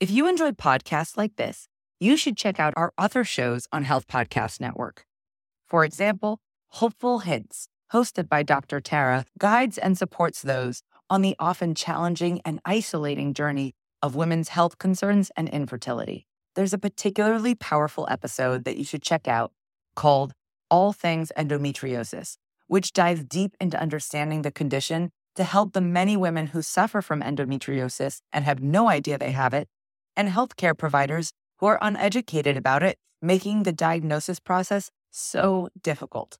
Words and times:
If 0.00 0.10
you 0.10 0.26
enjoy 0.26 0.52
podcasts 0.52 1.18
like 1.18 1.36
this, 1.36 1.68
you 1.98 2.16
should 2.16 2.34
check 2.34 2.58
out 2.58 2.72
our 2.74 2.90
other 2.96 3.22
shows 3.22 3.68
on 3.70 3.84
Health 3.84 4.06
Podcast 4.08 4.58
Network. 4.58 5.04
For 5.66 5.84
example, 5.84 6.38
Hopeful 6.68 7.18
Hints, 7.18 7.68
hosted 7.92 8.26
by 8.26 8.42
Dr. 8.42 8.80
Tara, 8.80 9.26
guides 9.38 9.76
and 9.76 9.98
supports 9.98 10.40
those 10.40 10.80
on 11.10 11.20
the 11.20 11.36
often 11.38 11.74
challenging 11.74 12.40
and 12.46 12.60
isolating 12.64 13.34
journey 13.34 13.74
of 14.00 14.16
women's 14.16 14.48
health 14.48 14.78
concerns 14.78 15.30
and 15.36 15.50
infertility. 15.50 16.26
There's 16.54 16.72
a 16.72 16.78
particularly 16.78 17.54
powerful 17.54 18.08
episode 18.10 18.64
that 18.64 18.78
you 18.78 18.84
should 18.84 19.02
check 19.02 19.28
out 19.28 19.52
called 19.96 20.32
All 20.70 20.94
Things 20.94 21.30
Endometriosis, 21.36 22.38
which 22.68 22.94
dives 22.94 23.22
deep 23.22 23.54
into 23.60 23.78
understanding 23.78 24.40
the 24.40 24.50
condition 24.50 25.10
to 25.36 25.44
help 25.44 25.74
the 25.74 25.82
many 25.82 26.16
women 26.16 26.46
who 26.46 26.62
suffer 26.62 27.02
from 27.02 27.20
endometriosis 27.20 28.22
and 28.32 28.46
have 28.46 28.62
no 28.62 28.88
idea 28.88 29.18
they 29.18 29.32
have 29.32 29.52
it, 29.52 29.68
and 30.20 30.28
healthcare 30.28 30.76
providers 30.76 31.32
who 31.58 31.66
are 31.66 31.78
uneducated 31.80 32.56
about 32.56 32.82
it, 32.82 32.98
making 33.22 33.62
the 33.62 33.72
diagnosis 33.72 34.38
process 34.38 34.90
so 35.10 35.68
difficult. 35.82 36.36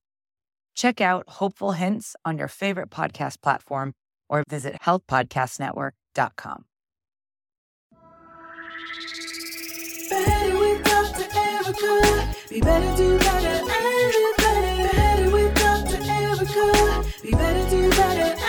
Check 0.75 1.01
out 1.01 1.25
Hopeful 1.41 1.73
Hints 1.73 2.15
on 2.25 2.37
your 2.39 2.49
favorite 2.49 2.91
podcast 2.91 3.41
platform 3.43 3.95
or 4.29 4.45
visit 4.49 4.77
healthpodcastnetwork.com. 4.83 6.65
Be 12.51 12.61
better, 12.61 12.97
do 12.97 13.19
better, 13.19 13.49
and 13.49 13.67
better. 13.67 13.91
Better. 14.39 15.31
Be 17.23 17.31
better, 17.33 17.71
do 17.71 17.91
better, 17.91 18.40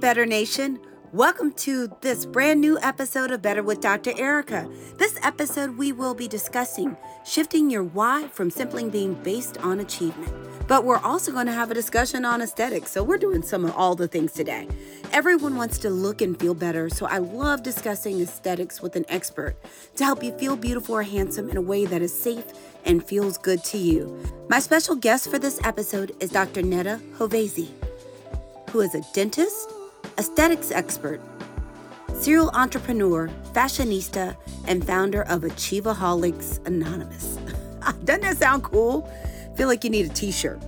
Better 0.00 0.24
Nation. 0.24 0.80
Welcome 1.12 1.52
to 1.54 1.94
this 2.00 2.24
brand 2.24 2.58
new 2.58 2.78
episode 2.80 3.30
of 3.30 3.42
Better 3.42 3.62
with 3.62 3.82
Dr. 3.82 4.12
Erica. 4.16 4.66
This 4.96 5.18
episode, 5.22 5.76
we 5.76 5.92
will 5.92 6.14
be 6.14 6.26
discussing 6.26 6.96
shifting 7.26 7.68
your 7.68 7.82
why 7.82 8.28
from 8.28 8.50
simply 8.50 8.88
being 8.88 9.12
based 9.12 9.58
on 9.58 9.80
achievement. 9.80 10.32
But 10.66 10.84
we're 10.84 11.00
also 11.00 11.32
going 11.32 11.46
to 11.46 11.52
have 11.52 11.70
a 11.70 11.74
discussion 11.74 12.24
on 12.24 12.40
aesthetics, 12.40 12.92
so 12.92 13.02
we're 13.04 13.18
doing 13.18 13.42
some 13.42 13.66
of 13.66 13.76
all 13.76 13.94
the 13.94 14.08
things 14.08 14.32
today. 14.32 14.68
Everyone 15.12 15.56
wants 15.56 15.78
to 15.80 15.90
look 15.90 16.22
and 16.22 16.38
feel 16.38 16.54
better, 16.54 16.88
so 16.88 17.04
I 17.04 17.18
love 17.18 17.62
discussing 17.62 18.22
aesthetics 18.22 18.80
with 18.80 18.96
an 18.96 19.04
expert 19.10 19.54
to 19.96 20.04
help 20.04 20.22
you 20.22 20.32
feel 20.38 20.56
beautiful 20.56 20.94
or 20.94 21.02
handsome 21.02 21.50
in 21.50 21.58
a 21.58 21.62
way 21.62 21.84
that 21.84 22.00
is 22.00 22.18
safe 22.18 22.46
and 22.86 23.04
feels 23.04 23.36
good 23.36 23.62
to 23.64 23.76
you. 23.76 24.18
My 24.48 24.60
special 24.60 24.96
guest 24.96 25.28
for 25.28 25.38
this 25.38 25.60
episode 25.62 26.16
is 26.20 26.30
Dr. 26.30 26.62
Neda 26.62 27.00
Hovaizi 27.16 27.68
who 28.70 28.80
is 28.80 28.94
a 28.94 29.00
dentist, 29.12 29.72
aesthetics 30.20 30.70
expert, 30.70 31.18
serial 32.12 32.50
entrepreneur, 32.50 33.30
fashionista, 33.54 34.36
and 34.66 34.86
founder 34.86 35.22
of 35.22 35.40
Achieveaholics 35.40 36.64
Anonymous. 36.66 37.36
Doesn't 38.04 38.20
that 38.20 38.36
sound 38.36 38.62
cool? 38.62 39.10
Feel 39.56 39.66
like 39.66 39.82
you 39.82 39.88
need 39.88 40.04
a 40.04 40.12
t 40.12 40.30
shirt. 40.30 40.60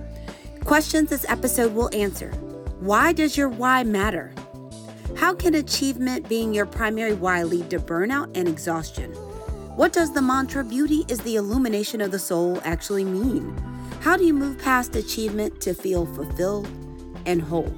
Questions 0.65 1.11
this 1.11 1.23
episode 1.29 1.75
will 1.75 1.91
answer 1.93 2.31
Why 2.79 3.13
does 3.13 3.37
your 3.37 3.47
why 3.47 3.83
matter? 3.83 4.33
How 5.15 5.35
can 5.35 5.53
achievement 5.53 6.27
being 6.27 6.51
your 6.51 6.65
primary 6.65 7.13
why 7.13 7.43
lead 7.43 7.69
to 7.69 7.79
burnout 7.79 8.35
and 8.35 8.47
exhaustion? 8.47 9.11
What 9.75 9.93
does 9.93 10.11
the 10.13 10.21
mantra 10.23 10.63
beauty 10.63 11.05
is 11.07 11.19
the 11.19 11.35
illumination 11.35 12.01
of 12.01 12.09
the 12.09 12.17
soul 12.17 12.59
actually 12.63 13.05
mean? 13.05 13.55
How 14.01 14.17
do 14.17 14.25
you 14.25 14.33
move 14.33 14.57
past 14.57 14.95
achievement 14.95 15.61
to 15.61 15.75
feel 15.75 16.07
fulfilled 16.07 16.67
and 17.27 17.39
whole? 17.39 17.71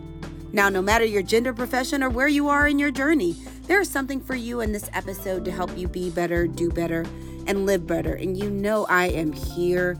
Now, 0.55 0.69
no 0.69 0.81
matter 0.81 1.03
your 1.03 1.21
gender, 1.21 1.51
profession, 1.53 2.01
or 2.01 2.09
where 2.09 2.29
you 2.29 2.47
are 2.47 2.66
in 2.66 2.79
your 2.79 2.89
journey, 2.89 3.35
there 3.63 3.81
is 3.81 3.89
something 3.89 4.21
for 4.21 4.35
you 4.35 4.61
in 4.61 4.71
this 4.71 4.89
episode 4.93 5.43
to 5.43 5.51
help 5.51 5.77
you 5.77 5.89
be 5.89 6.09
better, 6.09 6.47
do 6.47 6.69
better, 6.69 7.05
and 7.45 7.66
live 7.66 7.85
better. 7.85 8.13
And 8.13 8.38
you 8.38 8.49
know, 8.49 8.85
I 8.85 9.07
am 9.07 9.33
here 9.33 9.97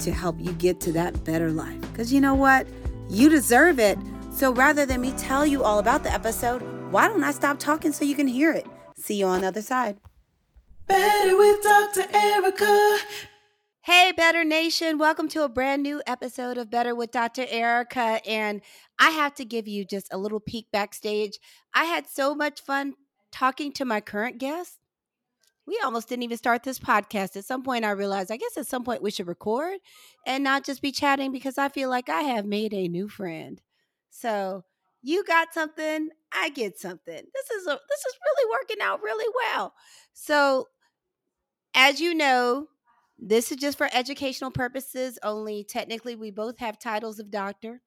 to 0.00 0.12
help 0.12 0.36
you 0.38 0.52
get 0.52 0.78
to 0.82 0.92
that 0.92 1.24
better 1.24 1.50
life. 1.50 1.80
Because 1.80 2.12
you 2.12 2.20
know 2.20 2.34
what? 2.34 2.66
You 3.08 3.30
deserve 3.30 3.78
it. 3.78 3.98
So 4.30 4.52
rather 4.52 4.84
than 4.84 5.00
me 5.00 5.12
tell 5.12 5.46
you 5.46 5.64
all 5.64 5.78
about 5.78 6.02
the 6.02 6.12
episode, 6.12 6.60
why 6.92 7.08
don't 7.08 7.24
I 7.24 7.30
stop 7.30 7.58
talking 7.58 7.92
so 7.92 8.04
you 8.04 8.14
can 8.14 8.28
hear 8.28 8.52
it? 8.52 8.66
See 8.94 9.14
you 9.14 9.24
on 9.24 9.40
the 9.40 9.46
other 9.46 9.62
side. 9.62 9.96
Better 10.86 11.34
with 11.34 11.62
Dr. 11.62 12.04
Erica. 12.12 12.98
Hey, 13.90 14.12
Better 14.14 14.44
Nation. 14.44 14.98
Welcome 14.98 15.28
to 15.28 15.44
a 15.44 15.48
brand 15.48 15.82
new 15.82 16.02
episode 16.06 16.58
of 16.58 16.70
Better 16.70 16.94
with 16.94 17.10
Dr. 17.10 17.46
Erica. 17.48 18.20
And 18.28 18.60
I 18.98 19.08
have 19.08 19.34
to 19.36 19.46
give 19.46 19.66
you 19.66 19.86
just 19.86 20.12
a 20.12 20.18
little 20.18 20.40
peek 20.40 20.66
backstage. 20.70 21.38
I 21.72 21.84
had 21.84 22.06
so 22.06 22.34
much 22.34 22.60
fun 22.60 22.96
talking 23.32 23.72
to 23.72 23.86
my 23.86 24.02
current 24.02 24.36
guest. 24.36 24.76
We 25.66 25.80
almost 25.82 26.06
didn't 26.10 26.24
even 26.24 26.36
start 26.36 26.64
this 26.64 26.78
podcast. 26.78 27.34
At 27.34 27.46
some 27.46 27.62
point, 27.62 27.86
I 27.86 27.92
realized, 27.92 28.30
I 28.30 28.36
guess 28.36 28.58
at 28.58 28.66
some 28.66 28.84
point 28.84 29.00
we 29.00 29.10
should 29.10 29.26
record 29.26 29.78
and 30.26 30.44
not 30.44 30.66
just 30.66 30.82
be 30.82 30.92
chatting 30.92 31.32
because 31.32 31.56
I 31.56 31.70
feel 31.70 31.88
like 31.88 32.10
I 32.10 32.20
have 32.20 32.44
made 32.44 32.74
a 32.74 32.88
new 32.88 33.08
friend. 33.08 33.58
So 34.10 34.64
you 35.00 35.24
got 35.24 35.54
something, 35.54 36.10
I 36.30 36.50
get 36.50 36.78
something. 36.78 37.14
This 37.14 37.50
is 37.58 37.66
a 37.66 37.80
this 37.88 38.00
is 38.00 38.18
really 38.26 38.50
working 38.52 38.82
out 38.82 39.02
really 39.02 39.32
well. 39.46 39.72
So 40.12 40.68
as 41.74 42.02
you 42.02 42.12
know, 42.14 42.66
this 43.18 43.50
is 43.50 43.58
just 43.58 43.78
for 43.78 43.88
educational 43.92 44.50
purposes 44.50 45.18
only. 45.22 45.64
Technically, 45.64 46.14
we 46.14 46.30
both 46.30 46.58
have 46.58 46.78
titles 46.78 47.18
of 47.18 47.30
doctor. 47.30 47.82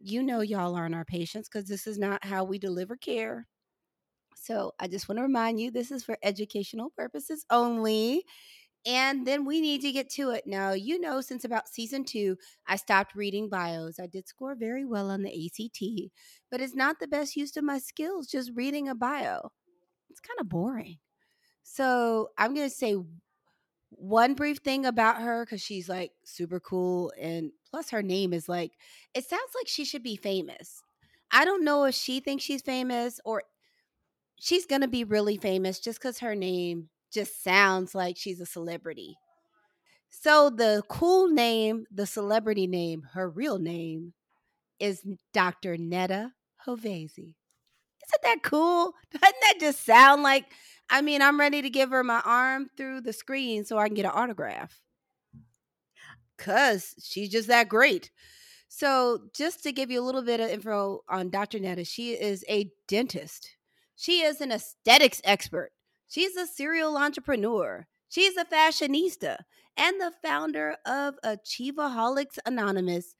You 0.00 0.22
know, 0.22 0.40
y'all 0.40 0.74
aren't 0.74 0.94
our 0.94 1.04
patients 1.04 1.48
because 1.48 1.68
this 1.68 1.86
is 1.86 1.98
not 1.98 2.24
how 2.24 2.44
we 2.44 2.58
deliver 2.58 2.96
care. 2.96 3.46
So 4.36 4.72
I 4.78 4.88
just 4.88 5.08
want 5.08 5.18
to 5.18 5.22
remind 5.22 5.60
you 5.60 5.70
this 5.70 5.90
is 5.90 6.04
for 6.04 6.18
educational 6.22 6.90
purposes 6.90 7.46
only. 7.50 8.24
And 8.86 9.26
then 9.26 9.46
we 9.46 9.62
need 9.62 9.80
to 9.80 9.92
get 9.92 10.10
to 10.10 10.30
it. 10.30 10.46
Now, 10.46 10.72
you 10.72 11.00
know, 11.00 11.22
since 11.22 11.44
about 11.44 11.68
season 11.68 12.04
two, 12.04 12.36
I 12.66 12.76
stopped 12.76 13.14
reading 13.14 13.48
bios. 13.48 13.98
I 13.98 14.06
did 14.06 14.28
score 14.28 14.54
very 14.54 14.84
well 14.84 15.10
on 15.10 15.22
the 15.22 15.30
ACT, 15.30 16.12
but 16.50 16.60
it's 16.60 16.74
not 16.74 16.98
the 17.00 17.08
best 17.08 17.34
use 17.34 17.56
of 17.56 17.64
my 17.64 17.78
skills 17.78 18.26
just 18.26 18.50
reading 18.54 18.88
a 18.88 18.94
bio. 18.94 19.52
It's 20.10 20.20
kind 20.20 20.38
of 20.38 20.50
boring. 20.50 20.98
So 21.62 22.28
I'm 22.36 22.52
going 22.54 22.68
to 22.68 22.74
say 22.74 22.96
one 23.98 24.34
brief 24.34 24.58
thing 24.58 24.86
about 24.86 25.22
her 25.22 25.44
because 25.44 25.62
she's 25.62 25.88
like 25.88 26.12
super 26.24 26.60
cool 26.60 27.12
and 27.20 27.50
plus 27.70 27.90
her 27.90 28.02
name 28.02 28.32
is 28.32 28.48
like 28.48 28.72
it 29.14 29.24
sounds 29.24 29.52
like 29.54 29.68
she 29.68 29.84
should 29.84 30.02
be 30.02 30.16
famous. 30.16 30.82
I 31.30 31.44
don't 31.44 31.64
know 31.64 31.84
if 31.84 31.94
she 31.94 32.20
thinks 32.20 32.44
she's 32.44 32.62
famous 32.62 33.20
or 33.24 33.42
she's 34.40 34.66
gonna 34.66 34.88
be 34.88 35.04
really 35.04 35.36
famous 35.36 35.80
just 35.80 36.00
because 36.00 36.18
her 36.20 36.34
name 36.34 36.90
just 37.12 37.42
sounds 37.42 37.94
like 37.94 38.16
she's 38.16 38.40
a 38.40 38.46
celebrity. 38.46 39.16
So 40.10 40.50
the 40.50 40.82
cool 40.88 41.28
name 41.28 41.86
the 41.90 42.06
celebrity 42.06 42.66
name 42.66 43.02
her 43.14 43.28
real 43.28 43.58
name 43.58 44.14
is 44.80 45.02
dr 45.32 45.76
neda 45.76 46.32
hovaizi 46.66 47.34
isn't 48.08 48.22
that 48.22 48.42
cool? 48.42 48.94
Doesn't 49.10 49.36
that 49.40 49.54
just 49.60 49.84
sound 49.84 50.22
like 50.22 50.44
I 50.90 51.00
mean, 51.00 51.22
I'm 51.22 51.40
ready 51.40 51.62
to 51.62 51.70
give 51.70 51.90
her 51.90 52.04
my 52.04 52.20
arm 52.24 52.68
through 52.76 53.02
the 53.02 53.12
screen 53.12 53.64
so 53.64 53.78
I 53.78 53.88
can 53.88 53.94
get 53.94 54.04
an 54.04 54.12
autograph. 54.14 54.80
Cause 56.38 56.94
she's 57.02 57.30
just 57.30 57.48
that 57.48 57.68
great. 57.68 58.10
So, 58.68 59.20
just 59.32 59.62
to 59.62 59.72
give 59.72 59.92
you 59.92 60.00
a 60.00 60.04
little 60.04 60.22
bit 60.22 60.40
of 60.40 60.50
info 60.50 61.04
on 61.08 61.30
Dr. 61.30 61.60
Neda, 61.60 61.86
she 61.86 62.12
is 62.14 62.44
a 62.48 62.70
dentist. 62.88 63.50
She 63.94 64.22
is 64.22 64.40
an 64.40 64.50
aesthetics 64.50 65.20
expert. 65.22 65.70
She's 66.08 66.36
a 66.36 66.46
serial 66.46 66.96
entrepreneur. 66.96 67.86
She's 68.08 68.36
a 68.36 68.44
fashionista 68.44 69.38
and 69.76 70.00
the 70.00 70.12
founder 70.22 70.76
of 70.86 71.14
Achieveaholics 71.24 72.38
Anonymous 72.46 73.14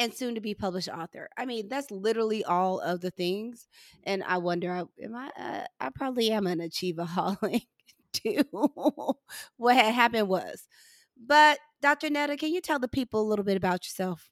and 0.00 0.14
soon 0.14 0.34
to 0.34 0.40
be 0.40 0.54
published 0.54 0.88
author. 0.88 1.28
I 1.36 1.44
mean, 1.44 1.68
that's 1.68 1.90
literally 1.90 2.42
all 2.42 2.80
of 2.80 3.02
the 3.02 3.10
things. 3.10 3.68
And 4.02 4.24
I 4.24 4.38
wonder, 4.38 4.86
am 5.00 5.14
I? 5.14 5.30
Uh, 5.38 5.64
I 5.78 5.90
probably 5.94 6.30
am 6.30 6.46
an 6.46 6.58
achieveaholic 6.58 7.66
too. 8.14 8.44
what 9.58 9.76
had 9.76 9.94
happened 9.94 10.26
was, 10.26 10.66
but 11.16 11.58
Dr. 11.82 12.08
Neda, 12.08 12.38
can 12.38 12.52
you 12.52 12.62
tell 12.62 12.78
the 12.78 12.88
people 12.88 13.20
a 13.20 13.28
little 13.28 13.44
bit 13.44 13.58
about 13.58 13.84
yourself? 13.84 14.30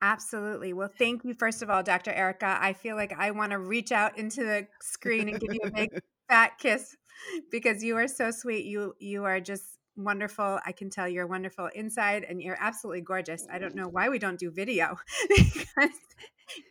Absolutely. 0.00 0.72
Well, 0.72 0.88
thank 0.98 1.24
you, 1.24 1.34
first 1.34 1.60
of 1.60 1.68
all, 1.68 1.82
Dr. 1.82 2.10
Erica. 2.12 2.56
I 2.58 2.72
feel 2.72 2.96
like 2.96 3.12
I 3.12 3.32
want 3.32 3.52
to 3.52 3.58
reach 3.58 3.92
out 3.92 4.16
into 4.16 4.42
the 4.42 4.66
screen 4.80 5.28
and 5.28 5.38
give 5.38 5.52
you 5.52 5.60
a 5.62 5.70
big 5.70 5.90
fat 6.30 6.52
kiss 6.58 6.96
because 7.50 7.84
you 7.84 7.98
are 7.98 8.08
so 8.08 8.30
sweet. 8.30 8.64
You 8.64 8.94
you 8.98 9.24
are 9.24 9.40
just 9.40 9.76
wonderful. 10.04 10.58
I 10.64 10.72
can 10.72 10.90
tell 10.90 11.08
you're 11.08 11.26
wonderful 11.26 11.68
inside 11.74 12.24
and 12.28 12.42
you're 12.42 12.58
absolutely 12.60 13.02
gorgeous. 13.02 13.46
I 13.52 13.58
don't 13.58 13.74
know 13.74 13.88
why 13.88 14.08
we 14.08 14.18
don't 14.18 14.38
do 14.38 14.50
video 14.50 14.96
because 15.28 15.90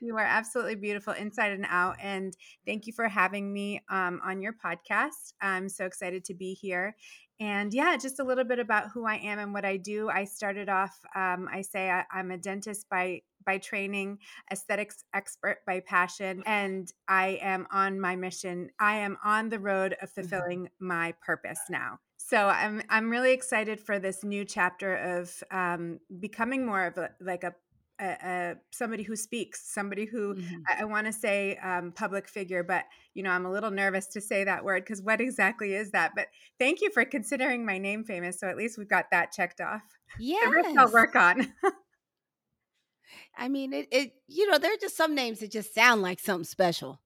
you 0.01 0.17
are 0.17 0.25
absolutely 0.25 0.75
beautiful 0.75 1.13
inside 1.13 1.51
and 1.51 1.65
out. 1.69 1.97
And 2.01 2.33
thank 2.65 2.87
you 2.87 2.93
for 2.93 3.07
having 3.07 3.51
me 3.51 3.81
um, 3.89 4.19
on 4.23 4.41
your 4.41 4.53
podcast. 4.53 5.33
I'm 5.41 5.69
so 5.69 5.85
excited 5.85 6.25
to 6.25 6.33
be 6.33 6.53
here. 6.53 6.95
And 7.39 7.73
yeah, 7.73 7.95
just 7.95 8.19
a 8.19 8.23
little 8.23 8.43
bit 8.43 8.59
about 8.59 8.91
who 8.93 9.05
I 9.05 9.15
am 9.15 9.39
and 9.39 9.53
what 9.53 9.63
I 9.63 9.77
do. 9.77 10.09
I 10.09 10.25
started 10.25 10.67
off, 10.67 10.99
um, 11.15 11.47
I 11.51 11.61
say 11.61 11.89
I, 11.89 12.03
I'm 12.11 12.31
a 12.31 12.37
dentist 12.37 12.87
by 12.89 13.21
by 13.45 13.57
training, 13.57 14.19
aesthetics 14.51 15.03
expert 15.13 15.59
by 15.65 15.79
passion, 15.79 16.43
and 16.45 16.91
I 17.07 17.39
am 17.41 17.65
on 17.71 17.99
my 17.99 18.15
mission. 18.15 18.69
I 18.79 18.97
am 18.97 19.17
on 19.23 19.49
the 19.49 19.59
road 19.59 19.95
of 20.01 20.09
mm-hmm. 20.09 20.21
fulfilling 20.21 20.69
my 20.79 21.13
purpose 21.25 21.59
now. 21.69 21.99
So 22.29 22.47
I'm 22.47 22.83
I'm 22.89 23.09
really 23.09 23.31
excited 23.31 23.79
for 23.79 23.97
this 23.97 24.23
new 24.23 24.45
chapter 24.45 24.95
of 24.95 25.43
um, 25.49 25.99
becoming 26.19 26.63
more 26.63 26.85
of 26.85 26.95
a, 26.99 27.09
like 27.19 27.43
a 27.43 27.55
a, 28.01 28.55
somebody 28.71 29.03
who 29.03 29.15
speaks, 29.15 29.73
somebody 29.73 30.05
who 30.05 30.35
mm-hmm. 30.35 30.55
I, 30.69 30.83
I 30.83 30.85
want 30.85 31.07
to 31.07 31.11
say 31.11 31.57
um, 31.57 31.91
public 31.91 32.29
figure, 32.29 32.63
but 32.63 32.85
you 33.15 33.23
know 33.23 33.31
I'm 33.31 33.47
a 33.47 33.51
little 33.51 33.71
nervous 33.71 34.05
to 34.09 34.21
say 34.21 34.43
that 34.43 34.63
word 34.63 34.83
because 34.83 35.01
what 35.01 35.19
exactly 35.19 35.73
is 35.73 35.89
that? 35.91 36.11
But 36.15 36.27
thank 36.59 36.81
you 36.81 36.91
for 36.91 37.03
considering 37.03 37.65
my 37.65 37.79
name 37.79 38.03
famous. 38.03 38.39
So 38.39 38.47
at 38.47 38.57
least 38.57 38.77
we've 38.77 38.87
got 38.87 39.05
that 39.11 39.31
checked 39.31 39.59
off. 39.59 39.81
Yeah, 40.19 40.37
the 40.45 40.51
rest 40.51 40.77
I'll 40.77 40.91
work 40.91 41.15
on. 41.15 41.51
I 43.37 43.49
mean, 43.49 43.73
it, 43.73 43.87
it. 43.91 44.13
You 44.27 44.51
know, 44.51 44.59
there 44.59 44.73
are 44.73 44.79
just 44.79 44.95
some 44.95 45.15
names 45.15 45.39
that 45.39 45.51
just 45.51 45.73
sound 45.73 46.03
like 46.03 46.19
something 46.19 46.45
special. 46.45 47.01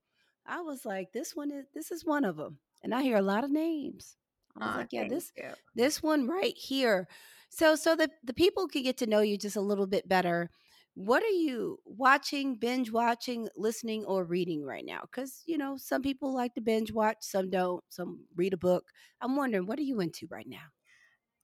I 0.45 0.59
was 0.59 0.85
like, 0.85 1.13
this 1.13 1.33
one 1.33 1.49
is 1.49 1.65
this 1.73 1.91
is 1.91 2.05
one 2.05 2.25
of 2.25 2.35
them, 2.35 2.57
and 2.83 2.93
I 2.93 3.03
hear 3.03 3.17
a 3.17 3.21
lot 3.21 3.45
of 3.45 3.51
names. 3.51 4.17
I 4.59 4.65
was 4.65 4.75
oh, 4.75 4.77
like, 4.79 4.87
yeah, 4.91 5.07
this 5.07 5.31
you. 5.37 5.49
this 5.75 6.03
one 6.03 6.27
right 6.27 6.55
here. 6.55 7.07
So 7.49 7.75
so 7.75 7.95
that 7.95 8.11
the 8.23 8.33
people 8.33 8.67
could 8.67 8.83
get 8.83 8.97
to 8.97 9.07
know 9.07 9.21
you 9.21 9.37
just 9.37 9.55
a 9.55 9.61
little 9.61 9.87
bit 9.87 10.07
better 10.07 10.49
what 10.95 11.23
are 11.23 11.27
you 11.27 11.79
watching, 11.85 12.55
binge 12.55 12.91
watching, 12.91 13.49
listening, 13.55 14.05
or 14.05 14.23
reading 14.23 14.63
right 14.63 14.85
now? 14.85 15.01
Because, 15.01 15.41
you 15.45 15.57
know, 15.57 15.75
some 15.75 16.03
people 16.03 16.33
like 16.33 16.53
to 16.55 16.61
binge 16.61 16.91
watch, 16.91 17.17
some 17.21 17.49
don't, 17.49 17.83
some 17.89 18.25
read 18.35 18.53
a 18.53 18.57
book. 18.57 18.85
I'm 19.19 19.35
wondering, 19.35 19.65
what 19.65 19.79
are 19.79 19.83
you 19.83 19.99
into 20.01 20.27
right 20.29 20.47
now? 20.47 20.71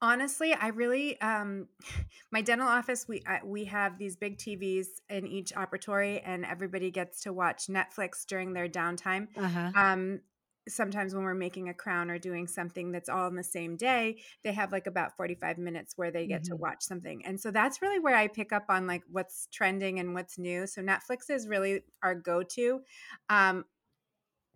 Honestly, 0.02 0.54
I 0.54 0.68
really 0.68 1.20
um 1.20 1.66
my 2.32 2.40
dental 2.40 2.66
office 2.66 3.06
we 3.06 3.22
we 3.44 3.64
have 3.66 3.98
these 3.98 4.16
big 4.16 4.38
TVs 4.38 4.86
in 5.10 5.26
each 5.26 5.52
operatory 5.52 6.22
and 6.24 6.46
everybody 6.46 6.90
gets 6.90 7.20
to 7.24 7.34
watch 7.34 7.66
Netflix 7.66 8.24
during 8.26 8.54
their 8.54 8.66
downtime. 8.66 9.28
Uh-huh. 9.36 9.72
Um 9.74 10.20
sometimes 10.68 11.14
when 11.14 11.24
we're 11.24 11.34
making 11.34 11.68
a 11.68 11.74
crown 11.74 12.10
or 12.10 12.18
doing 12.18 12.46
something 12.46 12.92
that's 12.92 13.08
all 13.08 13.26
in 13.26 13.34
the 13.34 13.42
same 13.42 13.76
day 13.76 14.20
they 14.44 14.52
have 14.52 14.72
like 14.72 14.86
about 14.86 15.16
45 15.16 15.58
minutes 15.58 15.94
where 15.96 16.10
they 16.10 16.26
get 16.26 16.42
mm-hmm. 16.42 16.52
to 16.52 16.56
watch 16.56 16.82
something 16.82 17.24
and 17.24 17.40
so 17.40 17.50
that's 17.50 17.82
really 17.82 17.98
where 17.98 18.16
i 18.16 18.28
pick 18.28 18.52
up 18.52 18.64
on 18.68 18.86
like 18.86 19.02
what's 19.10 19.48
trending 19.52 19.98
and 19.98 20.14
what's 20.14 20.38
new 20.38 20.66
so 20.66 20.82
netflix 20.82 21.30
is 21.30 21.48
really 21.48 21.80
our 22.02 22.14
go-to 22.14 22.80
um, 23.28 23.64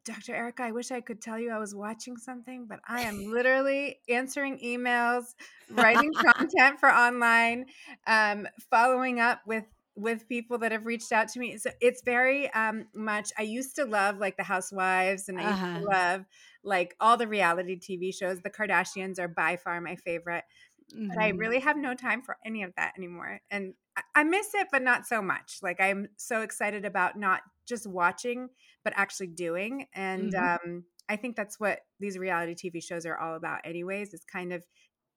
Dr. 0.04 0.34
Erica, 0.34 0.64
I 0.64 0.72
wish 0.72 0.90
I 0.90 1.00
could 1.00 1.22
tell 1.22 1.38
you 1.38 1.50
I 1.50 1.58
was 1.58 1.74
watching 1.74 2.18
something, 2.18 2.66
but 2.68 2.78
I 2.86 3.02
am 3.02 3.24
literally 3.32 4.00
answering 4.08 4.58
emails, 4.58 5.34
writing 5.70 6.12
content 6.34 6.78
for 6.78 6.92
online, 6.92 7.64
um, 8.06 8.46
following 8.70 9.18
up 9.18 9.40
with 9.46 9.64
with 9.96 10.28
people 10.28 10.58
that 10.58 10.72
have 10.72 10.86
reached 10.86 11.12
out 11.12 11.28
to 11.28 11.38
me. 11.38 11.56
So 11.56 11.70
it's 11.80 12.02
very 12.02 12.52
um, 12.52 12.86
much. 12.94 13.30
I 13.38 13.42
used 13.42 13.76
to 13.76 13.84
love 13.84 14.18
like 14.18 14.36
the 14.36 14.42
Housewives, 14.42 15.28
and 15.28 15.40
I 15.40 15.44
uh-huh. 15.44 15.66
used 15.66 15.82
to 15.82 15.88
uh-huh. 15.88 16.08
love 16.12 16.24
like 16.64 16.96
all 17.00 17.16
the 17.16 17.28
reality 17.28 17.78
TV 17.78 18.14
shows. 18.14 18.40
The 18.40 18.50
Kardashians 18.50 19.18
are 19.18 19.28
by 19.28 19.56
far 19.56 19.80
my 19.80 19.96
favorite, 19.96 20.44
mm-hmm. 20.92 21.08
but 21.08 21.18
I 21.18 21.30
mm-hmm. 21.30 21.38
really 21.38 21.60
have 21.60 21.76
no 21.76 21.94
time 21.94 22.22
for 22.22 22.36
any 22.44 22.62
of 22.62 22.72
that 22.76 22.94
anymore. 22.98 23.40
And 23.50 23.74
I, 23.96 24.02
I 24.16 24.24
miss 24.24 24.48
it, 24.54 24.68
but 24.72 24.82
not 24.82 25.06
so 25.06 25.22
much. 25.22 25.58
Like 25.62 25.80
I'm 25.80 26.08
so 26.16 26.42
excited 26.42 26.84
about 26.84 27.18
not 27.18 27.42
just 27.66 27.86
watching, 27.86 28.48
but 28.82 28.92
actually 28.96 29.28
doing. 29.28 29.86
And 29.94 30.32
mm-hmm. 30.32 30.68
um, 30.70 30.84
I 31.08 31.16
think 31.16 31.36
that's 31.36 31.60
what 31.60 31.80
these 32.00 32.18
reality 32.18 32.54
TV 32.54 32.82
shows 32.82 33.06
are 33.06 33.16
all 33.16 33.36
about, 33.36 33.60
anyways. 33.64 34.12
Is 34.12 34.24
kind 34.24 34.52
of 34.52 34.64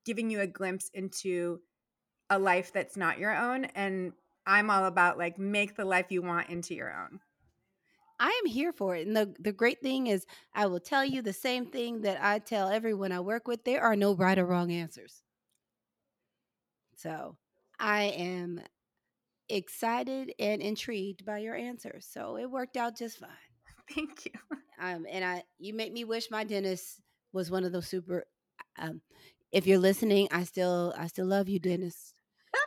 giving 0.05 0.29
you 0.29 0.39
a 0.39 0.47
glimpse 0.47 0.91
into 0.93 1.59
a 2.29 2.37
life 2.37 2.71
that's 2.73 2.97
not 2.97 3.19
your 3.19 3.35
own 3.35 3.65
and 3.65 4.11
I'm 4.47 4.69
all 4.69 4.85
about 4.85 5.17
like 5.17 5.37
make 5.37 5.75
the 5.75 5.85
life 5.85 6.07
you 6.09 6.21
want 6.21 6.49
into 6.49 6.73
your 6.73 6.91
own. 6.91 7.19
I 8.19 8.29
am 8.43 8.49
here 8.49 8.71
for 8.71 8.95
it. 8.95 9.05
And 9.05 9.15
the, 9.15 9.35
the 9.39 9.51
great 9.51 9.81
thing 9.81 10.07
is, 10.07 10.25
I 10.55 10.65
will 10.65 10.79
tell 10.79 11.05
you 11.05 11.21
the 11.21 11.33
same 11.33 11.67
thing 11.67 12.01
that 12.01 12.17
I 12.23 12.39
tell 12.39 12.69
everyone 12.69 13.11
I 13.11 13.19
work 13.19 13.47
with 13.47 13.63
there 13.63 13.81
are 13.81 13.95
no 13.95 14.15
right 14.15 14.39
or 14.39 14.45
wrong 14.45 14.71
answers. 14.71 15.21
So 16.95 17.35
I 17.79 18.03
am 18.05 18.61
excited 19.49 20.33
and 20.39 20.61
intrigued 20.61 21.25
by 21.25 21.39
your 21.39 21.55
answers. 21.55 22.07
So 22.09 22.37
it 22.37 22.49
worked 22.49 22.77
out 22.77 22.97
just 22.97 23.19
fine. 23.19 23.29
Thank 23.93 24.25
you. 24.25 24.57
Um, 24.81 25.05
and 25.11 25.23
I, 25.23 25.43
you 25.59 25.73
make 25.73 25.93
me 25.93 26.05
wish 26.05 26.31
my 26.31 26.43
dentist 26.43 27.01
was 27.33 27.51
one 27.51 27.65
of 27.65 27.71
those 27.71 27.87
super. 27.87 28.25
Um, 28.79 29.01
if 29.51 29.67
you're 29.67 29.77
listening, 29.77 30.27
I 30.31 30.43
still, 30.43 30.93
I 30.97 31.07
still 31.07 31.27
love 31.27 31.49
you, 31.49 31.59
dentist 31.59 32.16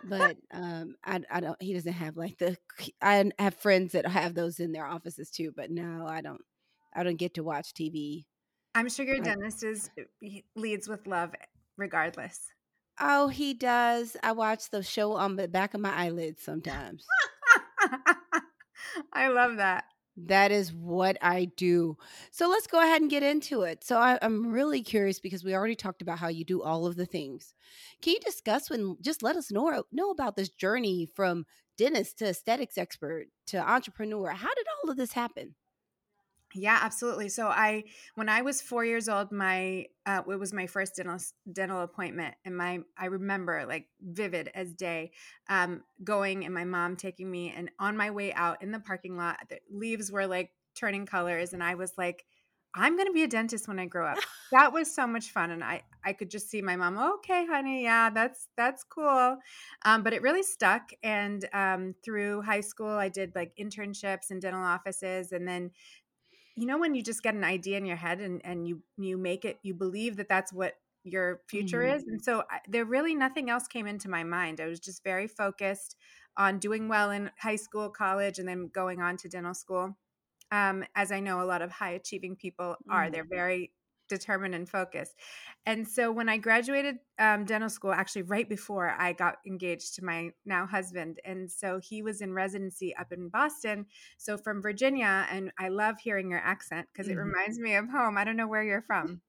but 0.04 0.36
um, 0.52 0.96
I, 1.04 1.20
I 1.30 1.40
don't. 1.40 1.60
He 1.62 1.74
doesn't 1.74 1.92
have 1.92 2.16
like 2.16 2.38
the. 2.38 2.56
I 3.02 3.30
have 3.38 3.54
friends 3.54 3.92
that 3.92 4.06
have 4.06 4.34
those 4.34 4.60
in 4.60 4.72
their 4.72 4.86
offices 4.86 5.30
too, 5.30 5.52
but 5.54 5.70
no, 5.70 6.06
I 6.06 6.20
don't. 6.20 6.42
I 6.94 7.02
don't 7.02 7.16
get 7.16 7.34
to 7.34 7.42
watch 7.42 7.72
TV. 7.72 8.24
I'm 8.74 8.88
sure 8.88 9.04
your 9.04 9.20
dentist 9.20 9.64
is 9.64 9.90
uh, 9.98 10.28
leads 10.54 10.88
with 10.88 11.06
love, 11.06 11.34
regardless. 11.76 12.40
Oh, 13.00 13.28
he 13.28 13.54
does. 13.54 14.16
I 14.22 14.32
watch 14.32 14.70
the 14.70 14.82
show 14.82 15.12
on 15.12 15.36
the 15.36 15.48
back 15.48 15.74
of 15.74 15.80
my 15.80 15.92
eyelids 15.92 16.42
sometimes. 16.42 17.04
I 19.12 19.28
love 19.28 19.56
that. 19.56 19.84
That 20.26 20.52
is 20.52 20.72
what 20.72 21.16
I 21.22 21.46
do. 21.56 21.96
So 22.30 22.48
let's 22.48 22.66
go 22.66 22.80
ahead 22.80 23.00
and 23.00 23.10
get 23.10 23.22
into 23.22 23.62
it. 23.62 23.84
So 23.84 23.96
I, 23.96 24.18
am 24.22 24.50
really 24.50 24.82
curious 24.82 25.20
because 25.20 25.44
we 25.44 25.54
already 25.54 25.74
talked 25.74 26.02
about 26.02 26.18
how 26.18 26.28
you 26.28 26.44
do 26.44 26.62
all 26.62 26.86
of 26.86 26.96
the 26.96 27.06
things. 27.06 27.54
Can 28.02 28.14
you 28.14 28.20
discuss 28.20 28.70
when 28.70 28.96
just 29.00 29.22
let 29.22 29.36
us 29.36 29.50
know 29.50 29.84
know 29.92 30.10
about 30.10 30.36
this 30.36 30.48
journey 30.48 31.06
from 31.14 31.44
dentist 31.78 32.18
to 32.18 32.26
aesthetics 32.26 32.78
expert 32.78 33.26
to 33.48 33.58
entrepreneur? 33.58 34.30
How 34.30 34.54
did 34.54 34.66
all 34.82 34.90
of 34.90 34.96
this 34.96 35.12
happen? 35.12 35.54
Yeah, 36.52 36.78
absolutely. 36.82 37.28
So 37.28 37.46
I, 37.46 37.84
when 38.16 38.28
I 38.28 38.42
was 38.42 38.60
four 38.60 38.84
years 38.84 39.08
old, 39.08 39.30
my 39.30 39.86
uh, 40.04 40.22
it 40.28 40.36
was 40.36 40.52
my 40.52 40.66
first 40.66 40.96
dental 40.96 41.18
dental 41.52 41.80
appointment, 41.82 42.34
and 42.44 42.56
my 42.56 42.80
I 42.98 43.06
remember 43.06 43.64
like 43.68 43.86
vivid 44.00 44.50
as 44.54 44.72
day, 44.72 45.12
um, 45.48 45.84
going 46.02 46.44
and 46.44 46.52
my 46.52 46.64
mom 46.64 46.96
taking 46.96 47.30
me, 47.30 47.52
and 47.56 47.70
on 47.78 47.96
my 47.96 48.10
way 48.10 48.32
out 48.32 48.62
in 48.62 48.72
the 48.72 48.80
parking 48.80 49.16
lot, 49.16 49.38
the 49.48 49.60
leaves 49.70 50.10
were 50.10 50.26
like 50.26 50.50
turning 50.74 51.06
colors, 51.06 51.52
and 51.52 51.62
I 51.62 51.76
was 51.76 51.92
like, 51.96 52.24
I'm 52.74 52.94
going 52.96 53.06
to 53.08 53.12
be 53.12 53.24
a 53.24 53.28
dentist 53.28 53.66
when 53.66 53.78
I 53.80 53.86
grow 53.86 54.06
up. 54.06 54.18
that 54.52 54.72
was 54.72 54.92
so 54.92 55.06
much 55.06 55.30
fun, 55.30 55.50
and 55.50 55.62
I 55.62 55.82
I 56.04 56.12
could 56.12 56.30
just 56.30 56.48
see 56.50 56.62
my 56.62 56.76
mom. 56.76 56.98
Okay, 56.98 57.46
honey, 57.46 57.82
yeah, 57.84 58.10
that's 58.10 58.48
that's 58.56 58.84
cool, 58.84 59.36
um, 59.84 60.02
but 60.02 60.12
it 60.12 60.22
really 60.22 60.42
stuck. 60.42 60.90
And 61.02 61.46
um, 61.52 61.94
through 62.04 62.42
high 62.42 62.60
school, 62.60 62.88
I 62.90 63.08
did 63.08 63.32
like 63.34 63.52
internships 63.60 64.30
in 64.30 64.40
dental 64.40 64.62
offices, 64.62 65.32
and 65.32 65.46
then 65.46 65.70
you 66.60 66.66
know 66.66 66.78
when 66.78 66.94
you 66.94 67.02
just 67.02 67.22
get 67.22 67.34
an 67.34 67.42
idea 67.42 67.78
in 67.78 67.86
your 67.86 67.96
head 67.96 68.20
and 68.20 68.40
and 68.44 68.68
you 68.68 68.82
you 68.98 69.16
make 69.16 69.46
it 69.46 69.58
you 69.62 69.72
believe 69.72 70.16
that 70.16 70.28
that's 70.28 70.52
what 70.52 70.74
your 71.04 71.40
future 71.48 71.80
mm-hmm. 71.80 71.96
is 71.96 72.04
and 72.06 72.22
so 72.22 72.44
I, 72.50 72.58
there 72.68 72.84
really 72.84 73.14
nothing 73.14 73.48
else 73.48 73.66
came 73.66 73.86
into 73.86 74.10
my 74.10 74.22
mind 74.22 74.60
i 74.60 74.66
was 74.66 74.78
just 74.78 75.02
very 75.02 75.26
focused 75.26 75.96
on 76.36 76.58
doing 76.58 76.88
well 76.88 77.10
in 77.10 77.30
high 77.38 77.56
school 77.56 77.88
college 77.88 78.38
and 78.38 78.46
then 78.46 78.68
going 78.72 79.00
on 79.00 79.16
to 79.18 79.28
dental 79.28 79.54
school 79.54 79.96
um, 80.52 80.84
as 80.94 81.10
i 81.10 81.18
know 81.18 81.40
a 81.40 81.44
lot 81.44 81.62
of 81.62 81.72
high 81.72 81.92
achieving 81.92 82.36
people 82.36 82.76
are 82.90 83.04
mm-hmm. 83.04 83.12
they're 83.12 83.24
very 83.24 83.72
determined 84.10 84.54
and 84.54 84.68
focused. 84.68 85.14
And 85.64 85.88
so 85.88 86.12
when 86.12 86.28
I 86.28 86.36
graduated 86.36 86.96
um, 87.18 87.46
dental 87.46 87.70
school, 87.70 87.92
actually 87.92 88.22
right 88.22 88.48
before 88.48 88.94
I 88.98 89.14
got 89.14 89.36
engaged 89.46 89.94
to 89.94 90.04
my 90.04 90.32
now 90.44 90.66
husband, 90.66 91.20
and 91.24 91.50
so 91.50 91.80
he 91.82 92.02
was 92.02 92.20
in 92.20 92.34
residency 92.34 92.94
up 92.94 93.12
in 93.12 93.30
Boston. 93.30 93.86
So 94.18 94.36
from 94.36 94.60
Virginia, 94.60 95.26
and 95.30 95.50
I 95.58 95.68
love 95.68 95.98
hearing 95.98 96.30
your 96.30 96.40
accent 96.40 96.88
because 96.92 97.08
it 97.08 97.12
mm-hmm. 97.12 97.28
reminds 97.28 97.58
me 97.58 97.74
of 97.76 97.88
home. 97.88 98.18
I 98.18 98.24
don't 98.24 98.36
know 98.36 98.48
where 98.48 98.62
you're 98.62 98.82
from. 98.82 99.22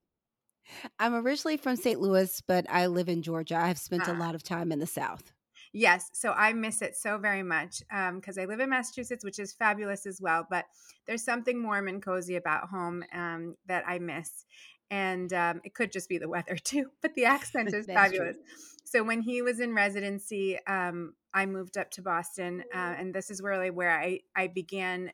I'm 1.00 1.16
originally 1.16 1.58
from 1.58 1.76
St. 1.76 2.00
Louis, 2.00 2.42
but 2.48 2.66
I 2.70 2.88
live 2.88 3.10
in 3.10 3.22
Georgia. 3.22 3.56
I've 3.56 3.80
spent 3.80 4.08
a 4.08 4.14
ah. 4.14 4.18
lot 4.20 4.36
of 4.36 4.44
time 4.44 4.72
in 4.72 4.80
the 4.80 4.88
South. 4.88 5.34
Yes, 5.74 6.10
so 6.14 6.32
I 6.34 6.52
miss 6.52 6.82
it 6.82 6.98
so 6.98 7.18
very 7.18 7.44
much 7.44 7.82
because 8.14 8.38
um, 8.38 8.44
I 8.44 8.46
live 8.46 8.60
in 8.60 8.70
Massachusetts, 8.70 9.24
which 9.24 9.40
is 9.40 9.54
fabulous 9.54 10.06
as 10.06 10.20
well. 10.22 10.46
But 10.50 10.66
there's 11.08 11.24
something 11.24 11.64
warm 11.64 11.88
and 11.88 12.04
cozy 12.04 12.36
about 12.36 12.70
home 12.70 13.04
um, 13.14 13.56
that 13.68 13.84
I 13.88 14.00
miss 14.00 14.46
and 14.92 15.32
um, 15.32 15.62
it 15.64 15.74
could 15.74 15.92
just 15.92 16.10
be 16.10 16.20
the 16.20 16.30
weather 16.30 16.56
too 16.64 16.92
but 17.02 17.16
the 17.16 17.26
accent 17.26 17.74
is 17.74 17.88
fabulous 17.88 18.36
true. 18.36 18.46
so 18.84 19.04
when 19.04 19.22
he 19.22 19.42
was 19.42 19.60
in 19.60 19.74
residency 19.74 20.60
um, 20.68 21.14
i 21.34 21.46
moved 21.46 21.78
up 21.78 21.90
to 21.90 22.04
boston 22.04 22.64
uh, 22.76 22.94
and 23.00 23.16
this 23.16 23.32
is 23.32 23.42
really 23.42 23.72
where 23.72 23.98
i, 23.98 24.20
I 24.36 24.48
began 24.48 25.12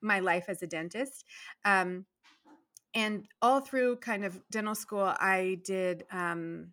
my 0.00 0.20
life 0.20 0.44
as 0.48 0.62
a 0.62 0.66
dentist 0.66 1.24
um, 1.64 2.06
and 2.94 3.26
all 3.42 3.60
through 3.60 3.96
kind 3.96 4.24
of 4.24 4.40
dental 4.50 4.74
school 4.74 5.12
i 5.18 5.58
did 5.64 6.04
um, 6.10 6.68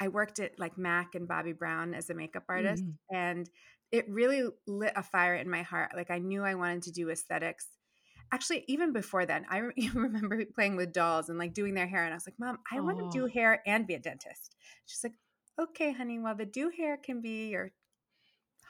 I 0.00 0.08
worked 0.08 0.38
at 0.40 0.58
like 0.58 0.78
Mac 0.78 1.14
and 1.14 1.28
Bobby 1.28 1.52
Brown 1.52 1.94
as 1.94 2.10
a 2.10 2.14
makeup 2.14 2.44
artist, 2.48 2.84
Mhm. 2.84 2.96
and 3.12 3.48
it 3.92 4.08
really 4.08 4.48
lit 4.66 4.92
a 4.96 5.02
fire 5.02 5.34
in 5.36 5.48
my 5.50 5.62
heart. 5.62 5.92
Like 5.94 6.10
I 6.10 6.18
knew 6.18 6.42
I 6.44 6.54
wanted 6.54 6.82
to 6.84 6.92
do 6.92 7.10
aesthetics. 7.10 7.78
Actually, 8.32 8.64
even 8.68 8.92
before 8.92 9.24
then, 9.26 9.46
I 9.48 9.58
re- 9.58 9.90
remember 9.94 10.44
playing 10.46 10.76
with 10.76 10.92
dolls 10.92 11.28
and 11.28 11.38
like 11.38 11.54
doing 11.54 11.74
their 11.74 11.86
hair, 11.86 12.04
and 12.04 12.12
I 12.12 12.16
was 12.16 12.26
like, 12.26 12.38
"Mom, 12.38 12.58
I 12.70 12.80
want 12.80 12.98
to 12.98 13.08
do 13.08 13.26
Oh. 13.26 13.32
hair 13.32 13.62
and 13.66 13.86
be 13.86 13.94
a 13.94 13.98
dentist." 14.00 14.56
She's 14.86 15.04
like, 15.04 15.18
"Okay, 15.58 15.92
honey. 15.92 16.18
Well, 16.18 16.34
the 16.34 16.46
do 16.46 16.70
hair 16.70 16.96
can 16.96 17.20
be 17.20 17.48
your 17.50 17.72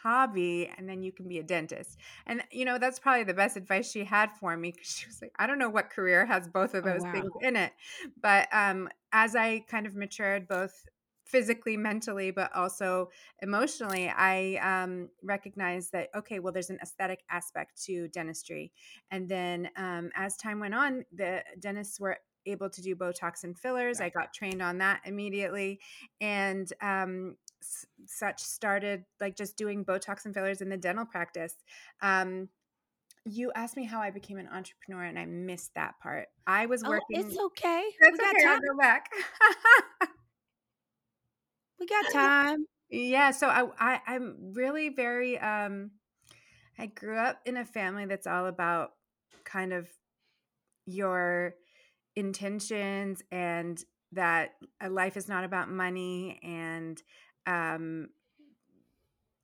hobby, 0.02 0.66
and 0.68 0.88
then 0.88 1.02
you 1.02 1.12
can 1.12 1.28
be 1.28 1.38
a 1.38 1.42
dentist." 1.42 1.98
And 2.26 2.44
you 2.50 2.64
know, 2.64 2.78
that's 2.78 2.98
probably 2.98 3.24
the 3.24 3.34
best 3.34 3.56
advice 3.56 3.90
she 3.90 4.04
had 4.04 4.32
for 4.36 4.56
me 4.56 4.72
because 4.72 4.88
she 4.88 5.06
was 5.06 5.20
like, 5.22 5.32
"I 5.38 5.46
don't 5.46 5.58
know 5.58 5.70
what 5.70 5.90
career 5.90 6.26
has 6.26 6.48
both 6.48 6.74
of 6.74 6.84
Oh, 6.84 6.86
those 6.86 7.02
wow. 7.02 7.12
things 7.12 7.32
in 7.40 7.56
it," 7.56 7.72
but 8.20 8.48
um, 8.52 8.88
as 9.12 9.34
I 9.36 9.60
kind 9.60 9.86
of 9.86 9.94
matured, 9.96 10.48
both 10.48 10.86
physically, 11.26 11.76
mentally, 11.76 12.30
but 12.30 12.54
also 12.54 13.10
emotionally, 13.42 14.08
I 14.08 14.56
um, 14.62 15.10
recognized 15.22 15.92
that, 15.92 16.08
okay, 16.14 16.38
well, 16.38 16.52
there's 16.52 16.70
an 16.70 16.78
aesthetic 16.82 17.24
aspect 17.30 17.82
to 17.84 18.08
dentistry. 18.08 18.72
And 19.10 19.28
then 19.28 19.68
um, 19.76 20.10
as 20.14 20.36
time 20.36 20.60
went 20.60 20.74
on, 20.74 21.04
the 21.12 21.42
dentists 21.58 22.00
were 22.00 22.16
able 22.46 22.70
to 22.70 22.80
do 22.80 22.94
Botox 22.94 23.42
and 23.42 23.58
fillers. 23.58 24.00
I 24.00 24.08
got 24.08 24.32
trained 24.32 24.62
on 24.62 24.78
that 24.78 25.00
immediately. 25.04 25.80
And 26.20 26.72
um, 26.80 27.36
s- 27.60 27.86
such 28.06 28.40
started 28.40 29.04
like 29.20 29.36
just 29.36 29.56
doing 29.56 29.84
Botox 29.84 30.24
and 30.26 30.32
fillers 30.34 30.60
in 30.60 30.68
the 30.68 30.76
dental 30.76 31.04
practice. 31.06 31.54
Um, 32.00 32.48
you 33.24 33.50
asked 33.56 33.76
me 33.76 33.84
how 33.84 34.00
I 34.00 34.10
became 34.10 34.38
an 34.38 34.46
entrepreneur, 34.46 35.02
and 35.02 35.18
I 35.18 35.26
missed 35.26 35.74
that 35.74 35.98
part. 36.00 36.28
I 36.46 36.66
was 36.66 36.84
Oh, 36.84 36.90
working. 36.90 37.24
it's 37.26 37.36
okay. 37.36 37.82
That's 38.00 38.20
we 38.20 38.24
okay. 38.24 38.44
I'll 38.46 38.54
time. 38.54 38.60
go 38.60 38.78
back. 38.78 39.10
We 41.78 41.86
got 41.86 42.10
time. 42.10 42.66
Yeah, 42.88 43.32
so 43.32 43.48
I, 43.48 43.68
I 43.78 44.00
I'm 44.06 44.52
really 44.52 44.90
very 44.90 45.38
um 45.38 45.92
I 46.78 46.86
grew 46.86 47.18
up 47.18 47.42
in 47.46 47.56
a 47.56 47.64
family 47.64 48.06
that's 48.06 48.26
all 48.26 48.46
about 48.46 48.92
kind 49.44 49.72
of 49.72 49.90
your 50.86 51.54
intentions 52.16 53.22
and 53.32 53.82
that 54.12 54.52
a 54.80 54.90
life 54.90 55.16
is 55.16 55.28
not 55.28 55.44
about 55.44 55.70
money 55.70 56.40
and 56.42 57.02
um 57.46 58.10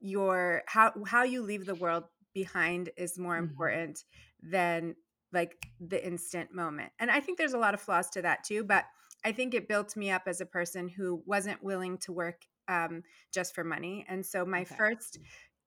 your 0.00 0.62
how 0.66 0.92
how 1.06 1.22
you 1.22 1.42
leave 1.42 1.66
the 1.66 1.74
world 1.74 2.04
behind 2.34 2.90
is 2.96 3.18
more 3.18 3.36
Mhm. 3.36 3.46
important 3.46 4.04
than 4.42 4.96
like 5.32 5.66
the 5.80 6.04
instant 6.04 6.52
moment. 6.52 6.92
And 6.98 7.10
I 7.10 7.20
think 7.20 7.38
there's 7.38 7.52
a 7.54 7.58
lot 7.58 7.74
of 7.74 7.80
flaws 7.80 8.10
to 8.10 8.22
that 8.22 8.44
too, 8.44 8.64
but 8.64 8.84
I 9.24 9.32
think 9.32 9.54
it 9.54 9.68
built 9.68 9.96
me 9.96 10.10
up 10.10 10.22
as 10.26 10.40
a 10.40 10.46
person 10.46 10.88
who 10.88 11.22
wasn't 11.26 11.62
willing 11.62 11.98
to 11.98 12.12
work 12.12 12.42
um, 12.68 13.02
just 13.32 13.54
for 13.54 13.64
money. 13.64 14.04
And 14.08 14.24
so 14.24 14.44
my 14.44 14.62
Okay. 14.62 14.76
first 14.76 15.18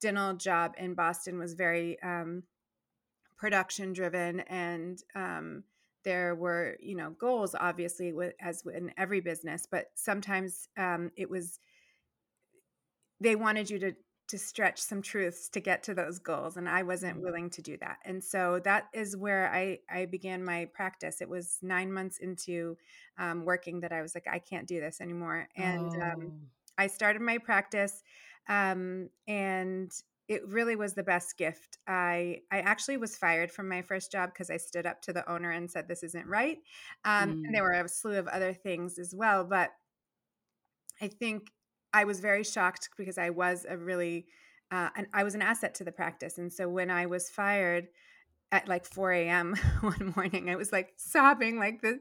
dental 0.01 0.33
job 0.33 0.73
in 0.77 0.93
Boston 0.93 1.39
was 1.39 1.53
very 1.53 2.01
um, 2.01 2.43
production 3.37 3.93
driven 3.93 4.41
and 4.41 5.01
um, 5.15 5.63
there 6.03 6.35
were 6.35 6.77
you 6.79 6.95
know 6.95 7.09
goals 7.11 7.55
obviously 7.59 8.13
with, 8.13 8.33
as 8.39 8.63
in 8.73 8.91
every 8.97 9.19
business 9.19 9.67
but 9.69 9.87
sometimes 9.95 10.69
um, 10.77 11.11
it 11.17 11.29
was 11.29 11.59
they 13.19 13.35
wanted 13.35 13.69
you 13.69 13.79
to 13.79 13.93
to 14.27 14.37
stretch 14.37 14.79
some 14.81 15.01
truths 15.01 15.49
to 15.49 15.59
get 15.59 15.83
to 15.83 15.93
those 15.93 16.19
goals 16.19 16.57
and 16.57 16.67
i 16.69 16.81
wasn't 16.83 17.15
Mhm. 17.15 17.21
willing 17.21 17.49
to 17.49 17.61
do 17.61 17.77
that 17.77 17.99
and 18.05 18.23
so 18.23 18.59
that 18.59 18.85
is 18.93 19.15
where 19.17 19.51
i 19.53 19.77
i 19.89 20.05
began 20.05 20.43
my 20.43 20.65
practice 20.73 21.21
it 21.21 21.29
was 21.29 21.59
nine 21.61 21.91
months 21.91 22.17
into 22.19 22.77
um, 23.17 23.45
working 23.45 23.79
that 23.81 23.91
i 23.93 24.01
was 24.01 24.15
like 24.15 24.27
i 24.27 24.39
can't 24.39 24.67
do 24.67 24.79
this 24.79 25.01
anymore 25.01 25.47
and 25.55 25.93
um, 26.01 26.31
Oh. 26.31 26.49
I 26.77 26.87
started 26.87 27.21
my 27.21 27.37
practice, 27.37 28.03
um, 28.47 29.09
and 29.27 29.91
it 30.27 30.47
really 30.47 30.75
was 30.75 30.93
the 30.95 31.03
best 31.03 31.37
gift. 31.37 31.77
I 31.87 32.41
I 32.51 32.59
actually 32.61 32.97
was 32.97 33.15
fired 33.17 33.51
from 33.51 33.69
my 33.69 33.81
first 33.81 34.11
job 34.11 34.31
because 34.33 34.49
I 34.49 34.57
stood 34.57 34.85
up 34.85 35.01
to 35.03 35.13
the 35.13 35.29
owner 35.31 35.51
and 35.51 35.69
said 35.71 35.87
this 35.87 36.03
isn't 36.03 36.27
right. 36.27 36.57
Um, 37.05 37.29
Mm. 37.29 37.45
And 37.45 37.55
there 37.55 37.63
were 37.63 37.71
a 37.71 37.87
slew 37.87 38.17
of 38.19 38.27
other 38.27 38.53
things 38.53 38.99
as 38.99 39.13
well, 39.15 39.45
but 39.45 39.71
I 41.01 41.07
think 41.07 41.51
I 41.95 42.05
was 42.05 42.19
very 42.19 42.43
shocked 42.43 42.89
because 42.97 43.17
I 43.17 43.31
was 43.31 43.65
a 43.69 43.77
really 43.77 44.27
uh, 44.71 44.89
and 44.95 45.07
I 45.13 45.23
was 45.23 45.35
an 45.35 45.43
asset 45.43 45.75
to 45.75 45.83
the 45.85 45.91
practice, 45.91 46.37
and 46.39 46.51
so 46.53 46.67
when 46.69 46.89
I 46.91 47.05
was 47.07 47.29
fired 47.29 47.87
at 48.51 48.67
like 48.67 48.85
4 48.85 49.27
a.m. 49.27 49.55
one 49.81 50.13
morning. 50.15 50.49
I 50.49 50.55
was 50.55 50.71
like 50.71 50.93
sobbing, 50.97 51.57
like, 51.59 51.81
the, 51.81 51.99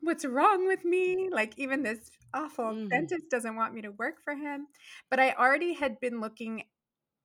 what's 0.00 0.24
wrong 0.24 0.66
with 0.66 0.84
me? 0.84 1.30
Like, 1.32 1.54
even 1.58 1.82
this 1.82 2.10
awful 2.34 2.72
Mhm. 2.72 2.90
dentist 2.92 3.30
doesn't 3.30 3.56
want 3.56 3.74
me 3.74 3.82
to 3.82 3.90
work 3.92 4.16
for 4.22 4.34
him. 4.34 4.66
But 5.10 5.20
I 5.20 5.32
already 5.32 5.74
had 5.74 6.00
been 6.00 6.20
looking 6.20 6.64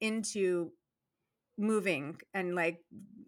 into 0.01 0.71
moving 1.57 2.19
and 2.33 2.55
like 2.55 2.79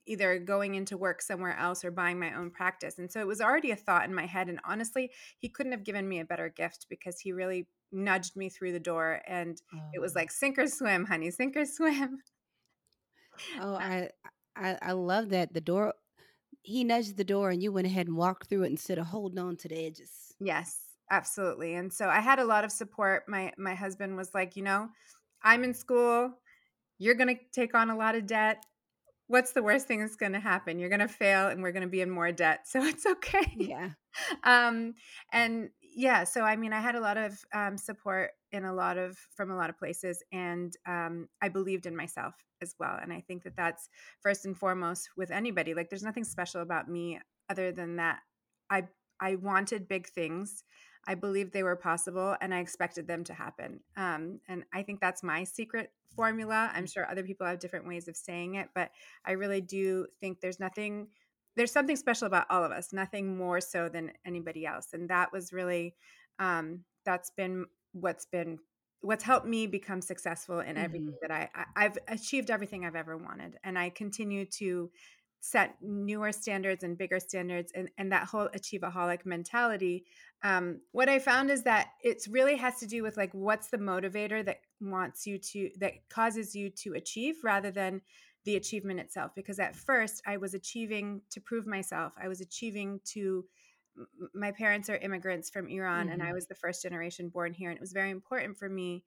either 0.08 0.40
going 0.40 0.76
into 0.76 0.98
work 0.98 1.22
somewhere 1.22 1.56
else 1.58 1.84
or 1.84 1.92
buying 1.92 2.20
my 2.20 2.34
own 2.34 2.50
practice. 2.52 2.98
And 2.98 3.12
so 3.12 3.20
it 3.20 3.28
was 3.28 3.42
already 3.42 3.72
a 3.72 3.76
thought 3.76 4.06
in 4.06 4.16
my 4.16 4.26
head. 4.26 4.50
And 4.50 4.60
honestly, 4.64 5.12
he 5.38 5.50
couldn't 5.50 5.74
have 5.74 5.84
given 5.84 6.08
me 6.08 6.20
a 6.20 6.26
better 6.26 6.50
gift 6.50 6.88
because 6.90 7.20
he 7.20 7.32
really 7.34 7.68
nudged 7.92 8.36
me 8.36 8.50
through 8.50 8.72
the 8.74 8.80
door. 8.80 9.22
And 9.28 9.62
it 9.92 10.00
was 10.00 10.14
Oh. 10.14 10.16
like, 10.16 10.32
sink 10.32 10.58
or 10.58 10.68
swim, 10.68 11.06
honey, 11.06 11.32
sink 11.32 11.56
or 11.58 11.66
swim. 11.66 12.22
Oh, 13.56 13.76
I, 13.76 14.10
I 14.56 14.78
I 14.82 14.92
love 14.94 15.30
that. 15.30 15.54
The 15.54 15.62
door 15.62 15.94
he 16.64 16.84
nudged 16.84 17.18
the 17.18 17.24
door 17.26 17.50
and 17.52 17.64
you 17.64 17.72
went 17.72 17.88
ahead 17.88 18.08
and 18.08 18.18
walked 18.18 18.48
through 18.50 18.64
it 18.64 18.72
instead 18.72 19.00
of 19.00 19.08
holding 19.08 19.40
on 19.40 19.58
to 19.58 19.68
the 19.70 19.78
edges. 19.86 20.36
Yes, 20.40 20.98
absolutely. 21.10 21.76
And 21.76 21.92
so 21.94 22.10
I 22.10 22.20
had 22.20 22.40
a 22.40 22.46
lot 22.46 22.64
of 22.64 22.72
support. 22.72 23.24
My 23.28 23.54
my 23.58 23.76
husband 23.76 24.18
was 24.18 24.34
like, 24.34 24.56
you 24.56 24.64
know, 24.64 24.90
I'm 25.44 25.64
in 25.64 25.74
school. 25.74 26.40
You're 27.00 27.16
going 27.16 27.36
to 27.36 27.42
take 27.54 27.76
on 27.76 27.90
a 27.90 27.98
lot 27.98 28.16
of 28.16 28.28
debt. 28.28 28.66
What's 29.28 29.54
the 29.54 29.64
worst 29.64 29.88
thing 29.88 30.02
that's 30.02 30.16
going 30.18 30.34
to 30.34 30.40
happen? 30.42 30.80
You're 30.80 30.90
going 30.90 31.02
to 31.02 31.08
fail 31.10 31.50
and 31.50 31.64
we're 31.64 31.72
going 31.74 31.84
to 31.84 31.90
be 31.90 32.02
in 32.02 32.12
more 32.12 32.32
debt. 32.32 32.62
So 32.68 32.84
it's 32.84 33.06
okay. 33.06 33.58
Yeah. 33.58 33.94
um 34.44 34.96
and 35.32 35.72
yeah, 35.94 36.24
so 36.24 36.42
I 36.42 36.56
mean 36.56 36.74
I 36.74 36.80
had 36.80 36.96
a 36.96 37.00
lot 37.00 37.18
of 37.18 37.44
um 37.54 37.78
support 37.78 38.32
in 38.52 38.66
a 38.66 38.74
lot 38.74 38.98
of 38.98 39.18
from 39.36 39.52
a 39.52 39.56
lot 39.56 39.70
of 39.70 39.78
places 39.78 40.24
and 40.32 40.76
um 40.86 41.28
I 41.42 41.50
believed 41.50 41.86
in 41.86 41.96
myself 41.96 42.36
as 42.62 42.76
well. 42.80 42.98
And 43.02 43.12
I 43.12 43.22
think 43.22 43.44
that 43.44 43.56
that's 43.58 43.90
first 44.22 44.46
and 44.46 44.58
foremost 44.58 45.10
with 45.18 45.32
anybody. 45.32 45.74
Like 45.74 45.90
there's 45.90 46.04
nothing 46.04 46.24
special 46.24 46.62
about 46.62 46.88
me 46.90 47.20
other 47.50 47.72
than 47.72 47.98
that 47.98 48.20
I 48.70 48.88
I 49.20 49.36
wanted 49.36 49.88
big 49.88 50.08
things. 50.08 50.64
I 51.08 51.16
believed 51.16 51.52
they 51.52 51.64
were 51.64 51.76
possible 51.76 52.36
and 52.42 52.54
I 52.54 52.60
expected 52.60 53.08
them 53.08 53.24
to 53.26 53.34
happen. 53.34 53.80
Um, 53.98 54.40
and 54.48 54.64
I 54.74 54.84
think 54.84 55.00
that's 55.02 55.24
my 55.24 55.44
secret 55.44 55.92
formula. 56.16 56.70
I'm 56.74 56.86
sure 56.86 57.10
other 57.10 57.24
people 57.24 57.48
have 57.48 57.60
different 57.60 57.88
ways 57.88 58.08
of 58.08 58.16
saying 58.16 58.56
it, 58.56 58.70
but 58.76 58.92
I 59.26 59.32
really 59.32 59.62
do 59.62 60.06
think 60.20 60.42
there's 60.42 60.60
nothing, 60.60 61.08
there's 61.56 61.72
something 61.72 61.96
special 61.96 62.28
about 62.28 62.46
all 62.50 62.64
of 62.64 62.72
us, 62.72 62.94
nothing 62.94 63.38
more 63.38 63.62
so 63.62 63.90
than 63.90 64.12
anybody 64.26 64.66
else. 64.66 64.90
And 64.94 65.10
that 65.10 65.32
was 65.32 65.52
really, 65.52 65.96
um, 66.40 66.82
that's 67.06 67.32
been 67.32 67.66
what's 67.94 68.26
been, 68.26 68.60
what's 69.02 69.24
helped 69.24 69.48
me 69.48 69.68
become 69.68 70.02
successful 70.02 70.60
in 70.60 70.78
everything 70.78 71.16
that 71.22 71.32
I, 71.32 71.50
I, 71.56 71.86
I've 71.86 71.98
achieved 72.08 72.52
everything 72.52 72.86
I've 72.86 72.96
ever 72.96 73.18
wanted. 73.18 73.58
And 73.64 73.78
I 73.78 73.90
continue 73.90 74.46
to 74.58 74.92
set 75.42 75.76
newer 75.82 76.32
standards 76.32 76.84
and 76.84 76.98
bigger 76.98 77.20
standards 77.20 77.72
and, 77.76 77.90
and 77.98 78.12
that 78.12 78.28
whole 78.28 78.48
achieveaholic 78.56 79.26
mentality 79.26 80.06
um, 80.44 80.80
what 80.92 81.10
i 81.10 81.18
found 81.18 81.50
is 81.50 81.64
that 81.64 81.88
it 82.04 82.24
really 82.30 82.56
has 82.56 82.80
to 82.80 82.86
do 82.86 83.02
with 83.02 83.18
like 83.18 83.32
what's 83.34 83.70
the 83.70 83.78
motivator 83.78 84.46
that 84.46 84.60
wants 84.80 85.26
you 85.26 85.40
to 85.40 85.72
that 85.80 85.94
causes 86.10 86.56
you 86.56 86.70
to 86.70 86.94
achieve 86.94 87.38
rather 87.44 87.72
than 87.72 88.02
the 88.46 88.56
achievement 88.56 89.00
itself 89.00 89.32
because 89.36 89.60
at 89.60 89.76
first 89.76 90.22
i 90.26 90.38
was 90.38 90.54
achieving 90.54 91.22
to 91.30 91.40
prove 91.42 91.68
myself 91.68 92.14
i 92.22 92.28
was 92.28 92.42
achieving 92.42 93.00
to 93.06 93.46
my 94.34 94.52
parents 94.52 94.90
are 94.90 94.98
immigrants 94.98 95.50
from 95.50 95.68
iran 95.68 96.10
and 96.10 96.24
i 96.24 96.32
Mhm. 96.32 96.34
was 96.34 96.48
the 96.48 96.56
first 96.56 96.82
generation 96.82 97.30
born 97.30 97.54
here 97.54 97.70
and 97.70 97.78
it 97.78 97.82
was 97.82 97.92
very 97.94 98.10
important 98.10 98.58
for 98.58 98.70
me 98.70 99.04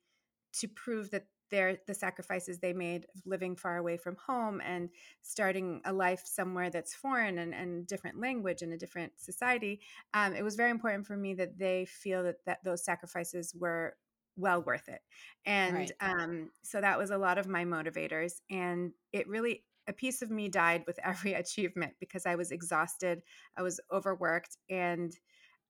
to 0.53 0.69
prove 0.69 1.11
that 1.11 1.27
their 1.51 1.79
the 1.87 1.95
sacrifices 1.95 2.59
they 2.59 2.73
made 2.73 3.07
of 3.15 3.21
living 3.27 3.55
far 3.55 3.77
away 3.77 3.97
from 3.97 4.17
home 4.17 4.61
and 4.65 4.89
starting 5.23 5.81
a 5.85 5.93
life 5.93 6.23
somewhere 6.25 6.71
that's 6.71 6.95
foreign 6.95 7.39
and, 7.39 7.55
and 7.55 7.87
different 7.87 8.19
language 8.19 8.63
and 8.63 8.73
a 8.73 8.79
different 8.79 9.13
society 9.19 9.81
um, 10.15 10.35
it 10.35 10.43
was 10.43 10.57
very 10.57 10.71
important 10.71 11.07
for 11.07 11.17
me 11.17 11.35
that 11.35 11.59
they 11.59 11.85
feel 11.85 12.23
that, 12.23 12.37
that 12.47 12.65
those 12.65 12.85
sacrifices 12.85 13.55
were 13.59 13.97
well 14.37 14.63
worth 14.63 14.89
it 14.89 15.01
and 15.47 15.91
Right. 15.91 15.93
um, 16.01 16.51
so 16.63 16.81
that 16.81 16.99
was 16.99 17.11
a 17.11 17.19
lot 17.19 17.39
of 17.39 17.47
my 17.47 17.65
motivators 17.65 18.35
and 18.51 18.93
it 19.13 19.29
really 19.29 19.65
a 19.87 19.93
piece 19.93 20.23
of 20.23 20.31
me 20.31 20.49
died 20.49 20.83
with 20.87 20.99
every 21.05 21.35
achievement 21.35 21.93
because 22.01 22.27
i 22.27 22.35
was 22.35 22.51
exhausted 22.51 23.23
i 23.57 23.63
was 23.63 23.81
overworked 23.93 24.57
and 24.71 25.19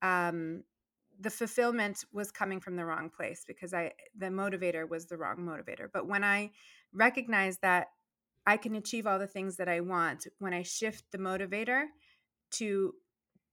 um, 0.03 0.63
the 1.21 1.31
fulfillment 1.31 2.05
was 2.13 2.31
coming 2.31 2.61
from 2.61 2.77
the 2.77 2.85
wrong 2.85 3.09
place 3.09 3.45
because 3.47 3.73
I 3.73 3.93
the 4.17 4.27
motivator 4.27 4.89
was 4.89 5.07
the 5.07 5.17
wrong 5.17 5.39
motivator. 5.39 5.89
But 5.93 6.07
when 6.09 6.25
I 6.25 6.51
recognize 6.93 7.59
that 7.59 7.89
I 8.47 8.57
can 8.57 8.75
achieve 8.75 9.07
all 9.07 9.19
the 9.19 9.27
things 9.27 9.57
that 9.57 9.69
I 9.69 9.81
want, 9.81 10.27
when 10.39 10.53
I 10.53 10.63
shift 10.63 11.05
the 11.13 11.19
motivator 11.19 11.87
to 12.53 12.95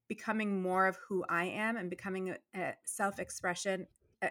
becoming 0.08 0.62
more 0.62 0.88
of 0.88 0.98
who 1.08 1.24
I 1.30 1.46
am 1.46 1.78
and 1.78 1.90
becoming 1.90 2.32
a, 2.32 2.38
a 2.60 2.74
self-expression 2.86 3.88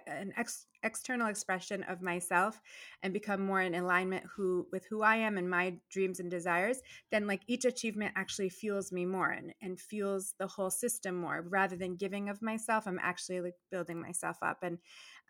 an 0.07 0.33
ex, 0.37 0.67
external 0.83 1.29
expression 1.29 1.83
of 1.85 2.03
myself 2.03 2.61
and 3.03 3.13
become 3.13 3.41
more 3.41 3.61
in 3.61 3.75
alignment 3.75 4.25
who 4.37 4.67
with 4.73 4.87
who 4.87 5.03
I 5.03 5.17
am 5.17 5.37
and 5.39 5.51
my 5.51 5.77
dreams 5.91 6.21
and 6.21 6.31
desires, 6.31 6.81
then 7.11 7.27
like 7.27 7.43
each 7.47 7.65
achievement 7.65 8.13
actually 8.17 8.49
fuels 8.51 8.93
me 8.93 9.05
more 9.05 9.31
and, 9.31 9.53
and 9.61 9.81
fuels 9.81 10.35
the 10.39 10.47
whole 10.47 10.71
system 10.71 11.17
more 11.17 11.45
rather 11.49 11.77
than 11.77 11.97
giving 11.97 12.29
of 12.29 12.43
myself. 12.43 12.87
I'm 12.87 13.01
actually 13.03 13.41
like 13.41 13.57
building 13.71 14.01
myself 14.01 14.39
up. 14.43 14.63
And 14.63 14.79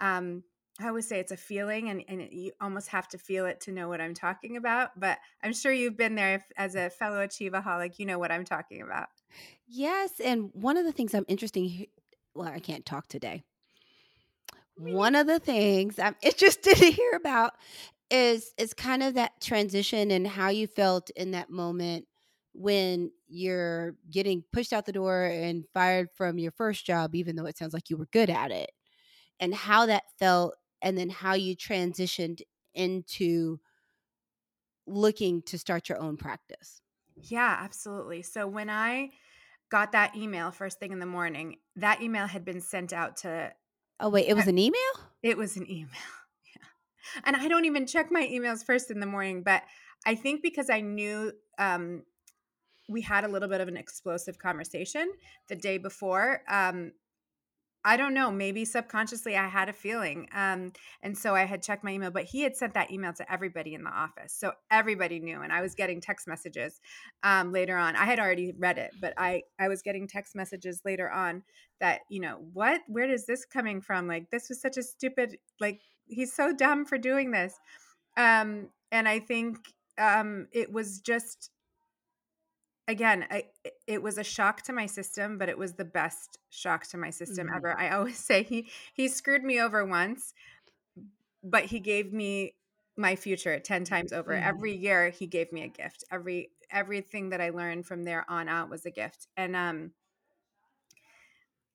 um 0.00 0.44
I 0.80 0.88
always 0.88 1.06
say 1.06 1.20
it's 1.20 1.32
a 1.32 1.36
feeling, 1.36 1.90
and, 1.90 2.02
and 2.08 2.28
you 2.32 2.52
almost 2.58 2.88
have 2.88 3.06
to 3.08 3.18
feel 3.18 3.44
it 3.44 3.60
to 3.62 3.72
know 3.72 3.88
what 3.88 4.00
I'm 4.00 4.14
talking 4.14 4.56
about. 4.56 4.98
But 4.98 5.18
I'm 5.42 5.52
sure 5.52 5.72
you've 5.72 5.96
been 5.96 6.14
there 6.14 6.36
if, 6.36 6.44
as 6.56 6.74
a 6.74 6.88
fellow 6.88 7.26
achieveaholic. 7.26 7.98
You 7.98 8.06
know 8.06 8.18
what 8.18 8.32
I'm 8.32 8.44
talking 8.44 8.80
about. 8.80 9.08
Yes, 9.66 10.20
and 10.20 10.50
one 10.54 10.76
of 10.76 10.84
the 10.84 10.92
things 10.92 11.14
I'm 11.14 11.26
interesting, 11.28 11.86
Well, 12.34 12.48
I 12.48 12.60
can't 12.60 12.86
talk 12.86 13.08
today. 13.08 13.42
One 14.80 15.14
of 15.14 15.26
the 15.26 15.38
things 15.38 15.98
I'm 15.98 16.16
interested 16.22 16.76
to 16.76 16.90
hear 16.90 17.12
about 17.12 17.52
is 18.10 18.52
is 18.58 18.74
kind 18.74 19.02
of 19.02 19.14
that 19.14 19.40
transition 19.40 20.10
and 20.10 20.26
how 20.26 20.48
you 20.48 20.66
felt 20.66 21.10
in 21.10 21.30
that 21.32 21.50
moment 21.50 22.06
when 22.52 23.12
you're 23.28 23.96
getting 24.10 24.42
pushed 24.52 24.72
out 24.72 24.86
the 24.86 24.92
door 24.92 25.24
and 25.24 25.64
fired 25.72 26.08
from 26.16 26.38
your 26.38 26.50
first 26.50 26.84
job, 26.84 27.14
even 27.14 27.36
though 27.36 27.46
it 27.46 27.56
sounds 27.56 27.72
like 27.72 27.88
you 27.90 27.96
were 27.96 28.06
good 28.06 28.30
at 28.30 28.50
it, 28.50 28.72
and 29.40 29.54
how 29.54 29.86
that 29.86 30.04
felt 30.18 30.56
and 30.82 30.98
then 30.98 31.10
how 31.10 31.34
you 31.34 31.56
transitioned 31.56 32.42
into 32.74 33.58
looking 34.86 35.40
to 35.42 35.58
start 35.58 35.88
your 35.88 35.98
own 35.98 36.16
practice. 36.18 36.82
Yeah, 37.14 37.56
absolutely. 37.60 38.22
So 38.22 38.46
when 38.46 38.70
I 38.70 39.10
got 39.70 39.92
that 39.92 40.16
email 40.16 40.50
first 40.50 40.78
thing 40.78 40.92
in 40.92 40.98
the 41.00 41.06
morning, 41.06 41.58
that 41.76 42.02
email 42.02 42.26
had 42.26 42.44
been 42.44 42.60
sent 42.60 42.92
out 42.92 43.18
to 43.18 43.54
Oh 44.00 44.08
wait, 44.08 44.28
it 44.28 44.34
was 44.34 44.46
an 44.46 44.58
email? 44.58 44.80
It 45.22 45.36
was 45.36 45.56
an 45.56 45.70
email. 45.70 45.88
Yeah. 46.46 47.20
And 47.24 47.36
I 47.36 47.48
don't 47.48 47.64
even 47.64 47.86
check 47.86 48.10
my 48.10 48.22
emails 48.26 48.64
first 48.64 48.90
in 48.90 49.00
the 49.00 49.06
morning, 49.06 49.42
but 49.42 49.62
I 50.06 50.14
think 50.14 50.42
because 50.42 50.70
I 50.70 50.80
knew 50.80 51.32
um, 51.58 52.02
we 52.88 53.02
had 53.02 53.24
a 53.24 53.28
little 53.28 53.48
bit 53.48 53.60
of 53.60 53.68
an 53.68 53.76
explosive 53.76 54.38
conversation 54.38 55.12
the 55.48 55.56
day 55.56 55.78
before, 55.78 56.42
um, 56.48 56.92
I 57.84 57.96
don't 57.96 58.12
know. 58.12 58.30
Maybe 58.30 58.64
subconsciously 58.64 59.36
I 59.36 59.48
had 59.48 59.68
a 59.70 59.72
feeling. 59.72 60.28
Um, 60.34 60.72
and 61.02 61.16
so 61.16 61.34
I 61.34 61.44
had 61.44 61.62
checked 61.62 61.82
my 61.82 61.92
email, 61.92 62.10
but 62.10 62.24
he 62.24 62.42
had 62.42 62.54
sent 62.54 62.74
that 62.74 62.90
email 62.90 63.12
to 63.14 63.32
everybody 63.32 63.74
in 63.74 63.84
the 63.84 63.90
office. 63.90 64.34
So 64.34 64.52
everybody 64.70 65.18
knew. 65.18 65.40
And 65.40 65.52
I 65.52 65.62
was 65.62 65.74
getting 65.74 66.00
text 66.00 66.28
messages 66.28 66.80
um, 67.22 67.52
later 67.52 67.76
on. 67.76 67.96
I 67.96 68.04
had 68.04 68.20
already 68.20 68.52
read 68.58 68.76
it, 68.76 68.90
but 69.00 69.14
I, 69.16 69.42
I 69.58 69.68
was 69.68 69.80
getting 69.80 70.06
text 70.06 70.36
messages 70.36 70.82
later 70.84 71.10
on 71.10 71.42
that, 71.80 72.00
you 72.10 72.20
know, 72.20 72.40
what? 72.52 72.82
Where 72.86 73.10
is 73.10 73.24
this 73.24 73.46
coming 73.46 73.80
from? 73.80 74.06
Like, 74.06 74.30
this 74.30 74.50
was 74.50 74.60
such 74.60 74.76
a 74.76 74.82
stupid, 74.82 75.38
like, 75.58 75.80
he's 76.04 76.34
so 76.34 76.52
dumb 76.52 76.84
for 76.84 76.98
doing 76.98 77.30
this. 77.30 77.54
Um, 78.16 78.68
and 78.92 79.08
I 79.08 79.20
think 79.20 79.56
um, 79.96 80.48
it 80.52 80.70
was 80.70 81.00
just 81.00 81.50
again 82.90 83.24
I, 83.30 83.44
it 83.86 84.02
was 84.02 84.18
a 84.18 84.24
shock 84.24 84.62
to 84.62 84.72
my 84.72 84.86
system 84.86 85.38
but 85.38 85.48
it 85.48 85.56
was 85.56 85.74
the 85.74 85.84
best 85.84 86.38
shock 86.50 86.86
to 86.88 86.98
my 86.98 87.10
system 87.10 87.46
mm-hmm. 87.46 87.56
ever. 87.56 87.78
I 87.78 87.90
always 87.90 88.18
say 88.30 88.42
he 88.42 88.70
he 88.92 89.08
screwed 89.08 89.44
me 89.44 89.60
over 89.60 89.84
once 89.84 90.34
but 91.42 91.64
he 91.64 91.80
gave 91.80 92.12
me 92.12 92.54
my 92.96 93.16
future 93.16 93.58
10 93.58 93.84
times 93.84 94.12
over. 94.12 94.32
Mm-hmm. 94.32 94.48
every 94.48 94.76
year 94.76 95.08
he 95.10 95.26
gave 95.26 95.52
me 95.52 95.62
a 95.62 95.68
gift. 95.68 96.04
Every 96.10 96.50
everything 96.70 97.30
that 97.30 97.40
i 97.40 97.50
learned 97.50 97.86
from 97.86 98.04
there 98.04 98.24
on 98.28 98.48
out 98.48 98.68
was 98.68 98.84
a 98.84 98.90
gift. 98.90 99.28
And 99.36 99.56
um 99.56 99.92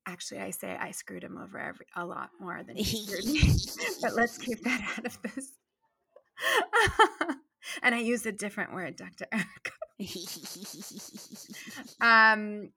actually 0.07 0.39
i 0.39 0.51
say 0.51 0.77
i 0.79 0.91
screwed 0.91 1.23
him 1.23 1.37
over 1.37 1.57
every 1.57 1.87
a 1.95 2.05
lot 2.05 2.29
more 2.39 2.61
than 2.63 2.75
he 2.75 2.83
screwed 2.83 3.25
me. 3.25 3.41
But 4.01 4.13
let's 4.15 4.37
keep 4.37 4.61
that 4.63 4.81
out 4.97 5.05
of 5.05 5.17
this 5.23 5.51
and 7.83 7.95
i 7.95 7.99
used 7.99 8.25
a 8.25 8.31
different 8.31 8.73
word 8.73 8.95
dr 8.95 9.25
erica 9.31 9.71
um, 12.01 12.69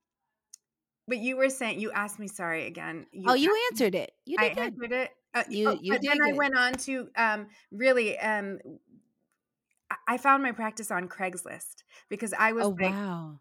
but 1.06 1.18
you 1.18 1.36
were 1.36 1.50
saying 1.50 1.80
you 1.80 1.90
asked 1.90 2.18
me. 2.18 2.28
Sorry 2.28 2.66
again. 2.66 3.06
You 3.12 3.24
oh, 3.28 3.34
you 3.34 3.56
answered 3.70 3.94
it. 3.94 4.12
You 4.26 4.36
did 4.36 4.44
I 4.44 4.54
good. 4.54 4.64
answered 4.64 4.92
it. 4.92 5.10
Uh, 5.34 5.44
you, 5.48 5.68
oh, 5.68 5.78
you 5.80 5.92
but 5.92 6.02
then 6.02 6.18
good. 6.18 6.28
I 6.28 6.32
went 6.34 6.56
on 6.56 6.74
to 6.74 7.08
um, 7.16 7.46
really. 7.72 8.18
Um, 8.18 8.58
I 10.06 10.18
found 10.18 10.42
my 10.42 10.52
practice 10.52 10.90
on 10.90 11.08
Craigslist 11.08 11.82
because 12.08 12.34
I 12.38 12.52
was. 12.52 12.66
Oh 12.66 12.76
like, 12.78 12.92
wow. 12.92 13.40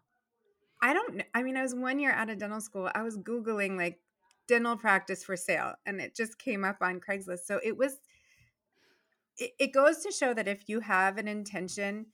I 0.82 0.94
don't. 0.94 1.22
I 1.34 1.42
mean, 1.42 1.56
I 1.56 1.62
was 1.62 1.74
one 1.74 1.98
year 1.98 2.12
out 2.12 2.30
of 2.30 2.38
dental 2.38 2.60
school. 2.60 2.90
I 2.94 3.02
was 3.02 3.18
googling 3.18 3.76
like 3.76 4.00
dental 4.48 4.76
practice 4.76 5.22
for 5.22 5.36
sale, 5.36 5.74
and 5.84 6.00
it 6.00 6.16
just 6.16 6.38
came 6.38 6.64
up 6.64 6.78
on 6.80 7.00
Craigslist. 7.00 7.40
So 7.44 7.60
it 7.62 7.76
was. 7.76 7.98
It, 9.38 9.52
it 9.58 9.72
goes 9.72 9.98
to 9.98 10.12
show 10.12 10.34
that 10.34 10.48
if 10.48 10.68
you 10.68 10.80
have 10.80 11.18
an 11.18 11.28
intention 11.28 12.06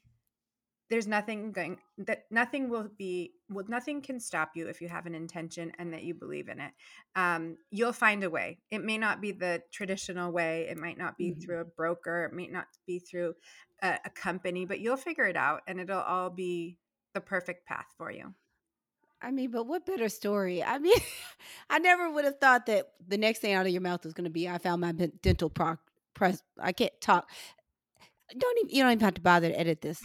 there's 0.90 1.06
nothing 1.06 1.50
going 1.50 1.78
that 1.98 2.24
nothing 2.30 2.68
will 2.68 2.88
be 2.98 3.32
well 3.48 3.64
nothing 3.68 4.02
can 4.02 4.20
stop 4.20 4.50
you 4.54 4.68
if 4.68 4.80
you 4.80 4.88
have 4.88 5.06
an 5.06 5.14
intention 5.14 5.72
and 5.78 5.92
that 5.92 6.02
you 6.02 6.14
believe 6.14 6.48
in 6.48 6.60
it. 6.60 6.72
Um, 7.16 7.56
you'll 7.70 7.92
find 7.92 8.22
a 8.22 8.30
way. 8.30 8.58
It 8.70 8.84
may 8.84 8.98
not 8.98 9.20
be 9.20 9.32
the 9.32 9.62
traditional 9.72 10.30
way. 10.30 10.66
It 10.68 10.76
might 10.76 10.98
not 10.98 11.16
be 11.16 11.30
mm-hmm. 11.30 11.40
through 11.40 11.60
a 11.60 11.64
broker. 11.64 12.24
It 12.24 12.34
may 12.34 12.48
not 12.48 12.66
be 12.86 12.98
through 12.98 13.34
a, 13.82 13.98
a 14.04 14.10
company 14.10 14.66
but 14.66 14.80
you'll 14.80 14.96
figure 14.96 15.24
it 15.24 15.36
out 15.36 15.62
and 15.66 15.80
it'll 15.80 16.00
all 16.00 16.30
be 16.30 16.78
the 17.14 17.20
perfect 17.20 17.66
path 17.66 17.86
for 17.96 18.10
you. 18.10 18.34
I 19.22 19.30
mean, 19.30 19.50
but 19.50 19.66
what 19.66 19.86
better 19.86 20.10
story? 20.10 20.62
I 20.62 20.78
mean, 20.78 20.98
I 21.70 21.78
never 21.78 22.10
would 22.10 22.26
have 22.26 22.38
thought 22.38 22.66
that 22.66 22.90
the 23.06 23.16
next 23.16 23.38
thing 23.38 23.54
out 23.54 23.64
of 23.64 23.72
your 23.72 23.80
mouth 23.80 24.04
was 24.04 24.12
going 24.12 24.24
to 24.24 24.30
be, 24.30 24.46
"I 24.48 24.58
found 24.58 24.82
my 24.82 24.92
dental 24.92 25.48
pro- 25.48 25.78
press." 26.14 26.42
I 26.60 26.72
can't 26.72 26.92
talk. 27.00 27.28
Don't 28.36 28.58
even. 28.58 28.74
You 28.74 28.82
don't 28.82 28.92
even 28.92 29.04
have 29.04 29.14
to 29.14 29.20
bother 29.20 29.48
to 29.48 29.58
edit 29.58 29.80
this 29.80 30.02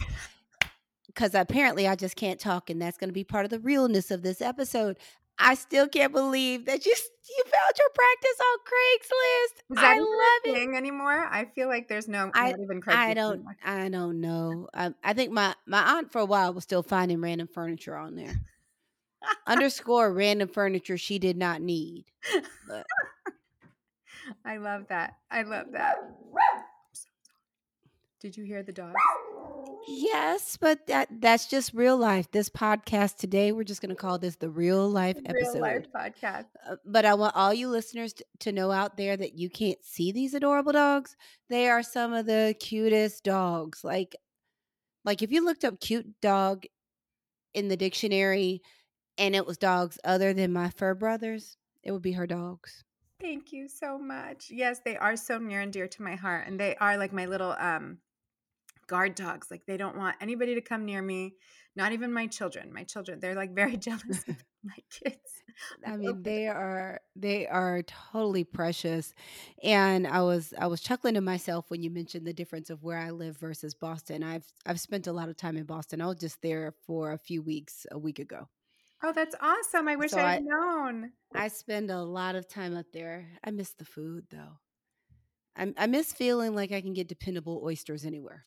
because 1.06 1.34
apparently 1.34 1.88
I 1.88 1.96
just 1.96 2.16
can't 2.16 2.40
talk, 2.40 2.70
and 2.70 2.80
that's 2.80 2.98
going 2.98 3.08
to 3.08 3.14
be 3.14 3.24
part 3.24 3.44
of 3.44 3.50
the 3.50 3.60
realness 3.60 4.10
of 4.10 4.22
this 4.22 4.40
episode. 4.40 4.96
I 5.40 5.54
still 5.54 5.88
can't 5.88 6.12
believe 6.12 6.66
that 6.66 6.84
you 6.84 6.92
you 7.28 7.44
found 7.44 7.74
your 7.78 7.88
practice 7.94 8.40
on 8.40 8.58
Craigslist. 8.58 9.70
Is 9.70 9.82
that 9.82 9.96
I 9.96 9.98
love 9.98 10.56
it 10.56 10.76
anymore. 10.76 11.26
I 11.30 11.46
feel 11.54 11.68
like 11.68 11.88
there's 11.88 12.08
no 12.08 12.30
I, 12.34 12.50
even 12.50 12.80
Craigslist. 12.80 12.94
I 12.94 13.14
don't. 13.14 13.34
Anymore. 13.34 13.56
I 13.64 13.88
don't 13.88 14.20
know. 14.20 14.68
I, 14.74 14.94
I 15.02 15.12
think 15.14 15.32
my 15.32 15.54
my 15.66 15.96
aunt 15.96 16.12
for 16.12 16.20
a 16.20 16.26
while 16.26 16.52
was 16.52 16.64
still 16.64 16.82
finding 16.82 17.20
random 17.20 17.48
furniture 17.48 17.96
on 17.96 18.16
there. 18.16 18.34
Underscore 19.46 20.12
random 20.12 20.48
furniture 20.48 20.98
she 20.98 21.18
did 21.18 21.36
not 21.36 21.62
need. 21.62 22.04
But. 22.68 22.86
I 24.44 24.56
love 24.58 24.86
that. 24.88 25.14
I 25.30 25.42
love 25.42 25.66
that. 25.72 25.96
Did 28.20 28.36
you 28.36 28.44
hear 28.44 28.62
the 28.62 28.72
dog? 28.72 28.94
Yes, 29.88 30.58
but 30.60 30.86
that 30.88 31.08
that's 31.20 31.46
just 31.46 31.72
real 31.72 31.96
life. 31.96 32.30
This 32.30 32.50
podcast 32.50 33.16
today, 33.16 33.50
we're 33.50 33.64
just 33.64 33.80
going 33.80 33.90
to 33.90 33.96
call 33.96 34.18
this 34.18 34.36
the 34.36 34.50
real 34.50 34.88
life 34.88 35.16
episode. 35.24 35.54
Real 35.54 35.62
life 35.62 35.86
podcast. 35.94 36.46
Uh, 36.68 36.76
but 36.84 37.06
I 37.06 37.14
want 37.14 37.34
all 37.34 37.54
you 37.54 37.68
listeners 37.68 38.12
to, 38.14 38.24
to 38.40 38.52
know 38.52 38.70
out 38.70 38.98
there 38.98 39.16
that 39.16 39.38
you 39.38 39.48
can't 39.48 39.82
see 39.82 40.12
these 40.12 40.34
adorable 40.34 40.72
dogs. 40.72 41.16
They 41.48 41.70
are 41.70 41.82
some 41.82 42.12
of 42.12 42.26
the 42.26 42.54
cutest 42.60 43.24
dogs. 43.24 43.82
Like 43.82 44.16
like 45.04 45.22
if 45.22 45.32
you 45.32 45.42
looked 45.44 45.64
up 45.64 45.80
cute 45.80 46.20
dog 46.20 46.64
in 47.54 47.68
the 47.68 47.76
dictionary 47.76 48.60
and 49.16 49.34
it 49.34 49.46
was 49.46 49.56
dogs 49.56 49.98
other 50.04 50.34
than 50.34 50.52
my 50.52 50.68
fur 50.68 50.94
brothers, 50.94 51.56
it 51.82 51.92
would 51.92 52.02
be 52.02 52.12
her 52.12 52.26
dogs. 52.26 52.84
Thank 53.20 53.52
you 53.52 53.68
so 53.68 53.98
much. 53.98 54.50
Yes, 54.50 54.80
they 54.84 54.96
are 54.96 55.16
so 55.16 55.38
near 55.38 55.60
and 55.60 55.72
dear 55.72 55.86
to 55.88 56.02
my 56.02 56.14
heart 56.16 56.46
and 56.46 56.58
they 56.58 56.76
are 56.76 56.96
like 56.96 57.12
my 57.12 57.26
little 57.26 57.54
um 57.58 57.98
guard 58.86 59.14
dogs. 59.14 59.50
Like 59.50 59.66
they 59.66 59.76
don't 59.76 59.96
want 59.96 60.16
anybody 60.20 60.54
to 60.54 60.60
come 60.60 60.84
near 60.84 61.02
me, 61.02 61.34
not 61.76 61.92
even 61.92 62.12
my 62.12 62.26
children. 62.26 62.72
My 62.72 62.84
children, 62.84 63.20
they're 63.20 63.34
like 63.34 63.54
very 63.54 63.76
jealous 63.88 64.24
of 64.28 64.36
my 64.64 64.76
kids. 64.90 65.16
I 65.86 65.96
mean, 65.96 66.22
they 66.22 66.48
are 66.48 67.00
they 67.14 67.46
are 67.46 67.82
totally 67.82 68.44
precious. 68.44 69.14
And 69.62 70.06
I 70.06 70.22
was 70.22 70.54
I 70.58 70.66
was 70.66 70.80
chuckling 70.80 71.14
to 71.14 71.20
myself 71.20 71.70
when 71.70 71.82
you 71.82 71.90
mentioned 71.90 72.26
the 72.26 72.32
difference 72.32 72.70
of 72.70 72.82
where 72.82 72.98
I 72.98 73.10
live 73.10 73.36
versus 73.36 73.74
Boston. 73.74 74.22
I've 74.22 74.46
I've 74.64 74.80
spent 74.80 75.06
a 75.06 75.12
lot 75.12 75.28
of 75.28 75.36
time 75.36 75.56
in 75.56 75.64
Boston. 75.64 76.00
I 76.00 76.06
was 76.06 76.18
just 76.18 76.40
there 76.42 76.72
for 76.86 77.12
a 77.12 77.18
few 77.18 77.42
weeks 77.42 77.86
a 77.90 77.98
week 77.98 78.18
ago. 78.18 78.48
Oh, 79.02 79.12
that's 79.12 79.34
awesome. 79.40 79.88
I 79.88 79.96
wish 79.96 80.10
so 80.10 80.18
I 80.18 80.32
had 80.34 80.44
known. 80.44 81.12
I 81.34 81.48
spend 81.48 81.90
a 81.90 82.02
lot 82.02 82.34
of 82.34 82.48
time 82.48 82.76
up 82.76 82.86
there. 82.92 83.26
I 83.42 83.50
miss 83.50 83.72
the 83.72 83.84
food 83.84 84.26
though. 84.30 84.58
I, 85.56 85.72
I 85.76 85.86
miss 85.86 86.12
feeling 86.12 86.54
like 86.54 86.72
I 86.72 86.80
can 86.80 86.92
get 86.92 87.08
dependable 87.08 87.62
oysters 87.64 88.04
anywhere. 88.04 88.46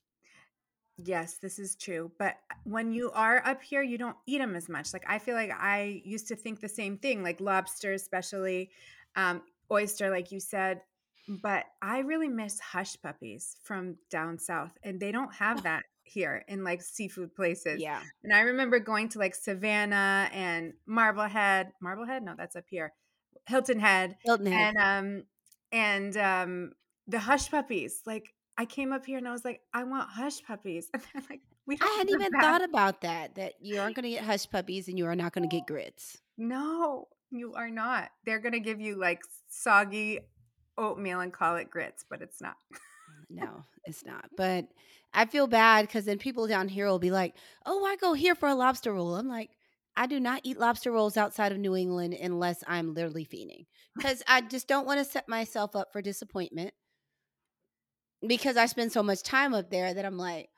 Yes, 0.97 1.37
this 1.39 1.57
is 1.57 1.75
true. 1.75 2.11
But 2.19 2.35
uh, 2.51 2.55
when 2.65 2.91
you 2.91 3.11
are 3.11 3.41
up 3.45 3.63
here, 3.63 3.81
you 3.81 3.97
don't 3.97 4.15
eat 4.27 4.37
them 4.37 4.55
as 4.55 4.69
much. 4.69 4.93
Like 4.93 5.05
I 5.07 5.17
feel 5.17 5.35
like 5.35 5.51
I 5.51 6.01
used 6.05 6.27
to 6.27 6.35
think 6.35 6.59
the 6.59 6.69
same 6.69 6.97
thing, 6.97 7.23
like 7.23 7.41
lobster, 7.41 7.93
especially 7.93 8.69
um, 9.15 9.41
oyster, 9.71 10.11
like 10.11 10.31
you 10.31 10.39
said. 10.39 10.81
But 11.27 11.65
I 11.81 11.99
really 11.99 12.27
miss 12.27 12.59
hush 12.59 12.95
puppies 13.01 13.55
from 13.63 13.95
down 14.11 14.37
south, 14.37 14.77
and 14.83 14.99
they 14.99 15.11
don't 15.11 15.33
have 15.33 15.63
that 15.63 15.83
here 16.03 16.43
in 16.47 16.63
like 16.63 16.81
seafood 16.81 17.33
places. 17.35 17.81
Yeah. 17.81 18.01
And 18.23 18.33
I 18.33 18.41
remember 18.41 18.79
going 18.79 19.09
to 19.09 19.19
like 19.19 19.35
Savannah 19.35 20.29
and 20.33 20.73
Marblehead. 20.85 21.71
Marblehead? 21.81 22.23
No, 22.23 22.35
that's 22.37 22.55
up 22.55 22.65
here. 22.67 22.93
Hilton 23.47 23.79
Head. 23.79 24.17
Hilton 24.23 24.45
Head. 24.45 24.75
And 24.75 24.77
um 24.77 25.23
and 25.73 26.15
um, 26.15 26.71
the 27.07 27.19
hush 27.19 27.51
puppies. 27.51 28.01
Like 28.05 28.33
I 28.57 28.63
came 28.65 28.93
up 28.93 29.05
here 29.05 29.17
and 29.17 29.27
I 29.27 29.31
was 29.31 29.43
like, 29.43 29.59
I 29.73 29.83
want 29.83 30.09
hush 30.09 30.41
puppies, 30.43 30.89
and 30.93 31.03
they're 31.13 31.23
like, 31.29 31.41
we. 31.65 31.77
I 31.81 31.95
hadn't 31.97 32.13
even 32.13 32.31
that. 32.31 32.41
thought 32.41 32.63
about 32.63 33.01
that. 33.01 33.35
That 33.35 33.53
you 33.59 33.79
aren't 33.79 33.95
going 33.95 34.03
to 34.03 34.11
get 34.11 34.23
hush 34.23 34.49
puppies 34.49 34.87
and 34.87 34.97
you 34.97 35.05
are 35.07 35.15
not 35.15 35.33
going 35.33 35.49
to 35.49 35.53
get 35.53 35.67
grits. 35.67 36.19
No, 36.37 37.07
you 37.31 37.53
are 37.55 37.69
not. 37.69 38.09
They're 38.25 38.39
going 38.39 38.53
to 38.53 38.59
give 38.59 38.79
you 38.79 38.97
like 38.97 39.19
soggy 39.49 40.19
oatmeal 40.77 41.19
and 41.19 41.33
call 41.33 41.57
it 41.57 41.69
grits, 41.69 42.05
but 42.09 42.21
it's 42.21 42.41
not. 42.41 42.55
No, 43.29 43.63
it's 43.85 44.05
not. 44.05 44.29
But 44.35 44.67
I 45.13 45.25
feel 45.25 45.47
bad 45.47 45.87
because 45.87 46.05
then 46.05 46.17
people 46.17 46.47
down 46.47 46.67
here 46.67 46.87
will 46.87 46.99
be 46.99 47.11
like, 47.11 47.35
"Oh, 47.65 47.85
I 47.85 47.95
go 47.95 48.13
here 48.13 48.35
for 48.35 48.49
a 48.49 48.55
lobster 48.55 48.93
roll." 48.93 49.15
I'm 49.15 49.27
like, 49.27 49.51
I 49.95 50.07
do 50.07 50.19
not 50.19 50.41
eat 50.43 50.59
lobster 50.59 50.91
rolls 50.91 51.17
outside 51.17 51.51
of 51.51 51.57
New 51.57 51.75
England 51.75 52.15
unless 52.15 52.63
I'm 52.67 52.93
literally 52.93 53.25
feeding 53.25 53.65
because 53.95 54.23
I 54.27 54.41
just 54.41 54.67
don't 54.67 54.87
want 54.87 54.99
to 54.99 55.05
set 55.05 55.27
myself 55.29 55.75
up 55.75 55.91
for 55.91 56.01
disappointment 56.01 56.73
because 58.25 58.57
I 58.57 58.65
spend 58.65 58.91
so 58.91 59.03
much 59.03 59.21
time 59.21 59.53
up 59.53 59.69
there 59.69 59.93
that 59.93 60.05
I'm 60.05 60.17
like, 60.17 60.49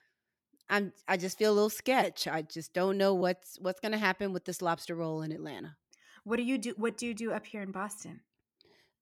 I'm 0.69 0.93
I 1.07 1.17
just 1.17 1.37
feel 1.37 1.51
a 1.51 1.55
little 1.55 1.69
sketch. 1.69 2.27
I 2.27 2.41
just 2.41 2.73
don't 2.73 2.97
know 2.97 3.13
what's 3.13 3.57
what's 3.59 3.79
going 3.79 3.91
to 3.91 3.97
happen 3.97 4.33
with 4.33 4.45
this 4.45 4.61
lobster 4.61 4.95
roll 4.95 5.21
in 5.21 5.31
Atlanta. 5.31 5.75
What 6.23 6.37
do 6.37 6.43
you 6.43 6.57
do? 6.57 6.73
What 6.77 6.97
do 6.97 7.05
you 7.05 7.13
do 7.13 7.31
up 7.31 7.45
here 7.45 7.61
in 7.61 7.71
Boston? 7.71 8.21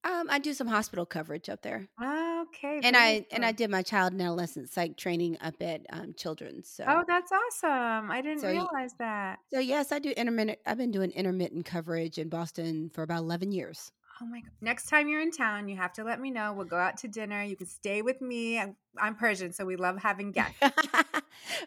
Um, 0.06 0.28
I 0.30 0.40
do 0.40 0.54
some 0.54 0.68
hospital 0.68 1.06
coverage 1.06 1.50
up 1.50 1.62
there. 1.62 1.88
Okay. 2.02 2.82
And 2.84 2.96
I 2.96 3.20
cool. 3.20 3.28
and 3.32 3.46
I 3.46 3.54
did 3.54 3.70
my 3.70 3.82
child 3.82 4.12
and 4.12 4.22
adolescent 4.22 4.70
psych 4.70 4.98
training 4.98 5.38
up 5.42 5.56
at 5.62 5.86
um, 5.92 6.14
Children's. 6.18 6.68
So. 6.70 6.84
Oh, 6.88 7.04
that's 7.08 7.32
awesome! 7.32 8.12
I 8.12 8.22
didn't 8.22 8.42
so, 8.42 8.50
realize 8.50 8.94
that. 9.00 9.40
So 9.54 9.60
yes, 9.60 9.92
I 9.92 10.00
do 10.00 10.12
intermittent. 10.12 10.60
I've 10.66 10.78
been 10.78 10.92
doing 10.92 11.12
intermittent 11.12 11.66
coverage 11.66 12.18
in 12.18 12.30
Boston 12.30 12.92
for 12.94 13.04
about 13.04 13.20
eleven 13.20 13.52
years. 13.52 13.92
Oh 14.22 14.26
my 14.26 14.42
god! 14.42 14.52
Next 14.62 14.90
time 14.90 15.08
you're 15.08 15.22
in 15.22 15.32
town, 15.32 15.68
you 15.68 15.76
have 15.76 15.94
to 15.94 16.04
let 16.04 16.20
me 16.20 16.30
know. 16.30 16.54
We'll 16.54 16.66
go 16.66 16.78
out 16.78 16.98
to 16.98 17.08
dinner. 17.08 17.42
You 17.44 17.56
can 17.56 17.66
stay 17.68 18.02
with 18.02 18.22
me. 18.22 18.60
I'm, 18.60 18.76
I'm 18.98 19.16
Persian, 19.16 19.52
so 19.54 19.66
we 19.66 19.76
love 19.76 19.98
having 19.98 20.32
guests. 20.32 20.60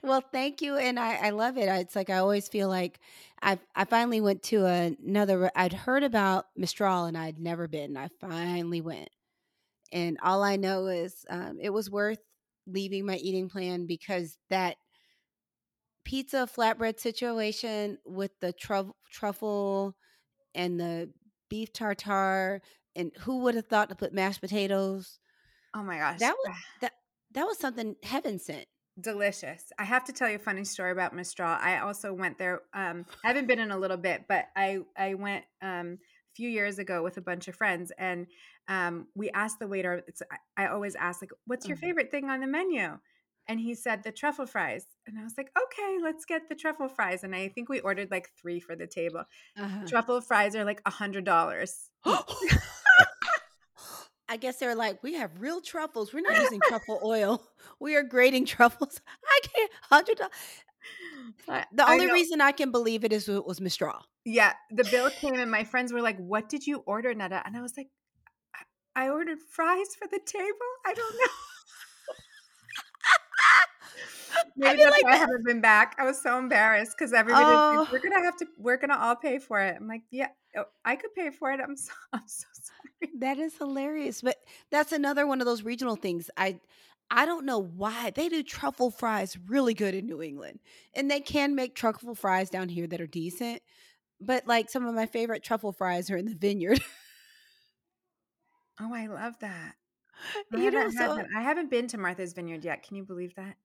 well, 0.02 0.20
thank 0.20 0.62
you, 0.62 0.76
and 0.76 0.98
I, 0.98 1.16
I 1.16 1.30
love 1.30 1.58
it. 1.58 1.68
It's 1.68 1.96
like 1.96 2.08
I 2.08 2.18
always 2.18 2.48
feel 2.48 2.68
like 2.68 3.00
I 3.42 3.58
I 3.74 3.84
finally 3.84 4.20
went 4.20 4.42
to 4.44 4.64
another. 4.64 5.50
I'd 5.56 5.72
heard 5.72 6.04
about 6.04 6.46
Mistral, 6.56 7.04
and 7.04 7.18
I'd 7.18 7.38
never 7.38 7.66
been. 7.66 7.96
I 7.96 8.08
finally 8.20 8.80
went, 8.80 9.10
and 9.92 10.16
all 10.22 10.42
I 10.42 10.56
know 10.56 10.86
is 10.86 11.24
um, 11.28 11.58
it 11.60 11.70
was 11.70 11.90
worth 11.90 12.20
leaving 12.68 13.06
my 13.06 13.16
eating 13.16 13.48
plan 13.48 13.86
because 13.86 14.38
that 14.50 14.76
pizza 16.04 16.48
flatbread 16.56 17.00
situation 17.00 17.98
with 18.06 18.30
the 18.40 18.52
truffle 19.10 19.96
and 20.54 20.78
the 20.80 21.10
beef 21.48 21.72
tartare, 21.72 22.60
and 22.94 23.12
who 23.20 23.38
would 23.38 23.54
have 23.54 23.66
thought 23.66 23.88
to 23.88 23.94
put 23.94 24.12
mashed 24.12 24.40
potatoes? 24.40 25.18
Oh 25.74 25.82
my 25.82 25.98
gosh. 25.98 26.18
That 26.20 26.34
was 26.44 26.56
that 26.80 26.92
that 27.32 27.46
was 27.46 27.58
something 27.58 27.96
heaven 28.02 28.38
sent. 28.38 28.66
Delicious. 28.98 29.72
I 29.78 29.84
have 29.84 30.04
to 30.04 30.12
tell 30.12 30.28
you 30.28 30.36
a 30.36 30.38
funny 30.38 30.64
story 30.64 30.90
about 30.90 31.14
Mistral. 31.14 31.58
I 31.60 31.80
also 31.80 32.14
went 32.14 32.38
there. 32.38 32.62
Um, 32.72 33.04
I 33.22 33.28
haven't 33.28 33.46
been 33.46 33.58
in 33.58 33.70
a 33.70 33.78
little 33.78 33.98
bit, 33.98 34.24
but 34.26 34.46
I 34.56 34.78
I 34.96 35.14
went 35.14 35.44
um, 35.60 35.98
a 36.00 36.34
few 36.34 36.48
years 36.48 36.78
ago 36.78 37.02
with 37.02 37.18
a 37.18 37.20
bunch 37.20 37.46
of 37.46 37.54
friends, 37.54 37.92
and 37.98 38.26
um, 38.68 39.06
we 39.14 39.28
asked 39.30 39.58
the 39.58 39.68
waiter. 39.68 40.02
I, 40.56 40.64
I 40.64 40.68
always 40.68 40.94
ask 40.94 41.20
like, 41.20 41.30
"What's 41.46 41.68
your 41.68 41.76
mm-hmm. 41.76 41.86
favorite 41.86 42.10
thing 42.10 42.30
on 42.30 42.40
the 42.40 42.46
menu?" 42.46 42.98
And 43.48 43.60
he 43.60 43.74
said 43.74 44.02
the 44.02 44.10
truffle 44.10 44.46
fries 44.46 44.86
and 45.06 45.18
i 45.18 45.22
was 45.22 45.34
like 45.38 45.50
okay 45.56 45.98
let's 46.02 46.24
get 46.24 46.48
the 46.48 46.54
truffle 46.54 46.88
fries 46.88 47.22
and 47.22 47.34
i 47.34 47.48
think 47.48 47.68
we 47.68 47.78
ordered 47.80 48.10
like 48.10 48.28
three 48.40 48.58
for 48.58 48.74
the 48.74 48.86
table 48.86 49.22
uh-huh. 49.56 49.86
truffle 49.86 50.20
fries 50.20 50.56
are 50.56 50.64
like 50.64 50.82
a 50.84 50.90
hundred 50.90 51.24
dollars 51.24 51.90
I 54.28 54.36
guess 54.36 54.56
they're 54.56 54.74
like, 54.74 55.02
we 55.02 55.14
have 55.14 55.40
real 55.40 55.60
truffles. 55.60 56.12
We're 56.12 56.20
not 56.20 56.40
using 56.40 56.60
truffle 56.66 57.00
oil. 57.04 57.42
We 57.78 57.94
are 57.94 58.02
grating 58.02 58.44
truffles. 58.44 59.00
I 59.24 59.40
can't 59.42 59.70
hundred 59.82 60.18
dollars. 60.18 61.66
The 61.72 61.88
only 61.88 62.10
reason 62.10 62.40
I 62.40 62.52
can 62.52 62.70
believe 62.70 63.04
it 63.04 63.12
is 63.12 63.28
it 63.28 63.46
was 63.46 63.60
Mistral. 63.60 64.04
Yeah, 64.24 64.52
the 64.70 64.84
bill 64.84 65.10
came 65.10 65.34
and 65.34 65.50
my 65.50 65.64
friends 65.64 65.92
were 65.92 66.02
like, 66.02 66.18
"What 66.18 66.48
did 66.48 66.66
you 66.66 66.78
order, 66.86 67.14
Neda?" 67.14 67.42
And 67.44 67.56
I 67.56 67.60
was 67.60 67.76
like, 67.76 67.88
"I 68.94 69.08
ordered 69.08 69.38
fries 69.48 69.94
for 69.96 70.08
the 70.08 70.20
table. 70.24 70.70
I 70.84 70.94
don't 70.94 71.14
know." 71.20 71.32
Maybe 74.56 74.78
that's 74.78 74.90
like, 74.90 75.04
why 75.04 75.12
I 75.12 75.16
haven't 75.16 75.44
been 75.44 75.60
back. 75.60 75.96
I 75.98 76.04
was 76.04 76.20
so 76.20 76.38
embarrassed 76.38 76.94
because 76.96 77.12
everybody 77.12 77.44
oh. 77.46 77.88
we're 77.92 78.00
gonna 78.00 78.24
have 78.24 78.36
to 78.38 78.46
we're 78.58 78.76
gonna 78.76 78.98
all 78.98 79.16
pay 79.16 79.38
for 79.38 79.60
it. 79.60 79.76
I'm 79.78 79.86
like, 79.86 80.02
yeah, 80.10 80.28
oh, 80.56 80.64
I 80.84 80.96
could 80.96 81.14
pay 81.14 81.30
for 81.30 81.52
it. 81.52 81.60
I'm 81.60 81.76
so 81.76 81.92
I'm 82.12 82.22
so 82.26 82.46
sorry. 82.52 83.12
That 83.18 83.38
is 83.38 83.56
hilarious. 83.56 84.22
But 84.22 84.36
that's 84.70 84.92
another 84.92 85.26
one 85.26 85.40
of 85.40 85.46
those 85.46 85.62
regional 85.62 85.96
things. 85.96 86.30
I 86.36 86.60
I 87.10 87.24
don't 87.26 87.46
know 87.46 87.58
why 87.58 88.10
they 88.10 88.28
do 88.28 88.42
truffle 88.42 88.90
fries 88.90 89.36
really 89.46 89.74
good 89.74 89.94
in 89.94 90.06
New 90.06 90.22
England. 90.22 90.60
And 90.94 91.10
they 91.10 91.20
can 91.20 91.54
make 91.54 91.74
truffle 91.74 92.14
fries 92.14 92.50
down 92.50 92.68
here 92.68 92.86
that 92.88 93.00
are 93.00 93.06
decent. 93.06 93.62
But 94.20 94.46
like 94.46 94.70
some 94.70 94.86
of 94.86 94.94
my 94.94 95.06
favorite 95.06 95.44
truffle 95.44 95.72
fries 95.72 96.10
are 96.10 96.16
in 96.16 96.26
the 96.26 96.34
vineyard. 96.34 96.80
oh, 98.80 98.92
I 98.92 99.06
love 99.06 99.38
that. 99.40 99.74
I 100.52 100.56
you 100.56 100.64
haven't, 100.64 100.94
know, 100.94 101.16
so, 101.16 101.24
I 101.36 101.42
haven't 101.42 101.70
been 101.70 101.88
to 101.88 101.98
Martha's 101.98 102.32
Vineyard 102.32 102.64
yet. 102.64 102.82
Can 102.82 102.96
you 102.96 103.04
believe 103.04 103.34
that? 103.36 103.56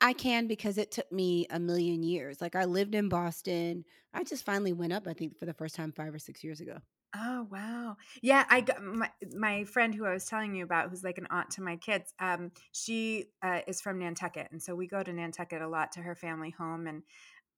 I 0.00 0.12
can 0.12 0.46
because 0.46 0.76
it 0.76 0.90
took 0.90 1.10
me 1.10 1.46
a 1.50 1.58
million 1.58 2.02
years. 2.02 2.40
Like 2.40 2.56
I 2.56 2.64
lived 2.64 2.94
in 2.94 3.08
Boston. 3.08 3.84
I 4.12 4.22
just 4.24 4.44
finally 4.44 4.72
went 4.72 4.92
up, 4.92 5.06
I 5.06 5.12
think, 5.12 5.38
for 5.38 5.46
the 5.46 5.54
first 5.54 5.74
time 5.74 5.92
five 5.92 6.12
or 6.12 6.18
six 6.18 6.44
years 6.44 6.60
ago. 6.60 6.78
Oh 7.16 7.46
wow. 7.50 7.96
Yeah, 8.22 8.44
I 8.50 8.60
got 8.60 8.82
my, 8.82 9.08
my 9.36 9.64
friend 9.64 9.94
who 9.94 10.04
I 10.04 10.12
was 10.12 10.24
telling 10.24 10.54
you 10.54 10.64
about 10.64 10.90
who's 10.90 11.04
like 11.04 11.18
an 11.18 11.28
aunt 11.30 11.50
to 11.52 11.62
my 11.62 11.76
kids. 11.76 12.12
Um 12.18 12.50
she 12.72 13.26
uh, 13.42 13.60
is 13.66 13.80
from 13.80 14.00
Nantucket 14.00 14.48
and 14.50 14.60
so 14.62 14.74
we 14.74 14.88
go 14.88 15.02
to 15.02 15.12
Nantucket 15.12 15.62
a 15.62 15.68
lot 15.68 15.92
to 15.92 16.00
her 16.00 16.16
family 16.16 16.50
home 16.50 16.86
and 16.88 17.02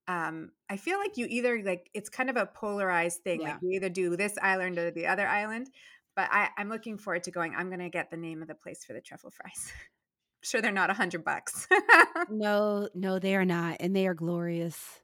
um 0.08 0.50
I 0.68 0.76
feel 0.76 0.98
like 0.98 1.16
you 1.16 1.26
either 1.30 1.62
like 1.64 1.88
it's 1.94 2.10
kind 2.10 2.28
of 2.28 2.36
a 2.36 2.46
polarized 2.46 3.22
thing 3.22 3.40
yeah. 3.40 3.52
like 3.52 3.62
you 3.62 3.70
either 3.72 3.88
do 3.88 4.14
this 4.14 4.36
island 4.42 4.78
or 4.78 4.90
the 4.90 5.06
other 5.06 5.26
island. 5.26 5.70
But 6.16 6.28
I, 6.32 6.48
I'm 6.56 6.70
looking 6.70 6.96
forward 6.96 7.22
to 7.24 7.30
going. 7.30 7.54
I'm 7.54 7.68
going 7.68 7.80
to 7.80 7.90
get 7.90 8.10
the 8.10 8.16
name 8.16 8.42
of 8.42 8.48
the 8.48 8.54
place 8.54 8.84
for 8.84 8.94
the 8.94 9.00
truffle 9.00 9.30
fries. 9.30 9.70
sure 10.42 10.60
they're 10.60 10.72
not 10.72 10.90
a 10.90 10.94
hundred 10.94 11.24
bucks. 11.24 11.68
no, 12.30 12.88
no, 12.94 13.18
they 13.18 13.36
are 13.36 13.44
not, 13.44 13.76
and 13.80 13.94
they 13.94 14.06
are 14.06 14.14
glorious. 14.14 15.00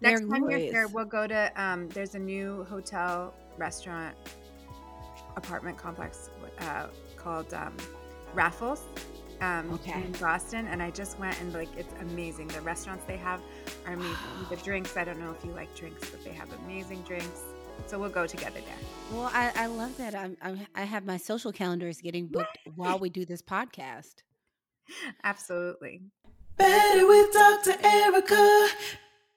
They 0.00 0.10
Next 0.10 0.22
are 0.22 0.28
time 0.28 0.40
glorious. 0.40 0.72
you're 0.72 0.72
here, 0.72 0.88
we'll 0.88 1.04
go 1.04 1.26
to. 1.26 1.52
Um, 1.62 1.88
there's 1.90 2.14
a 2.14 2.18
new 2.18 2.64
hotel, 2.64 3.34
restaurant, 3.58 4.16
apartment 5.36 5.76
complex 5.76 6.30
uh, 6.60 6.86
called 7.16 7.52
um, 7.54 7.76
Raffles. 8.34 8.82
Um, 9.40 9.72
okay. 9.74 9.92
in 9.92 10.10
Boston, 10.12 10.66
and 10.66 10.82
I 10.82 10.90
just 10.90 11.16
went 11.20 11.40
and 11.40 11.52
like 11.52 11.68
it's 11.76 11.94
amazing. 12.00 12.48
The 12.48 12.60
restaurants 12.60 13.04
they 13.04 13.16
have 13.18 13.40
are 13.86 13.92
amazing. 13.92 14.16
the 14.50 14.56
drinks, 14.64 14.96
I 14.96 15.04
don't 15.04 15.20
know 15.20 15.30
if 15.30 15.44
you 15.44 15.52
like 15.52 15.72
drinks, 15.76 16.10
but 16.10 16.24
they 16.24 16.32
have 16.32 16.52
amazing 16.64 17.02
drinks. 17.02 17.42
So 17.86 17.98
we'll 17.98 18.10
go 18.10 18.26
together 18.26 18.60
there. 18.60 18.74
Well, 19.12 19.30
I, 19.32 19.52
I 19.54 19.66
love 19.66 19.96
that. 19.98 20.14
I'm, 20.14 20.36
I'm, 20.42 20.66
i 20.74 20.82
have 20.82 21.06
my 21.06 21.16
social 21.16 21.52
calendars 21.52 22.00
getting 22.00 22.26
booked 22.26 22.58
while 22.74 22.98
we 22.98 23.08
do 23.08 23.24
this 23.24 23.40
podcast. 23.40 24.16
Absolutely. 25.24 26.02
Better 26.56 27.06
with 27.06 27.32
Dr. 27.32 27.76
Erica. 27.82 28.68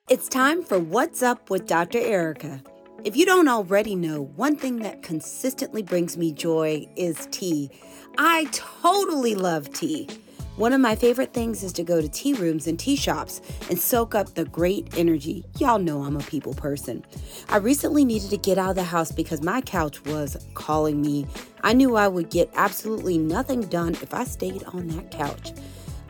It's 0.10 0.28
time 0.28 0.64
for 0.64 0.80
What's 0.80 1.24
Up 1.24 1.50
with 1.50 1.68
Dr. 1.68 2.00
Erica. 2.00 2.62
If 3.04 3.16
you 3.16 3.26
don't 3.26 3.48
already 3.48 3.96
know, 3.96 4.24
one 4.36 4.56
thing 4.56 4.78
that 4.80 5.02
consistently 5.02 5.82
brings 5.82 6.18
me 6.18 6.32
joy 6.32 6.88
is 6.96 7.28
tea. 7.32 7.72
I 8.18 8.46
totally 8.52 9.36
love 9.36 9.72
tea. 9.74 10.10
One 10.58 10.74
of 10.74 10.82
my 10.82 10.96
favorite 10.96 11.34
things 11.34 11.64
is 11.64 11.72
to 11.74 11.84
go 11.84 12.02
to 12.02 12.10
tea 12.10 12.34
rooms 12.34 12.68
and 12.68 12.78
tea 12.78 12.98
shops 12.98 13.42
and 13.70 13.80
soak 13.80 14.14
up 14.14 14.34
the 14.36 14.46
great 14.46 14.98
energy. 14.98 15.46
Y'all 15.58 15.80
know 15.80 16.04
I'm 16.04 16.18
a 16.18 16.24
people 16.24 16.54
person. 16.54 17.06
I 17.48 17.58
recently 17.58 18.04
needed 18.04 18.30
to 18.32 18.38
get 18.38 18.58
out 18.58 18.72
of 18.72 18.76
the 18.76 18.84
house 18.84 19.14
because 19.14 19.42
my 19.42 19.62
couch 19.62 20.04
was 20.06 20.46
calling 20.54 21.02
me. 21.02 21.26
I 21.64 21.72
knew 21.72 21.96
I 21.96 22.10
would 22.10 22.30
get 22.30 22.52
absolutely 22.56 23.18
nothing 23.18 23.62
done 23.62 23.94
if 24.02 24.14
I 24.14 24.26
stayed 24.26 24.64
on 24.66 24.88
that 24.90 25.10
couch. 25.10 25.54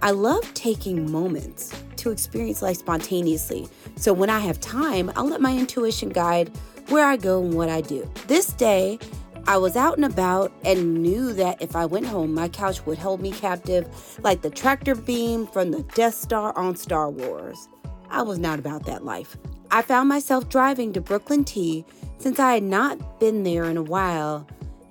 I 0.02 0.10
love 0.10 0.52
taking 0.56 1.12
moments 1.12 1.72
to 1.98 2.10
experience 2.10 2.64
life 2.64 2.78
spontaneously. 2.78 3.68
So 3.96 4.12
when 4.12 4.32
I 4.32 4.40
have 4.40 4.60
time, 4.60 5.12
I'll 5.16 5.30
let 5.30 5.42
my 5.42 5.56
intuition 5.56 6.10
guide 6.10 6.52
where 6.90 7.06
I 7.06 7.16
go 7.16 7.44
and 7.44 7.54
what 7.54 7.70
I 7.70 7.82
do. 7.82 8.10
This 8.26 8.54
day, 8.54 8.98
I 9.48 9.58
was 9.58 9.76
out 9.76 9.98
and 9.98 10.06
about 10.06 10.52
and 10.64 11.02
knew 11.02 11.34
that 11.34 11.62
if 11.62 11.76
I 11.76 11.86
went 11.86 12.06
home, 12.06 12.34
my 12.34 12.48
couch 12.48 12.86
would 12.86 12.98
hold 12.98 13.22
me 13.22 13.32
captive 13.32 13.88
like 14.24 14.42
the 14.42 14.50
tractor 14.50 14.96
beam 14.96 15.48
from 15.48 15.72
the 15.72 15.84
Death 15.96 16.14
Star 16.14 16.58
on 16.58 16.76
Star 16.76 17.10
Wars. 17.10 17.68
I 18.10 18.22
was 18.22 18.40
not 18.40 18.60
about 18.60 18.86
that 18.86 19.04
life. 19.04 19.38
I 19.72 19.82
found 19.82 20.10
myself 20.10 20.48
driving 20.50 20.94
to 20.94 21.02
Brooklyn 21.02 21.44
Tea 21.44 21.86
since 22.18 22.40
I 22.40 22.54
had 22.54 22.64
not 22.64 23.20
been 23.20 23.44
there 23.44 23.64
in 23.64 23.78
a 23.78 23.84
while, 23.84 24.48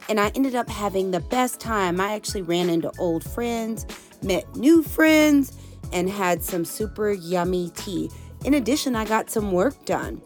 and 0.08 0.18
I 0.18 0.28
ended 0.34 0.54
up 0.54 0.68
having 0.68 1.10
the 1.10 1.20
best 1.20 1.60
time. 1.60 2.00
I 2.00 2.14
actually 2.14 2.42
ran 2.42 2.68
into 2.68 2.90
old 2.98 3.22
friends, 3.22 3.86
met 4.22 4.56
new 4.56 4.82
friends, 4.82 5.56
and 5.92 6.08
had 6.08 6.42
some 6.42 6.64
super 6.64 7.12
yummy 7.12 7.70
tea. 7.76 8.10
In 8.44 8.54
addition, 8.54 8.96
I 8.96 9.04
got 9.04 9.30
some 9.30 9.52
work 9.52 9.84
done. 9.84 10.20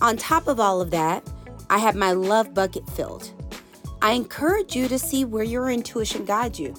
On 0.00 0.16
top 0.16 0.48
of 0.48 0.60
all 0.60 0.80
of 0.80 0.90
that, 0.90 1.26
I 1.70 1.78
had 1.78 1.94
my 1.94 2.12
love 2.12 2.52
bucket 2.52 2.88
filled. 2.90 3.32
I 4.02 4.12
encourage 4.12 4.74
you 4.74 4.88
to 4.88 4.98
see 4.98 5.24
where 5.24 5.44
your 5.44 5.70
intuition 5.70 6.24
guides 6.24 6.58
you. 6.58 6.74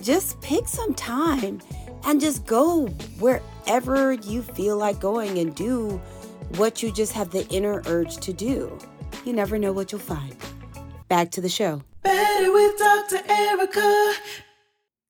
Just 0.00 0.40
pick 0.40 0.68
some 0.68 0.94
time 0.94 1.60
and 2.04 2.20
just 2.20 2.46
go 2.46 2.86
wherever 3.18 4.12
you 4.12 4.42
feel 4.42 4.76
like 4.76 5.00
going 5.00 5.38
and 5.38 5.54
do 5.54 6.00
what 6.56 6.82
you 6.82 6.92
just 6.92 7.12
have 7.12 7.30
the 7.30 7.46
inner 7.48 7.82
urge 7.86 8.18
to 8.18 8.32
do. 8.32 8.78
You 9.24 9.32
never 9.32 9.58
know 9.58 9.72
what 9.72 9.92
you'll 9.92 10.00
find. 10.00 10.34
Back 11.08 11.30
to 11.32 11.40
the 11.40 11.48
show. 11.48 11.82
Better 12.02 12.52
with 12.52 12.78
Dr. 12.78 13.20
Erica. 13.28 14.14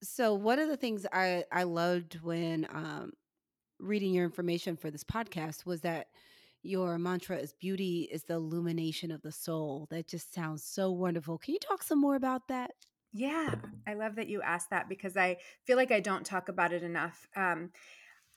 So 0.03 0.35
one 0.35 0.59
of 0.59 0.69
the 0.69 0.77
things 0.77 1.07
I 1.13 1.45
I 1.53 1.65
loved 1.65 2.21
when 2.23 2.67
um, 2.73 3.13
reading 3.79 4.15
your 4.15 4.25
information 4.25 4.77
for 4.77 4.91
this 4.91 5.05
podcast 5.05 5.67
was 5.67 5.83
that 5.83 6.07
your 6.63 6.99
mantra 6.99 7.37
is 7.37 7.53
beauty 7.53 8.09
is 8.13 8.25
the 8.25 8.35
illumination 8.35 9.11
of 9.11 9.23
the 9.23 9.33
soul. 9.33 9.87
That 9.91 10.07
just 10.07 10.35
sounds 10.35 10.65
so 10.65 10.91
wonderful. 10.91 11.39
Can 11.39 11.55
you 11.55 11.61
talk 11.61 11.83
some 11.83 12.01
more 12.01 12.17
about 12.17 12.49
that? 12.49 12.73
Yeah, 13.13 13.55
I 13.87 13.95
love 13.95 14.17
that 14.17 14.29
you 14.29 14.41
asked 14.43 14.71
that 14.71 14.89
because 14.89 15.17
I 15.17 15.39
feel 15.67 15.77
like 15.77 15.91
I 15.91 16.01
don't 16.01 16.25
talk 16.25 16.49
about 16.49 16.73
it 16.73 16.83
enough. 16.83 17.27
Um, 17.35 17.71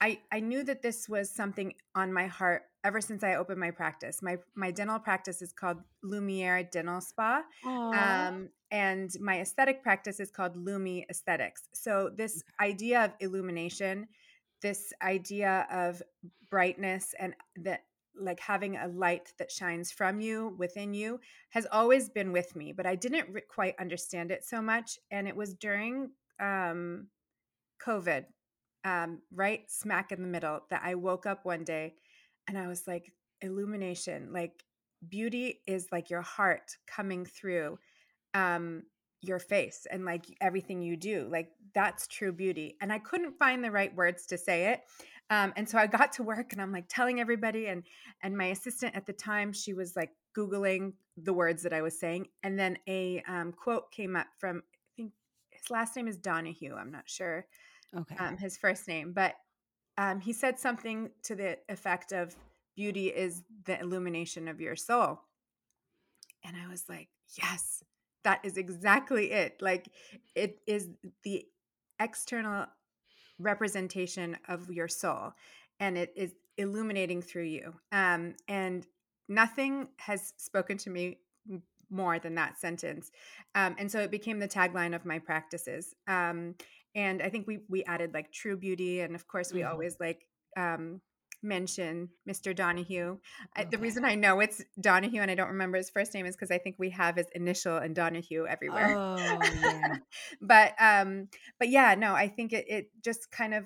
I 0.00 0.20
I 0.32 0.40
knew 0.40 0.64
that 0.64 0.82
this 0.82 1.08
was 1.08 1.30
something 1.30 1.74
on 1.94 2.12
my 2.12 2.26
heart 2.26 2.62
ever 2.82 3.00
since 3.00 3.22
I 3.22 3.36
opened 3.36 3.60
my 3.60 3.70
practice. 3.70 4.20
My 4.22 4.38
my 4.54 4.70
dental 4.70 4.98
practice 4.98 5.40
is 5.40 5.52
called 5.52 5.78
Lumiere 6.02 6.64
Dental 6.64 7.00
Spa, 7.00 7.42
um, 7.64 8.48
and 8.70 9.10
my 9.20 9.40
aesthetic 9.40 9.82
practice 9.82 10.18
is 10.18 10.30
called 10.30 10.56
Lumi 10.56 11.04
Aesthetics. 11.08 11.68
So 11.72 12.10
this 12.14 12.42
idea 12.60 13.04
of 13.04 13.12
illumination, 13.20 14.08
this 14.60 14.92
idea 15.00 15.66
of 15.70 16.02
brightness, 16.50 17.14
and 17.18 17.34
that 17.56 17.84
like 18.18 18.40
having 18.40 18.76
a 18.76 18.88
light 18.88 19.32
that 19.38 19.50
shines 19.50 19.90
from 19.90 20.20
you 20.20 20.54
within 20.58 20.94
you 20.94 21.18
has 21.50 21.66
always 21.72 22.08
been 22.08 22.32
with 22.32 22.54
me 22.54 22.72
but 22.72 22.86
i 22.86 22.94
didn't 22.94 23.28
re- 23.30 23.42
quite 23.48 23.74
understand 23.78 24.30
it 24.30 24.44
so 24.44 24.60
much 24.62 24.98
and 25.10 25.26
it 25.26 25.36
was 25.36 25.54
during 25.54 26.10
um 26.40 27.06
covid 27.84 28.24
um 28.84 29.20
right 29.32 29.70
smack 29.70 30.12
in 30.12 30.22
the 30.22 30.28
middle 30.28 30.60
that 30.70 30.82
i 30.84 30.94
woke 30.94 31.26
up 31.26 31.44
one 31.44 31.64
day 31.64 31.94
and 32.48 32.58
i 32.58 32.66
was 32.66 32.86
like 32.86 33.12
illumination 33.40 34.32
like 34.32 34.64
beauty 35.08 35.60
is 35.66 35.88
like 35.92 36.10
your 36.10 36.22
heart 36.22 36.76
coming 36.86 37.24
through 37.24 37.78
um 38.34 38.82
your 39.20 39.38
face 39.38 39.86
and 39.90 40.04
like 40.04 40.26
everything 40.40 40.82
you 40.82 40.96
do 40.96 41.26
like 41.30 41.50
that's 41.74 42.06
true 42.06 42.32
beauty 42.32 42.76
and 42.80 42.92
i 42.92 42.98
couldn't 42.98 43.38
find 43.38 43.64
the 43.64 43.70
right 43.70 43.94
words 43.96 44.26
to 44.26 44.36
say 44.36 44.66
it 44.66 44.82
um, 45.30 45.52
and 45.56 45.68
so 45.68 45.78
I 45.78 45.86
got 45.86 46.12
to 46.14 46.22
work 46.22 46.52
and 46.52 46.60
I'm 46.60 46.72
like 46.72 46.86
telling 46.88 47.20
everybody 47.20 47.66
and 47.66 47.82
and 48.22 48.36
my 48.36 48.46
assistant 48.46 48.94
at 48.94 49.06
the 49.06 49.12
time, 49.12 49.52
she 49.52 49.72
was 49.72 49.96
like 49.96 50.10
Googling 50.36 50.92
the 51.16 51.32
words 51.32 51.62
that 51.62 51.72
I 51.72 51.82
was 51.82 51.98
saying. 51.98 52.28
And 52.42 52.58
then 52.58 52.78
a 52.88 53.22
um, 53.28 53.52
quote 53.52 53.90
came 53.90 54.16
up 54.16 54.26
from 54.38 54.58
I 54.58 54.90
think 54.96 55.12
his 55.50 55.70
last 55.70 55.96
name 55.96 56.08
is 56.08 56.16
Donahue. 56.16 56.74
I'm 56.74 56.90
not 56.90 57.08
sure 57.08 57.46
Okay. 57.96 58.16
um, 58.18 58.36
his 58.36 58.56
first 58.56 58.88
name, 58.88 59.12
but 59.12 59.34
um, 59.96 60.20
he 60.20 60.32
said 60.32 60.58
something 60.58 61.10
to 61.22 61.34
the 61.36 61.58
effect 61.68 62.12
of 62.12 62.34
beauty 62.76 63.06
is 63.08 63.42
the 63.66 63.78
illumination 63.80 64.48
of 64.48 64.60
your 64.60 64.74
soul. 64.76 65.20
And 66.44 66.56
I 66.56 66.68
was 66.68 66.84
like, 66.88 67.08
yes, 67.40 67.82
that 68.24 68.40
is 68.44 68.56
exactly 68.56 69.30
it. 69.30 69.62
Like 69.62 69.88
it 70.34 70.58
is 70.66 70.88
the 71.22 71.46
external 72.00 72.66
representation 73.38 74.36
of 74.48 74.70
your 74.70 74.88
soul 74.88 75.32
and 75.80 75.98
it 75.98 76.12
is 76.16 76.34
illuminating 76.56 77.20
through 77.20 77.44
you 77.44 77.74
um, 77.92 78.34
and 78.48 78.86
nothing 79.28 79.88
has 79.96 80.32
spoken 80.36 80.78
to 80.78 80.90
me 80.90 81.18
more 81.90 82.18
than 82.18 82.34
that 82.34 82.58
sentence 82.58 83.10
um, 83.54 83.74
and 83.78 83.90
so 83.90 84.00
it 84.00 84.10
became 84.10 84.38
the 84.38 84.48
tagline 84.48 84.94
of 84.94 85.04
my 85.04 85.18
practices 85.18 85.94
um, 86.06 86.54
and 86.94 87.22
i 87.22 87.28
think 87.28 87.46
we 87.46 87.58
we 87.68 87.82
added 87.84 88.14
like 88.14 88.32
true 88.32 88.56
beauty 88.56 89.00
and 89.00 89.14
of 89.14 89.26
course 89.26 89.52
we 89.52 89.60
mm-hmm. 89.60 89.72
always 89.72 89.96
like 90.00 90.26
um, 90.56 91.00
mention 91.44 92.08
Mr. 92.28 92.54
Donahue. 92.54 93.18
Okay. 93.58 93.68
the 93.70 93.78
reason 93.78 94.04
I 94.04 94.14
know 94.14 94.40
it's 94.40 94.62
Donahue 94.80 95.20
and 95.20 95.30
I 95.30 95.34
don't 95.34 95.48
remember 95.48 95.76
his 95.76 95.90
first 95.90 96.14
name 96.14 96.26
is 96.26 96.34
because 96.34 96.50
I 96.50 96.58
think 96.58 96.76
we 96.78 96.90
have 96.90 97.16
his 97.16 97.26
initial 97.34 97.76
and 97.76 97.94
Donahue 97.94 98.46
everywhere. 98.46 98.96
Oh, 98.96 99.16
yeah. 99.18 99.96
but 100.40 100.72
um, 100.80 101.28
but 101.58 101.68
yeah, 101.68 101.94
no, 101.94 102.14
I 102.14 102.28
think 102.28 102.52
it 102.52 102.64
it 102.68 102.90
just 103.02 103.30
kind 103.30 103.54
of 103.54 103.64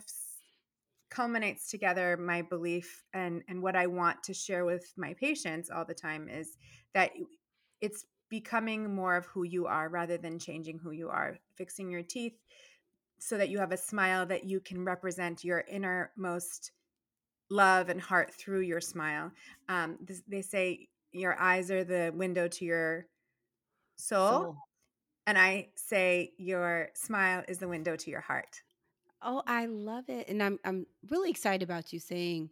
culminates 1.11 1.71
together 1.71 2.19
my 2.19 2.43
belief 2.43 3.05
and 3.15 3.43
and 3.49 3.63
what 3.63 3.77
I 3.77 3.87
want 3.87 4.23
to 4.25 4.35
share 4.35 4.65
with 4.65 4.93
my 4.97 5.15
patients 5.15 5.71
all 5.71 5.85
the 5.85 5.95
time 5.95 6.29
is 6.29 6.57
that 6.93 7.13
it's 7.81 8.05
becoming 8.29 8.95
more 8.95 9.17
of 9.17 9.25
who 9.27 9.45
you 9.45 9.67
are 9.67 9.89
rather 9.89 10.19
than 10.19 10.39
changing 10.39 10.79
who 10.79 10.91
you 10.91 11.09
are. 11.09 11.39
Fixing 11.57 11.91
your 11.91 12.03
teeth 12.03 12.35
so 13.19 13.37
that 13.37 13.49
you 13.49 13.59
have 13.59 13.73
a 13.73 13.77
smile 13.77 14.27
that 14.27 14.45
you 14.45 14.61
can 14.61 14.85
represent 14.85 15.45
your 15.45 15.65
innermost 15.69 16.73
love 17.51 17.89
and 17.89 18.01
heart 18.01 18.33
through 18.35 18.61
your 18.61 18.81
smile. 18.81 19.33
Um, 19.69 19.97
this, 20.01 20.23
they 20.29 20.43
say 20.43 20.89
your 21.13 21.39
eyes 21.41 21.71
are 21.71 21.85
the 21.85 22.13
window 22.15 22.49
to 22.49 22.65
your 22.65 23.07
soul, 23.97 24.29
soul, 24.31 24.57
and 25.27 25.39
I 25.39 25.69
say 25.77 26.33
your 26.39 26.89
smile 26.95 27.45
is 27.49 27.59
the 27.59 27.69
window 27.69 27.97
to 27.97 28.11
your 28.11 28.21
heart. 28.21 28.63
Oh, 29.23 29.43
I 29.47 29.67
love 29.67 30.09
it, 30.09 30.29
and 30.29 30.43
I'm 30.43 30.59
I'm 30.65 30.87
really 31.11 31.31
excited 31.31 31.63
about 31.63 31.93
you 31.93 31.99
saying 31.99 32.51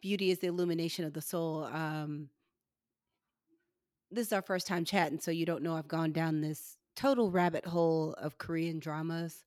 beauty 0.00 0.30
is 0.30 0.38
the 0.38 0.46
illumination 0.46 1.04
of 1.04 1.12
the 1.12 1.22
soul. 1.22 1.64
Um, 1.64 2.28
this 4.10 4.28
is 4.28 4.32
our 4.32 4.42
first 4.42 4.66
time 4.66 4.84
chatting, 4.84 5.18
so 5.18 5.30
you 5.30 5.46
don't 5.46 5.62
know 5.62 5.74
I've 5.74 5.88
gone 5.88 6.12
down 6.12 6.40
this 6.40 6.76
total 6.94 7.30
rabbit 7.30 7.66
hole 7.66 8.14
of 8.18 8.38
Korean 8.38 8.78
dramas 8.78 9.44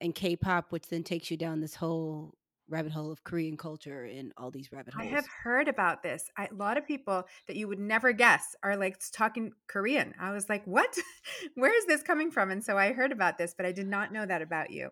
and 0.00 0.14
K-pop, 0.14 0.70
which 0.70 0.88
then 0.88 1.02
takes 1.02 1.30
you 1.30 1.36
down 1.36 1.60
this 1.60 1.74
whole 1.74 2.37
rabbit 2.68 2.92
hole 2.92 3.10
of 3.10 3.24
Korean 3.24 3.56
culture 3.56 4.04
and 4.04 4.32
all 4.36 4.50
these 4.50 4.70
rabbit 4.72 4.94
holes. 4.94 5.06
I 5.06 5.14
have 5.14 5.26
heard 5.26 5.68
about 5.68 6.02
this. 6.02 6.24
I, 6.36 6.48
a 6.50 6.54
lot 6.54 6.76
of 6.76 6.86
people 6.86 7.24
that 7.46 7.56
you 7.56 7.68
would 7.68 7.78
never 7.78 8.12
guess 8.12 8.54
are 8.62 8.76
like 8.76 8.98
talking 9.12 9.52
Korean. 9.66 10.14
I 10.20 10.32
was 10.32 10.48
like, 10.48 10.64
what? 10.66 10.96
Where 11.54 11.76
is 11.76 11.86
this 11.86 12.02
coming 12.02 12.30
from? 12.30 12.50
And 12.50 12.62
so 12.62 12.76
I 12.76 12.92
heard 12.92 13.12
about 13.12 13.38
this, 13.38 13.54
but 13.56 13.66
I 13.66 13.72
did 13.72 13.86
not 13.86 14.12
know 14.12 14.26
that 14.26 14.42
about 14.42 14.70
you. 14.70 14.90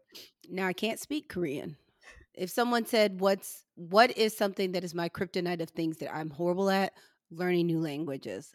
Now 0.49 0.67
I 0.67 0.73
can't 0.73 1.01
speak 1.01 1.29
Korean. 1.29 1.77
If 2.35 2.51
someone 2.51 2.87
said, 2.87 3.21
what's 3.21 3.65
what 3.77 4.17
is 4.17 4.37
something 4.37 4.73
that 4.73 4.85
is 4.85 4.95
my 4.95 5.09
kryptonite 5.09 5.61
of 5.61 5.71
things 5.71 5.99
that 5.99 6.15
I'm 6.15 6.31
horrible 6.31 6.71
at? 6.71 6.93
Learning 7.31 7.67
new 7.67 7.81
languages 7.81 8.55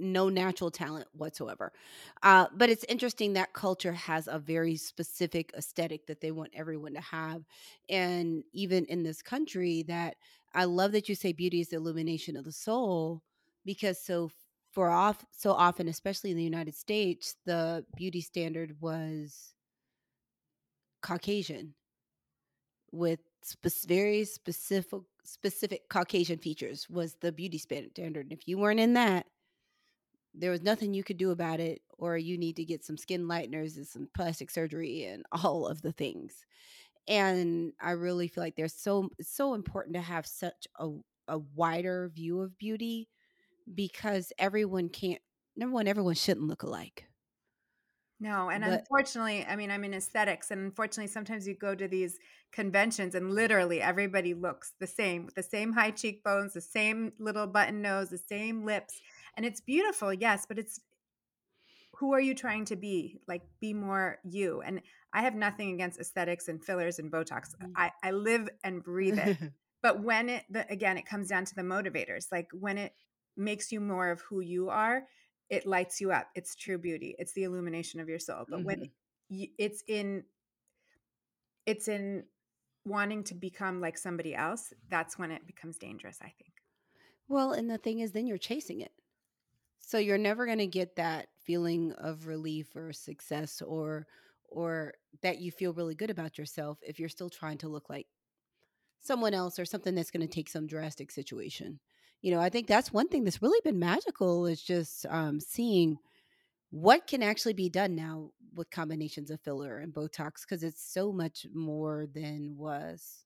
no 0.00 0.28
natural 0.28 0.70
talent 0.70 1.06
whatsoever. 1.12 1.72
Uh, 2.22 2.46
but 2.54 2.70
it's 2.70 2.84
interesting 2.88 3.34
that 3.34 3.52
culture 3.52 3.92
has 3.92 4.28
a 4.28 4.38
very 4.38 4.76
specific 4.76 5.52
aesthetic 5.56 6.06
that 6.06 6.20
they 6.20 6.32
want 6.32 6.50
everyone 6.54 6.94
to 6.94 7.00
have. 7.00 7.44
And 7.88 8.42
even 8.52 8.84
in 8.86 9.02
this 9.02 9.22
country, 9.22 9.84
that 9.84 10.16
I 10.54 10.64
love 10.64 10.92
that 10.92 11.08
you 11.08 11.14
say 11.14 11.32
beauty 11.32 11.60
is 11.60 11.68
the 11.68 11.76
illumination 11.76 12.36
of 12.36 12.44
the 12.44 12.52
soul, 12.52 13.22
because 13.64 14.00
so 14.00 14.30
for 14.72 14.88
off 14.88 15.24
so 15.30 15.52
often, 15.52 15.88
especially 15.88 16.30
in 16.30 16.36
the 16.36 16.44
United 16.44 16.74
States, 16.74 17.36
the 17.44 17.84
beauty 17.96 18.20
standard 18.20 18.76
was 18.80 19.54
Caucasian 21.02 21.74
with 22.92 23.20
spe- 23.42 23.86
very 23.86 24.24
specific 24.24 25.00
specific 25.24 25.88
Caucasian 25.88 26.38
features 26.38 26.88
was 26.88 27.14
the 27.20 27.32
beauty 27.32 27.58
standard. 27.58 28.26
And 28.26 28.32
if 28.32 28.48
you 28.48 28.58
weren't 28.58 28.80
in 28.80 28.94
that, 28.94 29.26
there 30.34 30.50
was 30.50 30.62
nothing 30.62 30.94
you 30.94 31.04
could 31.04 31.16
do 31.16 31.30
about 31.30 31.60
it, 31.60 31.82
or 31.98 32.16
you 32.16 32.38
need 32.38 32.56
to 32.56 32.64
get 32.64 32.84
some 32.84 32.96
skin 32.96 33.24
lighteners 33.26 33.76
and 33.76 33.86
some 33.86 34.08
plastic 34.14 34.50
surgery 34.50 35.04
and 35.04 35.24
all 35.32 35.66
of 35.66 35.82
the 35.82 35.92
things. 35.92 36.44
And 37.08 37.72
I 37.80 37.92
really 37.92 38.28
feel 38.28 38.44
like 38.44 38.56
there's 38.56 38.74
so 38.74 39.10
so 39.20 39.54
important 39.54 39.94
to 39.96 40.02
have 40.02 40.26
such 40.26 40.66
a 40.78 40.90
a 41.28 41.38
wider 41.38 42.08
view 42.10 42.40
of 42.42 42.58
beauty 42.58 43.08
because 43.74 44.32
everyone 44.38 44.88
can't 44.90 45.22
number 45.56 45.74
one, 45.74 45.88
everyone 45.88 46.14
shouldn't 46.14 46.48
look 46.48 46.62
alike. 46.64 47.08
No, 48.22 48.50
and 48.50 48.62
but, 48.62 48.84
unfortunately, 48.84 49.46
I 49.46 49.56
mean, 49.56 49.70
I'm 49.70 49.82
in 49.82 49.94
aesthetics, 49.94 50.50
and 50.50 50.60
unfortunately, 50.60 51.06
sometimes 51.06 51.48
you 51.48 51.54
go 51.54 51.74
to 51.74 51.88
these 51.88 52.18
conventions 52.52 53.14
and 53.14 53.32
literally 53.32 53.80
everybody 53.80 54.34
looks 54.34 54.74
the 54.78 54.86
same 54.86 55.24
with 55.24 55.34
the 55.36 55.42
same 55.42 55.72
high 55.72 55.90
cheekbones, 55.90 56.52
the 56.52 56.60
same 56.60 57.14
little 57.18 57.46
button 57.46 57.80
nose, 57.80 58.10
the 58.10 58.18
same 58.18 58.66
lips 58.66 59.00
and 59.36 59.46
it's 59.46 59.60
beautiful 59.60 60.12
yes 60.12 60.46
but 60.48 60.58
it's 60.58 60.80
who 62.00 62.14
are 62.14 62.20
you 62.20 62.34
trying 62.34 62.64
to 62.64 62.76
be? 62.76 63.18
Like 63.28 63.42
be 63.60 63.74
more 63.74 64.18
you. 64.24 64.62
And 64.62 64.80
i 65.12 65.22
have 65.22 65.34
nothing 65.34 65.74
against 65.74 66.00
aesthetics 66.00 66.48
and 66.48 66.64
fillers 66.64 66.98
and 66.98 67.12
botox. 67.12 67.54
Mm. 67.62 67.72
i, 67.76 67.90
I 68.02 68.10
live 68.12 68.48
and 68.64 68.82
breathe 68.82 69.18
it. 69.18 69.38
But 69.82 70.02
when 70.02 70.28
it 70.28 70.44
the, 70.50 70.70
again 70.70 70.98
it 70.98 71.06
comes 71.06 71.28
down 71.28 71.46
to 71.46 71.54
the 71.54 71.62
motivators. 71.62 72.26
Like 72.30 72.48
when 72.52 72.76
it 72.76 72.92
makes 73.36 73.72
you 73.72 73.80
more 73.80 74.10
of 74.10 74.20
who 74.20 74.40
you 74.40 74.68
are 74.68 75.04
it 75.48 75.66
lights 75.66 76.00
you 76.00 76.12
up. 76.12 76.28
It's 76.34 76.54
true 76.54 76.78
beauty. 76.78 77.16
It's 77.18 77.32
the 77.32 77.42
illumination 77.42 77.98
of 77.98 78.08
your 78.08 78.18
soul. 78.18 78.44
But 78.48 78.58
mm-hmm. 78.60 78.66
when 78.66 78.90
it's 79.58 79.82
in 79.86 80.24
it's 81.66 81.88
in 81.88 82.24
wanting 82.84 83.24
to 83.24 83.34
become 83.34 83.80
like 83.80 83.98
somebody 83.98 84.34
else 84.34 84.72
that's 84.88 85.18
when 85.18 85.30
it 85.30 85.46
becomes 85.46 85.76
dangerous 85.76 86.18
i 86.22 86.32
think. 86.38 86.54
Well 87.28 87.52
and 87.52 87.70
the 87.70 87.78
thing 87.78 88.00
is 88.00 88.12
then 88.12 88.26
you're 88.26 88.38
chasing 88.38 88.80
it 88.80 88.92
So 89.90 89.98
you're 89.98 90.18
never 90.18 90.46
going 90.46 90.58
to 90.58 90.68
get 90.68 90.94
that 90.94 91.26
feeling 91.44 91.90
of 91.98 92.28
relief 92.28 92.76
or 92.76 92.92
success 92.92 93.60
or 93.60 94.06
or 94.48 94.94
that 95.20 95.40
you 95.40 95.50
feel 95.50 95.72
really 95.72 95.96
good 95.96 96.10
about 96.10 96.38
yourself 96.38 96.78
if 96.82 97.00
you're 97.00 97.08
still 97.08 97.28
trying 97.28 97.58
to 97.58 97.68
look 97.68 97.90
like 97.90 98.06
someone 99.00 99.34
else 99.34 99.58
or 99.58 99.64
something 99.64 99.96
that's 99.96 100.12
going 100.12 100.24
to 100.24 100.32
take 100.32 100.48
some 100.48 100.68
drastic 100.68 101.10
situation. 101.10 101.80
You 102.22 102.30
know, 102.32 102.38
I 102.38 102.50
think 102.50 102.68
that's 102.68 102.92
one 102.92 103.08
thing 103.08 103.24
that's 103.24 103.42
really 103.42 103.58
been 103.64 103.80
magical 103.80 104.46
is 104.46 104.62
just 104.62 105.06
um, 105.06 105.40
seeing 105.40 105.98
what 106.70 107.08
can 107.08 107.24
actually 107.24 107.54
be 107.54 107.68
done 107.68 107.96
now 107.96 108.30
with 108.54 108.70
combinations 108.70 109.28
of 109.28 109.40
filler 109.40 109.78
and 109.78 109.92
Botox 109.92 110.42
because 110.42 110.62
it's 110.62 110.88
so 110.94 111.12
much 111.12 111.46
more 111.52 112.06
than 112.14 112.54
was 112.56 113.24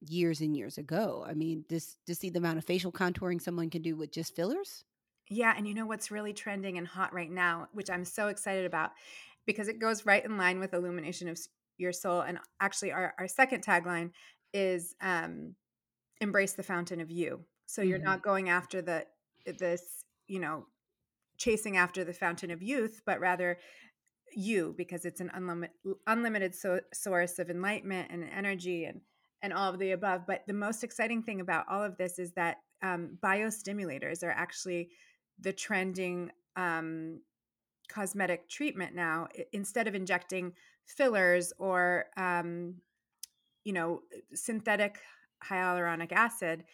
years 0.00 0.40
and 0.40 0.56
years 0.56 0.78
ago. 0.78 1.24
I 1.26 1.34
mean, 1.34 1.64
this 1.68 1.96
to 2.06 2.14
see 2.14 2.30
the 2.30 2.38
amount 2.38 2.58
of 2.58 2.64
facial 2.64 2.92
contouring 2.92 3.40
someone 3.40 3.70
can 3.70 3.82
do 3.82 3.96
with 3.96 4.12
just 4.12 4.34
fillers. 4.34 4.84
Yeah, 5.28 5.54
and 5.56 5.66
you 5.66 5.74
know 5.74 5.86
what's 5.86 6.10
really 6.10 6.32
trending 6.32 6.76
and 6.78 6.86
hot 6.86 7.12
right 7.14 7.30
now, 7.30 7.68
which 7.72 7.90
I'm 7.90 8.04
so 8.04 8.28
excited 8.28 8.66
about 8.66 8.90
because 9.46 9.68
it 9.68 9.78
goes 9.78 10.06
right 10.06 10.24
in 10.24 10.36
line 10.36 10.58
with 10.58 10.74
illumination 10.74 11.28
of 11.28 11.38
your 11.80 11.92
soul 11.92 12.20
and 12.20 12.38
actually 12.60 12.92
our, 12.92 13.14
our 13.18 13.26
second 13.26 13.64
tagline 13.64 14.10
is 14.52 14.94
um 15.00 15.54
embrace 16.20 16.52
the 16.52 16.62
fountain 16.62 17.00
of 17.00 17.10
you 17.10 17.40
so 17.66 17.82
you're 17.82 17.98
mm-hmm. 17.98 18.06
not 18.06 18.22
going 18.22 18.50
after 18.50 18.82
the 18.82 19.04
this 19.58 20.04
you 20.28 20.38
know 20.38 20.66
chasing 21.38 21.78
after 21.78 22.04
the 22.04 22.12
fountain 22.12 22.50
of 22.50 22.62
youth 22.62 23.00
but 23.06 23.18
rather 23.18 23.56
you 24.36 24.74
because 24.76 25.04
it's 25.04 25.20
an 25.20 25.30
unlimited 25.34 25.74
unlimited 26.06 26.54
so, 26.54 26.80
source 26.92 27.38
of 27.38 27.48
enlightenment 27.48 28.08
and 28.10 28.28
energy 28.36 28.84
and 28.84 29.00
and 29.42 29.52
all 29.52 29.72
of 29.72 29.78
the 29.78 29.92
above 29.92 30.22
but 30.26 30.42
the 30.46 30.52
most 30.52 30.84
exciting 30.84 31.22
thing 31.22 31.40
about 31.40 31.64
all 31.70 31.82
of 31.82 31.96
this 31.96 32.18
is 32.18 32.32
that 32.32 32.58
um, 32.82 33.18
biostimulators 33.22 34.22
are 34.22 34.30
actually 34.30 34.90
the 35.40 35.52
trending 35.52 36.30
um, 36.56 37.20
cosmetic 37.88 38.48
treatment 38.48 38.94
now 38.94 39.26
instead 39.52 39.88
of 39.88 39.94
injecting 39.94 40.52
fillers 40.86 41.52
or 41.58 42.06
um, 42.16 42.74
you 43.64 43.72
know 43.72 44.02
synthetic 44.34 45.00
hyaluronic 45.44 46.12
acid 46.12 46.64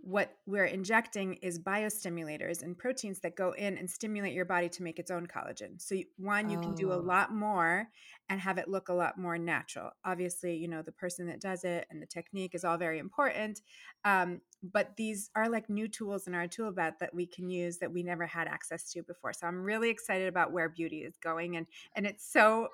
what 0.00 0.30
we're 0.46 0.64
injecting 0.64 1.34
is 1.34 1.58
biostimulators 1.58 2.62
and 2.62 2.78
proteins 2.78 3.18
that 3.20 3.36
go 3.36 3.52
in 3.52 3.76
and 3.76 3.90
stimulate 3.90 4.32
your 4.32 4.44
body 4.44 4.68
to 4.68 4.82
make 4.82 4.98
its 4.98 5.10
own 5.10 5.26
collagen. 5.26 5.80
So 5.80 5.96
one, 6.16 6.48
you 6.48 6.58
oh. 6.58 6.62
can 6.62 6.74
do 6.74 6.92
a 6.92 6.96
oh. 6.96 7.00
lot 7.00 7.34
more 7.34 7.88
and 8.28 8.40
have 8.40 8.58
it 8.58 8.68
look 8.68 8.88
a 8.88 8.94
lot 8.94 9.18
more 9.18 9.36
natural. 9.38 9.90
Obviously, 10.04 10.56
you 10.56 10.68
know 10.68 10.82
the 10.82 10.92
person 10.92 11.26
that 11.26 11.40
does 11.40 11.64
it 11.64 11.86
and 11.90 12.00
the 12.00 12.06
technique 12.06 12.54
is 12.54 12.64
all 12.64 12.78
very 12.78 12.98
important. 12.98 13.60
Um, 14.04 14.40
but 14.62 14.96
these 14.96 15.30
are 15.34 15.48
like 15.48 15.68
new 15.68 15.88
tools 15.88 16.26
in 16.26 16.34
our 16.34 16.46
tool 16.46 16.72
belt 16.72 16.94
that 17.00 17.14
we 17.14 17.26
can 17.26 17.48
use 17.48 17.78
that 17.78 17.92
we 17.92 18.02
never 18.02 18.26
had 18.26 18.46
access 18.46 18.90
to 18.92 19.02
before. 19.02 19.32
So 19.32 19.46
I'm 19.46 19.62
really 19.62 19.90
excited 19.90 20.28
about 20.28 20.52
where 20.52 20.68
beauty 20.68 20.98
is 20.98 21.16
going, 21.22 21.56
and 21.56 21.66
and 21.94 22.06
it's 22.06 22.30
so 22.30 22.68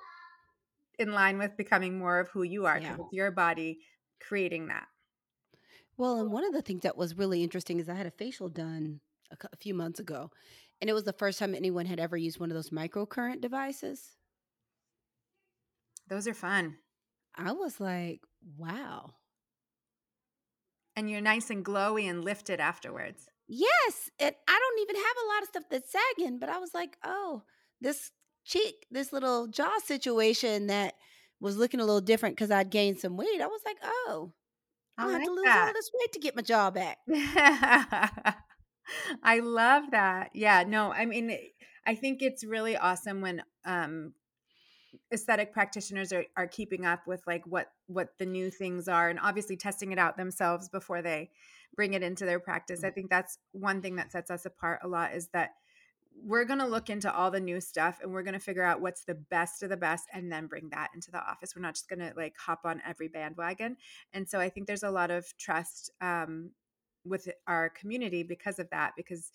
in 0.99 1.11
line 1.11 1.37
with 1.37 1.57
becoming 1.57 1.97
more 1.97 2.19
of 2.19 2.29
who 2.29 2.43
you 2.43 2.65
are 2.65 2.79
yeah. 2.79 2.95
it's 2.97 3.03
your 3.11 3.31
body 3.31 3.79
creating 4.25 4.67
that. 4.67 4.85
Well, 5.97 6.19
and 6.19 6.31
one 6.31 6.45
of 6.45 6.53
the 6.53 6.61
things 6.61 6.81
that 6.81 6.97
was 6.97 7.17
really 7.17 7.43
interesting 7.43 7.79
is 7.79 7.87
I 7.87 7.95
had 7.95 8.05
a 8.05 8.11
facial 8.11 8.49
done 8.49 8.99
a, 9.31 9.47
a 9.51 9.57
few 9.57 9.73
months 9.73 9.99
ago, 9.99 10.29
and 10.81 10.89
it 10.89 10.93
was 10.93 11.03
the 11.03 11.13
first 11.13 11.39
time 11.39 11.55
anyone 11.55 11.85
had 11.85 11.99
ever 11.99 12.17
used 12.17 12.39
one 12.39 12.51
of 12.51 12.55
those 12.55 12.69
microcurrent 12.69 13.41
devices. 13.41 14.17
Those 16.07 16.27
are 16.27 16.33
fun. 16.33 16.77
I 17.35 17.51
was 17.53 17.79
like, 17.79 18.21
wow. 18.57 19.13
And 20.95 21.09
you're 21.09 21.21
nice 21.21 21.49
and 21.49 21.65
glowy 21.65 22.09
and 22.09 22.23
lifted 22.23 22.59
afterwards. 22.59 23.27
Yes. 23.47 24.09
And 24.19 24.33
I 24.47 24.59
don't 24.59 24.81
even 24.81 24.95
have 24.95 25.15
a 25.23 25.27
lot 25.27 25.41
of 25.41 25.47
stuff 25.49 25.63
that's 25.69 25.91
sagging, 25.91 26.39
but 26.39 26.49
I 26.49 26.57
was 26.57 26.73
like, 26.73 26.97
oh, 27.03 27.43
this 27.81 28.11
cheek, 28.45 28.85
this 28.91 29.11
little 29.11 29.47
jaw 29.47 29.77
situation 29.83 30.67
that 30.67 30.95
was 31.39 31.57
looking 31.57 31.79
a 31.79 31.85
little 31.85 32.01
different 32.01 32.35
because 32.35 32.51
I'd 32.51 32.69
gained 32.69 32.99
some 32.99 33.17
weight. 33.17 33.41
I 33.41 33.47
was 33.47 33.61
like, 33.65 33.77
oh, 33.83 34.31
I, 34.97 35.07
I 35.07 35.11
have 35.11 35.23
to 35.23 35.31
lose 35.31 35.43
that. 35.45 35.67
all 35.67 35.73
this 35.73 35.91
weight 35.93 36.13
to 36.13 36.19
get 36.19 36.35
my 36.35 36.41
jaw 36.41 36.71
back. 36.71 36.99
I 39.23 39.39
love 39.39 39.91
that. 39.91 40.29
Yeah, 40.33 40.63
no, 40.67 40.91
I 40.91 41.05
mean, 41.05 41.37
I 41.85 41.95
think 41.95 42.21
it's 42.21 42.43
really 42.43 42.77
awesome 42.77 43.21
when 43.21 43.43
um, 43.65 44.13
aesthetic 45.13 45.53
practitioners 45.53 46.11
are, 46.13 46.25
are 46.37 46.47
keeping 46.47 46.85
up 46.85 47.07
with 47.07 47.21
like 47.27 47.43
what 47.45 47.67
what 47.87 48.09
the 48.19 48.25
new 48.25 48.49
things 48.49 48.87
are 48.87 49.09
and 49.09 49.19
obviously 49.21 49.57
testing 49.57 49.91
it 49.91 49.99
out 49.99 50.17
themselves 50.17 50.69
before 50.69 51.01
they 51.01 51.29
bring 51.75 51.93
it 51.93 52.03
into 52.03 52.25
their 52.25 52.39
practice. 52.39 52.83
I 52.83 52.89
mm. 52.89 52.95
think 52.95 53.09
that's 53.09 53.37
one 53.51 53.81
thing 53.81 53.97
that 53.97 54.11
sets 54.11 54.31
us 54.31 54.45
apart 54.45 54.79
a 54.83 54.87
lot 54.87 55.13
is 55.13 55.29
that 55.33 55.51
we're 56.23 56.45
going 56.45 56.59
to 56.59 56.65
look 56.65 56.89
into 56.89 57.13
all 57.13 57.29
the 57.29 57.39
new 57.39 57.59
stuff 57.59 57.99
and 58.01 58.11
we're 58.11 58.23
going 58.23 58.33
to 58.33 58.39
figure 58.39 58.63
out 58.63 58.81
what's 58.81 59.03
the 59.03 59.15
best 59.15 59.63
of 59.63 59.69
the 59.69 59.77
best 59.77 60.05
and 60.13 60.31
then 60.31 60.47
bring 60.47 60.69
that 60.69 60.89
into 60.95 61.11
the 61.11 61.19
office. 61.19 61.55
We're 61.55 61.61
not 61.61 61.75
just 61.75 61.89
going 61.89 61.99
to 61.99 62.13
like 62.15 62.35
hop 62.37 62.61
on 62.65 62.81
every 62.87 63.07
bandwagon. 63.07 63.77
And 64.13 64.27
so 64.27 64.39
I 64.39 64.49
think 64.49 64.67
there's 64.67 64.83
a 64.83 64.91
lot 64.91 65.11
of 65.11 65.25
trust 65.37 65.91
um, 66.01 66.51
with 67.03 67.27
our 67.47 67.69
community 67.69 68.23
because 68.23 68.59
of 68.59 68.69
that, 68.71 68.93
because 68.95 69.31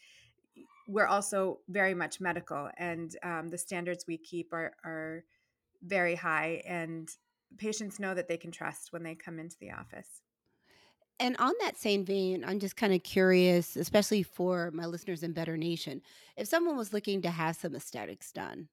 we're 0.89 1.07
also 1.07 1.61
very 1.69 1.95
much 1.95 2.21
medical 2.21 2.69
and 2.77 3.17
um, 3.23 3.49
the 3.49 3.59
standards 3.59 4.05
we 4.09 4.17
keep 4.17 4.53
are, 4.53 4.73
are 4.85 5.25
very 5.83 6.15
high 6.15 6.63
and 6.67 7.09
patients 7.59 8.01
know 8.01 8.15
that 8.15 8.29
they 8.29 8.37
can 8.37 8.51
trust 8.51 8.93
when 8.93 9.03
they 9.03 9.15
come 9.15 9.39
into 9.39 9.57
the 9.61 9.71
office 9.71 10.23
and 11.21 11.37
on 11.39 11.53
that 11.61 11.77
same 11.77 12.05
vein, 12.05 12.45
I'm 12.45 12.59
just 12.59 12.77
kind 12.77 12.95
of 12.95 13.03
curious, 13.03 13.77
especially 13.77 14.23
for 14.23 14.71
my 14.73 14.87
listeners 14.87 15.23
in 15.23 15.33
Better 15.33 15.57
Nation, 15.57 16.01
if 16.37 16.49
someone 16.49 16.79
was 16.79 16.95
looking 16.95 17.21
to 17.23 17.31
have 17.31 17.57
some 17.57 17.77
aesthetics 17.77 18.33
done, 18.33 18.69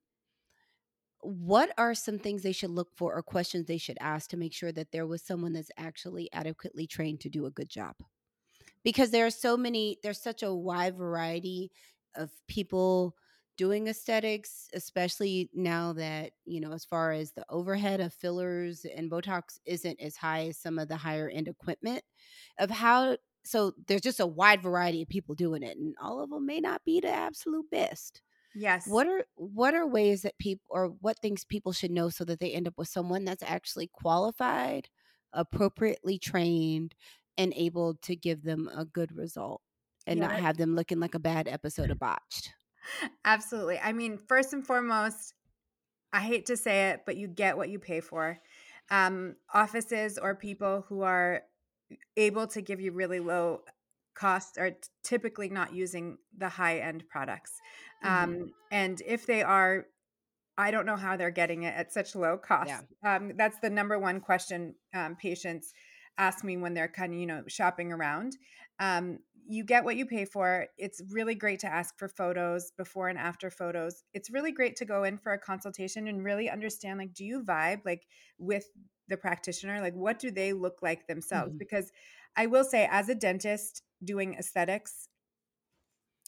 what 1.21 1.71
are 1.77 1.93
some 1.93 2.17
things 2.17 2.43
they 2.43 2.53
should 2.53 2.69
look 2.69 2.89
for 2.95 3.13
or 3.13 3.21
questions 3.21 3.65
they 3.65 3.77
should 3.77 3.97
ask 3.99 4.29
to 4.29 4.37
make 4.37 4.53
sure 4.53 4.71
that 4.71 4.91
there 4.91 5.05
was 5.05 5.21
someone 5.21 5.51
that's 5.51 5.71
actually 5.77 6.31
adequately 6.31 6.87
trained 6.87 7.19
to 7.19 7.29
do 7.29 7.45
a 7.45 7.51
good 7.51 7.69
job? 7.69 7.95
Because 8.83 9.11
there 9.11 9.25
are 9.25 9.31
so 9.31 9.57
many, 9.57 9.97
there's 10.01 10.21
such 10.21 10.41
a 10.41 10.53
wide 10.53 10.95
variety 10.95 11.69
of 12.15 12.31
people 12.47 13.15
doing 13.57 13.87
aesthetics, 13.87 14.67
especially 14.73 15.49
now 15.53 15.93
that, 15.93 16.31
you 16.45 16.61
know, 16.61 16.71
as 16.71 16.85
far 16.85 17.11
as 17.11 17.31
the 17.31 17.45
overhead 17.49 17.99
of 17.99 18.13
fillers 18.13 18.85
and 18.95 19.11
Botox 19.11 19.59
isn't 19.65 19.99
as 19.99 20.15
high 20.15 20.47
as 20.47 20.57
some 20.57 20.79
of 20.79 20.87
the 20.87 20.97
higher 20.97 21.29
end 21.29 21.47
equipment, 21.47 22.03
of 22.59 22.69
how, 22.69 23.17
so 23.43 23.73
there's 23.87 24.01
just 24.01 24.19
a 24.19 24.27
wide 24.27 24.61
variety 24.61 25.01
of 25.01 25.09
people 25.09 25.35
doing 25.35 25.63
it, 25.63 25.77
and 25.77 25.95
all 26.01 26.21
of 26.21 26.29
them 26.29 26.45
may 26.45 26.59
not 26.59 26.85
be 26.85 26.99
the 26.99 27.09
absolute 27.09 27.69
best. 27.71 28.21
Yes. 28.55 28.87
What 28.87 29.07
are 29.07 29.25
what 29.35 29.75
are 29.75 29.85
ways 29.85 30.23
that 30.23 30.39
people 30.39 30.65
or 30.69 30.87
what 31.01 31.19
things 31.19 31.45
people 31.45 31.73
should 31.73 31.91
know 31.91 32.09
so 32.09 32.23
that 32.25 32.39
they 32.39 32.53
end 32.53 32.67
up 32.67 32.73
with 32.77 32.87
someone 32.87 33.23
that's 33.23 33.43
actually 33.43 33.87
qualified, 33.87 34.89
appropriately 35.31 36.17
trained, 36.17 36.95
and 37.37 37.53
able 37.55 37.95
to 38.01 38.15
give 38.15 38.43
them 38.43 38.69
a 38.75 38.83
good 38.83 39.15
result 39.15 39.61
and 40.07 40.19
yeah. 40.19 40.27
not 40.27 40.39
have 40.39 40.57
them 40.57 40.75
looking 40.75 40.99
like 40.99 41.13
a 41.13 41.19
bad 41.19 41.47
episode 41.47 41.91
of 41.91 41.99
botched. 41.99 42.53
Absolutely. 43.25 43.79
I 43.79 43.93
mean, 43.93 44.17
first 44.17 44.53
and 44.53 44.65
foremost, 44.65 45.33
I 46.13 46.21
hate 46.21 46.45
to 46.47 46.57
say 46.57 46.89
it, 46.89 47.01
but 47.05 47.17
you 47.17 47.27
get 47.27 47.57
what 47.57 47.69
you 47.69 47.79
pay 47.79 47.99
for. 47.99 48.39
Um, 48.89 49.35
offices 49.53 50.17
or 50.17 50.35
people 50.35 50.85
who 50.87 51.01
are 51.01 51.43
able 52.15 52.47
to 52.47 52.61
give 52.61 52.79
you 52.79 52.91
really 52.91 53.19
low 53.19 53.61
costs 54.15 54.57
are 54.57 54.71
typically 55.03 55.49
not 55.49 55.73
using 55.73 56.17
the 56.37 56.49
high 56.49 56.79
end 56.79 57.03
products. 57.09 57.51
Mm-hmm. 58.03 58.23
Um, 58.23 58.51
and 58.71 59.01
if 59.05 59.25
they 59.25 59.43
are, 59.43 59.85
I 60.57 60.71
don't 60.71 60.85
know 60.85 60.95
how 60.95 61.17
they're 61.17 61.29
getting 61.29 61.63
it 61.63 61.75
at 61.75 61.93
such 61.93 62.15
low 62.15 62.37
cost. 62.37 62.69
Yeah. 62.69 63.15
Um, 63.15 63.33
that's 63.37 63.59
the 63.59 63.69
number 63.69 63.99
one 63.99 64.21
question 64.21 64.75
um, 64.95 65.15
patients 65.15 65.73
ask 66.17 66.43
me 66.43 66.57
when 66.57 66.73
they're 66.73 66.87
kind 66.87 67.13
of 67.13 67.19
you 67.19 67.27
know 67.27 67.43
shopping 67.47 67.91
around 67.91 68.35
um, 68.79 69.19
you 69.49 69.63
get 69.63 69.83
what 69.83 69.95
you 69.95 70.05
pay 70.05 70.25
for 70.25 70.67
it's 70.77 71.01
really 71.11 71.35
great 71.35 71.59
to 71.59 71.67
ask 71.67 71.97
for 71.97 72.07
photos 72.07 72.71
before 72.77 73.07
and 73.07 73.17
after 73.17 73.49
photos 73.49 74.03
it's 74.13 74.29
really 74.29 74.51
great 74.51 74.75
to 74.75 74.85
go 74.85 75.03
in 75.03 75.17
for 75.17 75.33
a 75.33 75.37
consultation 75.37 76.07
and 76.07 76.23
really 76.23 76.49
understand 76.49 76.99
like 76.99 77.13
do 77.13 77.25
you 77.25 77.41
vibe 77.41 77.81
like 77.85 78.05
with 78.37 78.65
the 79.07 79.17
practitioner 79.17 79.81
like 79.81 79.93
what 79.93 80.19
do 80.19 80.31
they 80.31 80.53
look 80.53 80.77
like 80.81 81.07
themselves 81.07 81.49
mm-hmm. 81.49 81.59
because 81.59 81.91
i 82.35 82.45
will 82.45 82.63
say 82.63 82.87
as 82.91 83.09
a 83.09 83.15
dentist 83.15 83.83
doing 84.03 84.35
aesthetics 84.35 85.07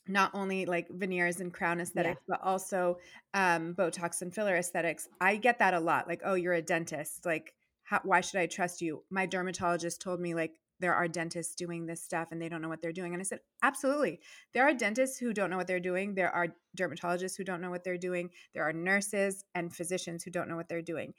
not 0.07 0.31
only 0.33 0.65
like 0.65 0.87
veneers 0.89 1.39
and 1.39 1.53
crown 1.53 1.79
aesthetics 1.79 2.21
yeah. 2.27 2.35
but 2.35 2.47
also 2.47 2.97
um, 3.35 3.75
botox 3.75 4.21
and 4.21 4.33
filler 4.33 4.55
aesthetics 4.55 5.07
i 5.19 5.35
get 5.35 5.59
that 5.59 5.73
a 5.73 5.79
lot 5.79 6.07
like 6.07 6.21
oh 6.23 6.35
you're 6.35 6.53
a 6.53 6.61
dentist 6.61 7.25
like 7.25 7.53
how, 7.89 7.99
why 8.03 8.21
should 8.21 8.39
I 8.39 8.45
trust 8.45 8.81
you? 8.81 9.03
My 9.09 9.25
dermatologist 9.25 9.99
told 9.99 10.19
me 10.19 10.35
like 10.35 10.51
there 10.79 10.93
are 10.93 11.07
dentists 11.07 11.55
doing 11.55 11.85
this 11.85 12.01
stuff 12.01 12.29
and 12.31 12.41
they 12.41 12.49
don't 12.49 12.61
know 12.61 12.69
what 12.69 12.81
they're 12.81 12.91
doing. 12.91 13.13
And 13.13 13.21
I 13.21 13.23
said, 13.23 13.39
absolutely. 13.63 14.19
There 14.53 14.67
are 14.67 14.73
dentists 14.73 15.17
who 15.17 15.33
don't 15.33 15.49
know 15.49 15.57
what 15.57 15.67
they're 15.67 15.79
doing. 15.79 16.15
There 16.15 16.31
are 16.31 16.47
dermatologists 16.77 17.37
who 17.37 17.43
don't 17.43 17.61
know 17.61 17.69
what 17.69 17.83
they're 17.83 17.97
doing. 17.97 18.29
There 18.53 18.63
are 18.63 18.73
nurses 18.73 19.43
and 19.55 19.73
physicians 19.73 20.23
who 20.23 20.31
don't 20.31 20.47
know 20.49 20.55
what 20.55 20.69
they're 20.69 20.81
doing. 20.81 21.13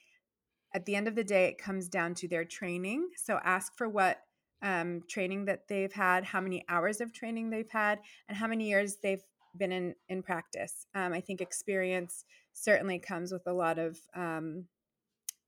At 0.75 0.87
the 0.87 0.95
end 0.95 1.09
of 1.09 1.15
the 1.15 1.25
day, 1.25 1.47
it 1.47 1.59
comes 1.59 1.89
down 1.89 2.15
to 2.17 2.29
their 2.29 2.45
training. 2.45 3.09
So 3.17 3.39
ask 3.45 3.77
for 3.77 3.89
what 3.89 4.19
um, 4.63 5.03
training 5.09 5.47
that 5.47 5.69
they've 5.69 5.93
had, 5.93 6.25
how 6.25 6.41
many 6.41 6.65
hours 6.69 7.01
of 7.01 7.13
training 7.13 7.51
they've 7.51 7.71
had, 7.71 8.01
and 8.29 8.37
how 8.37 8.47
many 8.47 8.69
years 8.69 8.99
they've 9.03 9.23
been 9.57 9.73
in 9.73 9.95
in 10.09 10.23
practice. 10.23 10.87
Um, 10.95 11.13
I 11.13 11.21
think 11.21 11.41
experience 11.41 12.25
certainly 12.53 12.99
comes 12.99 13.33
with 13.33 13.47
a 13.47 13.53
lot 13.53 13.79
of 13.79 13.99
um, 14.15 14.67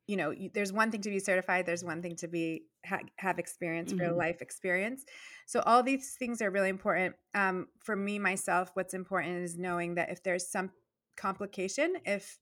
you 0.06 0.16
know 0.16 0.34
there's 0.54 0.72
one 0.72 0.90
thing 0.90 1.02
to 1.02 1.10
be 1.10 1.18
certified 1.18 1.66
there's 1.66 1.84
one 1.84 2.02
thing 2.02 2.16
to 2.16 2.28
be 2.28 2.64
ha- 2.84 3.00
have 3.16 3.38
experience 3.38 3.92
mm-hmm. 3.92 4.02
real 4.02 4.16
life 4.16 4.40
experience 4.42 5.04
so 5.46 5.60
all 5.66 5.82
these 5.82 6.14
things 6.18 6.42
are 6.42 6.50
really 6.50 6.68
important 6.68 7.14
um, 7.34 7.68
for 7.78 7.96
me 7.96 8.18
myself 8.18 8.70
what's 8.74 8.94
important 8.94 9.36
is 9.38 9.58
knowing 9.58 9.94
that 9.94 10.10
if 10.10 10.22
there's 10.22 10.48
some 10.48 10.70
complication 11.16 11.94
if 12.04 12.38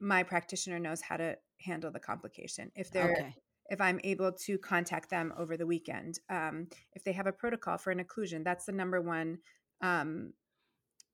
my 0.00 0.22
practitioner 0.22 0.78
knows 0.78 1.00
how 1.00 1.16
to 1.16 1.36
handle 1.60 1.90
the 1.90 2.00
complication 2.00 2.70
if 2.74 2.90
they're 2.90 3.12
okay. 3.12 3.34
if 3.70 3.80
i'm 3.80 4.00
able 4.04 4.32
to 4.32 4.58
contact 4.58 5.10
them 5.10 5.32
over 5.38 5.56
the 5.56 5.66
weekend 5.66 6.18
um, 6.30 6.66
if 6.92 7.04
they 7.04 7.12
have 7.12 7.26
a 7.26 7.32
protocol 7.32 7.76
for 7.76 7.90
an 7.90 8.02
occlusion 8.02 8.44
that's 8.44 8.66
the 8.66 8.72
number 8.72 9.00
one 9.00 9.38
um, 9.82 10.32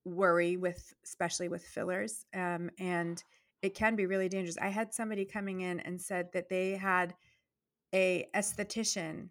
worry 0.05 0.57
with 0.57 0.95
especially 1.05 1.49
with 1.49 1.63
fillers 1.63 2.25
um, 2.35 2.71
and 2.79 3.23
it 3.63 3.75
can 3.75 3.97
be 3.97 4.07
really 4.07 4.29
dangerous. 4.29 4.59
I 4.59 4.69
had 4.69 4.95
somebody 4.95 5.25
coming 5.25 5.63
in 5.63 5.81
and 5.81 6.01
said 6.01 6.29
that 6.33 6.49
they 6.49 6.73
had 6.73 7.15
a 7.95 8.29
esthetician 8.35 9.29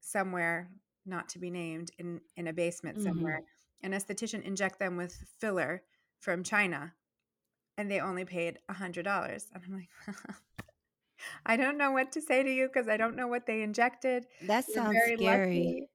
somewhere, 0.00 0.70
not 1.04 1.28
to 1.30 1.38
be 1.38 1.50
named, 1.50 1.90
in 1.98 2.20
in 2.36 2.46
a 2.48 2.52
basement 2.52 2.98
mm-hmm. 2.98 3.08
somewhere. 3.08 3.42
An 3.82 3.92
esthetician 3.92 4.42
inject 4.42 4.78
them 4.78 4.96
with 4.96 5.14
filler 5.40 5.82
from 6.20 6.42
China, 6.42 6.94
and 7.76 7.90
they 7.90 8.00
only 8.00 8.24
paid 8.24 8.58
a 8.68 8.72
hundred 8.72 9.04
dollars. 9.04 9.46
And 9.52 9.62
I'm 9.64 9.74
like, 9.74 10.16
I 11.46 11.56
don't 11.56 11.78
know 11.78 11.92
what 11.92 12.12
to 12.12 12.20
say 12.20 12.42
to 12.42 12.50
you 12.50 12.68
because 12.68 12.88
I 12.88 12.96
don't 12.96 13.16
know 13.16 13.28
what 13.28 13.46
they 13.46 13.62
injected. 13.62 14.26
That 14.42 14.64
sounds 14.64 14.96
scary. 15.14 15.88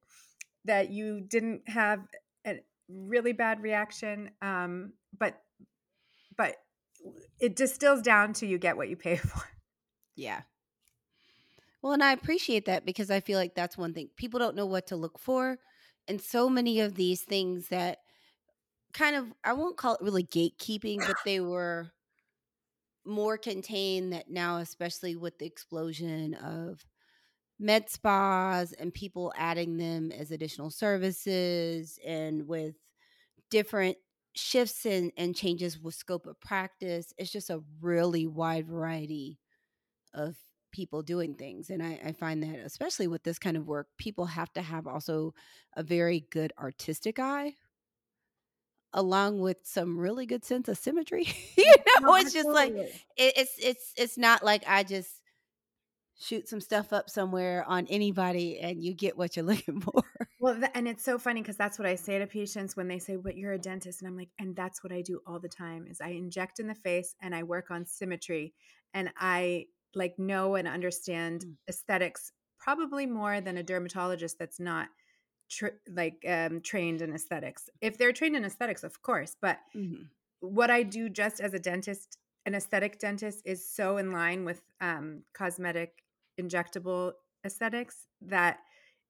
That 0.65 0.91
you 0.91 1.21
didn't 1.21 1.67
have 1.67 2.01
a 2.45 2.59
really 2.87 3.33
bad 3.33 3.61
reaction, 3.61 4.31
um, 4.41 4.93
but 5.17 5.41
but 6.37 6.55
it 7.39 7.55
distills 7.55 8.01
down 8.01 8.33
to 8.33 8.45
you 8.45 8.57
get 8.57 8.77
what 8.77 8.89
you 8.89 8.95
pay 8.95 9.15
for. 9.17 9.41
Yeah. 10.15 10.41
Well, 11.81 11.93
and 11.93 12.03
I 12.03 12.13
appreciate 12.13 12.65
that 12.65 12.85
because 12.85 13.09
I 13.09 13.19
feel 13.19 13.39
like 13.39 13.55
that's 13.55 13.77
one 13.77 13.93
thing. 13.93 14.09
People 14.15 14.39
don't 14.39 14.55
know 14.55 14.65
what 14.65 14.87
to 14.87 14.95
look 14.95 15.17
for. 15.19 15.57
And 16.07 16.21
so 16.21 16.49
many 16.49 16.79
of 16.79 16.95
these 16.95 17.23
things 17.23 17.69
that 17.69 17.99
kind 18.93 19.15
of, 19.15 19.33
I 19.43 19.53
won't 19.53 19.77
call 19.77 19.95
it 19.95 20.01
really 20.01 20.23
gatekeeping, 20.25 21.05
but 21.05 21.17
they 21.25 21.39
were 21.41 21.91
more 23.05 23.37
contained 23.37 24.13
that 24.13 24.29
now, 24.29 24.57
especially 24.57 25.15
with 25.15 25.37
the 25.39 25.45
explosion 25.45 26.33
of 26.35 26.85
med 27.59 27.89
spas 27.89 28.73
and 28.73 28.93
people 28.93 29.33
adding 29.37 29.77
them 29.77 30.11
as 30.11 30.31
additional 30.31 30.69
services 30.71 31.99
and 32.05 32.47
with 32.47 32.75
different 33.51 33.97
shifts 34.35 34.85
and, 34.85 35.11
and 35.17 35.35
changes 35.35 35.79
with 35.79 35.95
scope 35.95 36.27
of 36.27 36.39
practice. 36.41 37.13
It's 37.17 37.31
just 37.31 37.49
a 37.51 37.63
really 37.81 38.27
wide 38.27 38.67
variety 38.67 39.39
of 40.13 40.37
people 40.71 41.01
doing 41.01 41.35
things. 41.35 41.69
And 41.69 41.83
I, 41.83 41.99
I, 42.05 42.11
find 42.11 42.41
that, 42.43 42.59
especially 42.59 43.07
with 43.07 43.23
this 43.23 43.39
kind 43.39 43.57
of 43.57 43.67
work, 43.67 43.87
people 43.97 44.25
have 44.25 44.51
to 44.53 44.61
have 44.61 44.87
also 44.87 45.33
a 45.75 45.83
very 45.83 46.25
good 46.31 46.53
artistic 46.59 47.19
eye. 47.19 47.55
Along 48.93 49.39
with 49.39 49.57
some 49.63 49.97
really 49.97 50.25
good 50.25 50.43
sense 50.43 50.67
of 50.67 50.77
symmetry, 50.77 51.23
you 51.57 51.63
mm, 51.63 52.01
know, 52.01 52.07
no, 52.09 52.15
it's 52.15 52.33
just 52.33 52.49
like 52.49 52.73
it, 52.73 52.99
it's 53.15 53.57
it's 53.57 53.93
it's 53.95 54.17
not 54.17 54.43
like 54.43 54.65
I 54.67 54.83
just 54.83 55.21
shoot 56.19 56.47
some 56.47 56.59
stuff 56.59 56.93
up 56.93 57.09
somewhere 57.09 57.63
on 57.67 57.87
anybody 57.87 58.59
and 58.59 58.83
you 58.83 58.93
get 58.93 59.17
what 59.17 59.35
you're 59.35 59.45
looking 59.53 59.79
for. 59.79 60.03
Well, 60.39 60.55
th- 60.55 60.71
and 60.73 60.87
it's 60.87 61.03
so 61.03 61.17
funny 61.17 61.41
because 61.41 61.57
that's 61.57 61.79
what 61.79 61.87
I 61.87 61.95
say 61.95 62.19
to 62.19 62.27
patients 62.27 62.75
when 62.75 62.87
they 62.87 62.99
say, 62.99 63.15
"But 63.15 63.37
you're 63.37 63.53
a 63.53 63.59
dentist," 63.59 64.01
and 64.01 64.09
I'm 64.09 64.17
like, 64.17 64.31
"And 64.39 64.55
that's 64.55 64.83
what 64.83 64.91
I 64.91 65.01
do 65.01 65.21
all 65.25 65.39
the 65.39 65.49
time 65.49 65.87
is 65.87 66.01
I 66.01 66.09
inject 66.09 66.59
in 66.59 66.67
the 66.67 66.75
face 66.75 67.15
and 67.21 67.33
I 67.33 67.43
work 67.43 67.71
on 67.71 67.85
symmetry, 67.85 68.53
and 68.93 69.11
I 69.17 69.67
like 69.95 70.17
know 70.17 70.55
and 70.55 70.67
understand 70.67 71.45
mm. 71.45 71.53
aesthetics 71.69 72.31
probably 72.59 73.05
more 73.05 73.41
than 73.41 73.57
a 73.57 73.63
dermatologist 73.63 74.37
that's 74.39 74.59
not." 74.59 74.89
like 75.89 76.23
um, 76.27 76.61
trained 76.61 77.01
in 77.01 77.13
aesthetics. 77.13 77.69
If 77.81 77.97
they're 77.97 78.13
trained 78.13 78.35
in 78.35 78.45
aesthetics, 78.45 78.83
of 78.83 79.01
course, 79.01 79.35
but 79.41 79.59
mm-hmm. 79.75 80.03
what 80.39 80.71
I 80.71 80.83
do 80.83 81.09
just 81.09 81.39
as 81.39 81.53
a 81.53 81.59
dentist, 81.59 82.17
an 82.45 82.55
aesthetic 82.55 82.99
dentist, 82.99 83.41
is 83.45 83.69
so 83.69 83.97
in 83.97 84.11
line 84.11 84.45
with 84.45 84.61
um, 84.79 85.23
cosmetic 85.33 86.03
injectable 86.39 87.13
aesthetics 87.45 88.07
that 88.21 88.59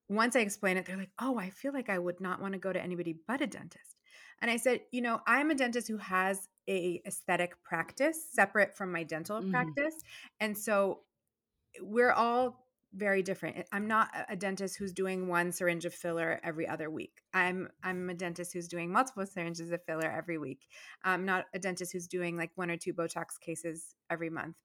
once 0.09 0.35
I 0.35 0.39
explain 0.39 0.77
it, 0.77 0.85
they're 0.85 0.97
like, 0.97 1.11
oh, 1.19 1.37
I 1.37 1.49
feel 1.49 1.73
like 1.73 1.89
I 1.89 1.99
would 1.99 2.19
not 2.19 2.41
want 2.41 2.53
to 2.53 2.59
go 2.59 2.73
to 2.73 2.81
anybody 2.81 3.15
but 3.27 3.41
a 3.41 3.47
dentist. 3.47 3.95
And 4.41 4.49
I 4.49 4.57
said, 4.57 4.81
you 4.91 5.01
know, 5.01 5.21
I'm 5.27 5.51
a 5.51 5.55
dentist 5.55 5.87
who 5.87 5.97
has 5.97 6.49
a 6.69 7.01
aesthetic 7.05 7.61
practice 7.63 8.17
separate 8.31 8.75
from 8.75 8.91
my 8.91 9.03
dental 9.03 9.39
mm-hmm. 9.39 9.51
practice. 9.51 9.95
And 10.39 10.57
so 10.57 11.01
we're 11.79 12.11
all 12.11 12.67
very 12.93 13.23
different. 13.23 13.65
I'm 13.71 13.87
not 13.87 14.09
a 14.27 14.35
dentist 14.35 14.77
who's 14.77 14.91
doing 14.91 15.27
one 15.27 15.51
syringe 15.51 15.85
of 15.85 15.93
filler 15.93 16.39
every 16.43 16.67
other 16.67 16.89
week. 16.89 17.21
I'm 17.33 17.69
I'm 17.83 18.09
a 18.09 18.13
dentist 18.13 18.51
who's 18.53 18.67
doing 18.67 18.91
multiple 18.91 19.25
syringes 19.25 19.71
of 19.71 19.81
filler 19.85 20.11
every 20.11 20.37
week. 20.37 20.67
I'm 21.03 21.25
not 21.25 21.45
a 21.53 21.59
dentist 21.59 21.93
who's 21.93 22.07
doing 22.07 22.35
like 22.35 22.51
one 22.55 22.69
or 22.69 22.77
two 22.77 22.93
Botox 22.93 23.39
cases 23.39 23.95
every 24.09 24.29
month. 24.29 24.57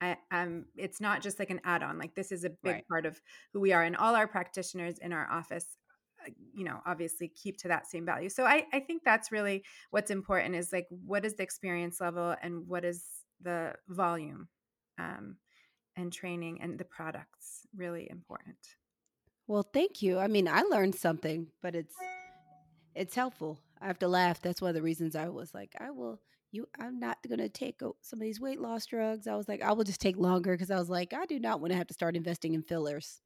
I, 0.00 0.16
um, 0.30 0.64
it's 0.76 1.00
not 1.00 1.20
just 1.20 1.38
like 1.38 1.50
an 1.50 1.60
add-on. 1.62 1.98
Like 1.98 2.14
this 2.14 2.32
is 2.32 2.44
a 2.44 2.50
big 2.50 2.72
right. 2.72 2.88
part 2.88 3.06
of 3.06 3.20
who 3.52 3.60
we 3.60 3.72
are, 3.72 3.82
and 3.82 3.96
all 3.96 4.16
our 4.16 4.26
practitioners 4.26 4.98
in 4.98 5.12
our 5.12 5.30
office, 5.30 5.66
you 6.54 6.64
know, 6.64 6.80
obviously 6.86 7.28
keep 7.28 7.56
to 7.58 7.68
that 7.68 7.86
same 7.86 8.04
value. 8.04 8.28
So 8.28 8.44
I, 8.44 8.64
I 8.72 8.80
think 8.80 9.02
that's 9.04 9.32
really 9.32 9.64
what's 9.90 10.10
important 10.10 10.54
is 10.54 10.72
like 10.72 10.86
what 10.90 11.24
is 11.24 11.34
the 11.34 11.42
experience 11.42 12.00
level 12.00 12.34
and 12.42 12.66
what 12.68 12.84
is 12.84 13.04
the 13.40 13.74
volume, 13.88 14.48
um, 14.98 15.36
and 15.96 16.12
training 16.12 16.60
and 16.62 16.78
the 16.78 16.84
products 16.84 17.66
really 17.74 18.08
important. 18.10 18.58
Well, 19.46 19.68
thank 19.72 20.02
you. 20.02 20.18
I 20.18 20.28
mean, 20.28 20.46
I 20.46 20.62
learned 20.62 20.94
something, 20.94 21.48
but 21.62 21.74
it's 21.74 21.94
it's 22.94 23.14
helpful. 23.14 23.58
I 23.80 23.86
have 23.86 23.98
to 24.00 24.08
laugh. 24.08 24.40
That's 24.40 24.60
one 24.60 24.70
of 24.70 24.74
the 24.74 24.82
reasons 24.82 25.16
I 25.16 25.28
was 25.28 25.54
like, 25.54 25.72
I 25.80 25.90
will 25.90 26.20
you 26.52 26.66
i'm 26.80 26.98
not 26.98 27.18
going 27.28 27.38
to 27.38 27.48
take 27.48 27.80
some 28.00 28.18
of 28.18 28.20
these 28.20 28.40
weight 28.40 28.60
loss 28.60 28.86
drugs 28.86 29.26
i 29.26 29.34
was 29.34 29.48
like 29.48 29.62
i 29.62 29.72
will 29.72 29.84
just 29.84 30.00
take 30.00 30.16
longer 30.16 30.52
because 30.52 30.70
i 30.70 30.76
was 30.76 30.90
like 30.90 31.12
i 31.12 31.24
do 31.26 31.38
not 31.38 31.60
want 31.60 31.70
to 31.70 31.76
have 31.76 31.86
to 31.86 31.94
start 31.94 32.16
investing 32.16 32.54
in 32.54 32.62
fillers 32.62 33.20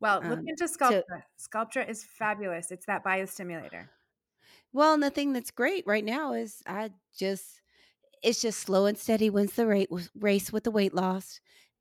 well 0.00 0.20
look 0.22 0.38
um, 0.38 0.44
into 0.46 0.64
sculptra 0.64 1.02
to, 1.06 1.22
sculptra 1.38 1.88
is 1.88 2.04
fabulous 2.04 2.70
it's 2.70 2.86
that 2.86 3.04
biostimulator 3.04 3.88
well 4.72 4.94
and 4.94 5.02
the 5.02 5.10
thing 5.10 5.32
that's 5.32 5.50
great 5.50 5.84
right 5.86 6.04
now 6.04 6.32
is 6.32 6.62
i 6.66 6.90
just 7.16 7.60
it's 8.22 8.40
just 8.40 8.60
slow 8.60 8.86
and 8.86 8.96
steady 8.96 9.28
wins 9.30 9.54
the 9.54 9.66
rate, 9.66 9.90
race 10.18 10.52
with 10.52 10.64
the 10.64 10.70
weight 10.70 10.94
loss 10.94 11.40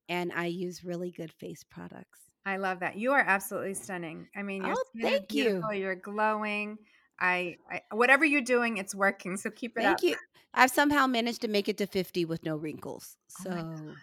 and 0.10 0.32
i 0.34 0.46
use 0.46 0.84
really 0.84 1.12
good 1.12 1.32
face 1.32 1.64
products 1.64 2.20
i 2.46 2.58
love 2.58 2.80
that 2.80 2.98
you 2.98 3.12
are 3.12 3.24
absolutely 3.26 3.74
stunning 3.74 4.28
i 4.36 4.42
mean 4.42 4.64
oh, 4.66 4.84
thank 5.02 5.34
you 5.34 5.62
you're 5.74 5.96
glowing 5.96 6.78
I, 7.22 7.58
I, 7.70 7.82
whatever 7.92 8.26
you're 8.26 8.42
doing, 8.42 8.78
it's 8.78 8.96
working. 8.96 9.38
So 9.38 9.52
keep 9.52 9.78
it 9.78 9.84
Thank 9.84 9.98
up. 9.98 10.04
you. 10.04 10.16
I've 10.56 10.72
somehow 10.72 11.06
managed 11.06 11.42
to 11.42 11.48
make 11.48 11.70
it 11.70 11.78
to 11.78 11.86
50 11.86 12.26
with 12.26 12.44
no 12.44 12.58
wrinkles. 12.58 13.16
Oh 13.40 13.44
so 13.44 13.52
oh 13.52 13.94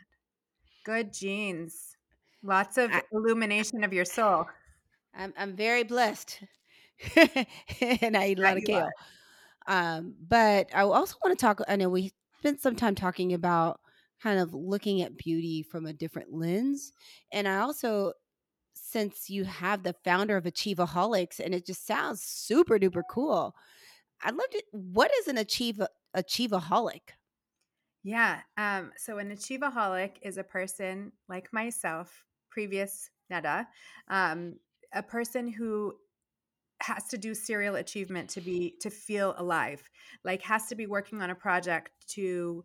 good 0.87 1.13
genes. 1.13 1.97
Lots 2.43 2.79
of 2.79 2.91
I, 2.93 3.03
illumination 3.13 3.85
of 3.85 3.93
your 3.93 4.05
soul. 4.05 4.47
I'm 5.15 5.33
I'm 5.37 5.57
very 5.57 5.85
blessed. 5.85 6.41
and 7.17 8.17
I 8.17 8.29
eat 8.29 8.39
a 8.39 8.43
lot 8.43 8.57
of 8.57 8.65
kale. 8.65 8.91
Um, 9.67 10.15
but 10.27 10.69
I 10.75 10.83
also 10.83 11.17
want 11.25 11.39
to 11.39 11.43
talk. 11.43 11.61
I 11.69 11.77
know 11.77 11.89
we 11.89 12.13
spent 12.39 12.61
some 12.61 12.77
time 12.77 12.95
talking 12.95 13.35
about 13.35 13.81
kind 14.23 14.41
of 14.41 14.55
looking 14.55 15.03
at 15.03 15.17
beauty 15.17 15.63
from 15.63 15.87
a 15.87 15.93
different 15.93 16.33
lens. 16.33 16.93
And 17.33 17.47
I 17.47 17.59
also 17.59 18.13
since 18.75 19.29
you 19.29 19.45
have 19.45 19.83
the 19.83 19.95
founder 20.05 20.37
of 20.37 20.45
Achieveaholics 20.45 21.41
and 21.41 21.55
it 21.55 21.67
just 21.67 21.87
sounds 21.87 22.23
super 22.23 22.79
duper 22.79 23.03
cool. 23.11 23.55
I'd 24.23 24.35
love 24.35 24.51
to 24.51 24.63
what 24.73 25.11
is 25.21 25.29
an 25.29 25.39
achieve 25.39 25.81
Achieveaholic? 26.17 27.01
Yeah. 28.03 28.41
Um, 28.57 28.93
so 28.97 29.19
an 29.19 29.31
Achieveaholic 29.31 30.13
is 30.23 30.39
a 30.39 30.45
person 30.45 31.13
like 31.29 31.53
myself, 31.53 32.25
previous 32.51 33.11
Neda, 33.33 33.67
um, 34.09 34.55
a 34.93 35.03
person 35.03 35.49
who 35.49 35.95
has 36.81 37.09
to 37.09 37.19
do 37.19 37.35
serial 37.35 37.77
achievement 37.77 38.31
to 38.31 38.41
be 38.41 38.75
to 38.81 38.91
feel 38.91 39.35
alive 39.37 39.89
like 40.25 40.43
has 40.43 40.67
to 40.67 40.75
be 40.75 40.87
working 40.87 41.21
on 41.21 41.31
a 41.31 41.35
project 41.35 41.91
to 42.07 42.65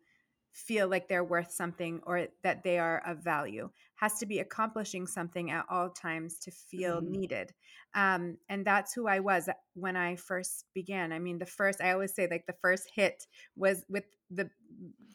feel 0.51 0.87
like 0.87 1.07
they're 1.07 1.23
worth 1.23 1.51
something 1.51 1.99
or 2.05 2.27
that 2.43 2.63
they 2.63 2.77
are 2.77 3.01
of 3.07 3.23
value 3.23 3.67
has 3.95 4.19
to 4.19 4.27
be 4.27 4.37
accomplishing 4.37 5.07
something 5.07 5.49
at 5.49 5.65
all 5.67 5.89
times 5.89 6.37
to 6.37 6.51
feel 6.51 7.01
mm-hmm. 7.01 7.11
needed 7.11 7.51
um, 7.95 8.37
and 8.49 8.63
that's 8.63 8.93
who 8.93 9.07
i 9.07 9.19
was 9.19 9.49
when 9.73 9.95
i 9.95 10.15
first 10.15 10.65
began 10.75 11.11
i 11.11 11.17
mean 11.17 11.39
the 11.39 11.45
first 11.45 11.81
i 11.81 11.91
always 11.91 12.13
say 12.13 12.27
like 12.29 12.45
the 12.45 12.55
first 12.61 12.87
hit 12.93 13.25
was 13.55 13.83
with 13.89 14.05
the 14.29 14.47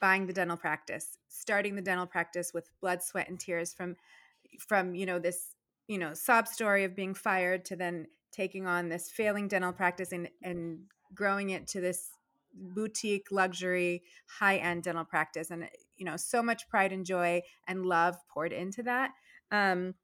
buying 0.00 0.26
the 0.26 0.32
dental 0.32 0.56
practice 0.56 1.18
starting 1.28 1.76
the 1.76 1.82
dental 1.82 2.06
practice 2.06 2.50
with 2.52 2.68
blood 2.80 3.00
sweat 3.00 3.28
and 3.28 3.38
tears 3.38 3.72
from 3.72 3.94
from 4.58 4.94
you 4.94 5.06
know 5.06 5.18
this 5.18 5.54
you 5.86 5.98
know 5.98 6.14
sob 6.14 6.48
story 6.48 6.84
of 6.84 6.94
being 6.94 7.14
fired 7.14 7.64
to 7.64 7.76
then 7.76 8.06
taking 8.32 8.66
on 8.66 8.88
this 8.88 9.10
failing 9.10 9.48
dental 9.48 9.72
practice 9.72 10.12
and 10.12 10.28
and 10.42 10.80
growing 11.14 11.50
it 11.50 11.66
to 11.66 11.80
this 11.80 12.10
boutique 12.54 13.26
luxury 13.30 14.02
high 14.38 14.56
end 14.56 14.82
dental 14.82 15.04
practice. 15.04 15.50
And 15.50 15.68
you 15.96 16.04
know 16.04 16.16
so 16.16 16.42
much 16.42 16.68
pride 16.68 16.92
and 16.92 17.04
joy 17.04 17.42
and 17.66 17.84
love 17.84 18.16
poured 18.32 18.52
into 18.52 18.82
that. 18.84 19.10
Um 19.50 19.94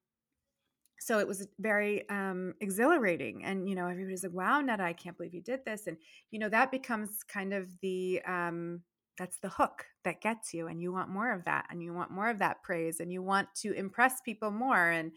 so 1.01 1.19
it 1.19 1.29
was 1.29 1.47
very 1.59 2.09
um, 2.09 2.55
exhilarating. 2.61 3.45
And 3.45 3.69
you 3.69 3.75
know 3.75 3.87
everybody's 3.87 4.25
like 4.25 4.33
wow 4.33 4.63
neda 4.63 4.81
i 4.81 4.93
can't 4.93 5.17
believe 5.17 5.35
you 5.35 5.43
did 5.43 5.61
this. 5.65 5.87
And 5.87 5.97
you 6.31 6.39
know 6.39 6.49
that 6.49 6.71
becomes 6.71 7.23
kind 7.25 7.53
of 7.53 7.69
the 7.81 8.23
um, 8.27 8.83
that's 9.19 9.39
the 9.39 9.49
hook 9.49 9.87
that 10.05 10.21
gets 10.21 10.53
you 10.53 10.67
and 10.67 10.81
you 10.81 10.93
want 10.93 11.09
more 11.09 11.33
of 11.33 11.45
that 11.45 11.67
and 11.71 11.83
you 11.83 11.93
want 11.93 12.11
more 12.11 12.29
of 12.29 12.39
that 12.39 12.63
praise 12.63 13.01
and 13.01 13.13
you 13.13 13.23
want 13.23 13.49
to 13.55 13.73
impress 13.73 14.21
people 14.21 14.51
more 14.51 14.91
and 14.91 15.13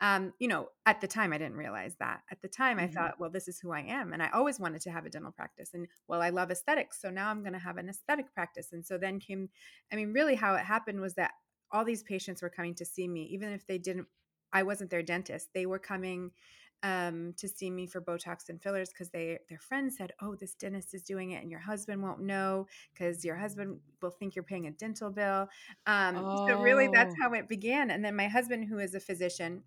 um, 0.00 0.32
you 0.38 0.48
know 0.48 0.68
at 0.86 1.00
the 1.00 1.06
time 1.06 1.32
i 1.32 1.38
didn't 1.38 1.56
realize 1.56 1.94
that 2.00 2.20
at 2.30 2.40
the 2.40 2.48
time 2.48 2.78
mm-hmm. 2.78 2.86
i 2.86 2.88
thought 2.88 3.20
well 3.20 3.30
this 3.30 3.48
is 3.48 3.58
who 3.60 3.72
i 3.72 3.80
am 3.80 4.12
and 4.12 4.22
i 4.22 4.28
always 4.30 4.58
wanted 4.58 4.80
to 4.80 4.90
have 4.90 5.06
a 5.06 5.10
dental 5.10 5.32
practice 5.32 5.70
and 5.74 5.86
well 6.08 6.22
i 6.22 6.30
love 6.30 6.50
aesthetics 6.50 7.00
so 7.00 7.10
now 7.10 7.28
i'm 7.28 7.42
going 7.42 7.52
to 7.52 7.58
have 7.58 7.76
an 7.76 7.88
aesthetic 7.88 8.32
practice 8.34 8.68
and 8.72 8.84
so 8.84 8.98
then 8.98 9.20
came 9.20 9.48
i 9.92 9.96
mean 9.96 10.12
really 10.12 10.34
how 10.34 10.54
it 10.54 10.64
happened 10.64 11.00
was 11.00 11.14
that 11.14 11.32
all 11.70 11.84
these 11.84 12.02
patients 12.02 12.42
were 12.42 12.50
coming 12.50 12.74
to 12.74 12.84
see 12.84 13.06
me 13.06 13.22
even 13.32 13.52
if 13.52 13.66
they 13.66 13.78
didn't 13.78 14.06
i 14.52 14.62
wasn't 14.62 14.90
their 14.90 15.02
dentist 15.02 15.48
they 15.54 15.66
were 15.66 15.78
coming 15.78 16.30
um, 16.82 17.32
to 17.36 17.48
see 17.48 17.70
me 17.70 17.86
for 17.86 18.00
Botox 18.00 18.48
and 18.48 18.60
fillers 18.60 18.90
because 18.90 19.10
they 19.10 19.38
their 19.48 19.58
friend 19.58 19.92
said, 19.92 20.12
"Oh, 20.20 20.34
this 20.34 20.54
dentist 20.54 20.94
is 20.94 21.02
doing 21.02 21.30
it, 21.30 21.42
and 21.42 21.50
your 21.50 21.60
husband 21.60 22.02
won't 22.02 22.20
know 22.20 22.66
because 22.92 23.24
your 23.24 23.36
husband 23.36 23.78
will 24.00 24.10
think 24.10 24.34
you're 24.34 24.42
paying 24.42 24.66
a 24.66 24.72
dental 24.72 25.10
bill." 25.10 25.48
Um, 25.86 26.16
oh. 26.16 26.48
So 26.48 26.60
really, 26.60 26.88
that's 26.92 27.14
oh. 27.18 27.22
how 27.22 27.32
it 27.34 27.48
began. 27.48 27.90
And 27.90 28.04
then 28.04 28.16
my 28.16 28.28
husband, 28.28 28.68
who 28.68 28.78
is 28.78 28.94
a 28.94 29.00
physician, 29.00 29.62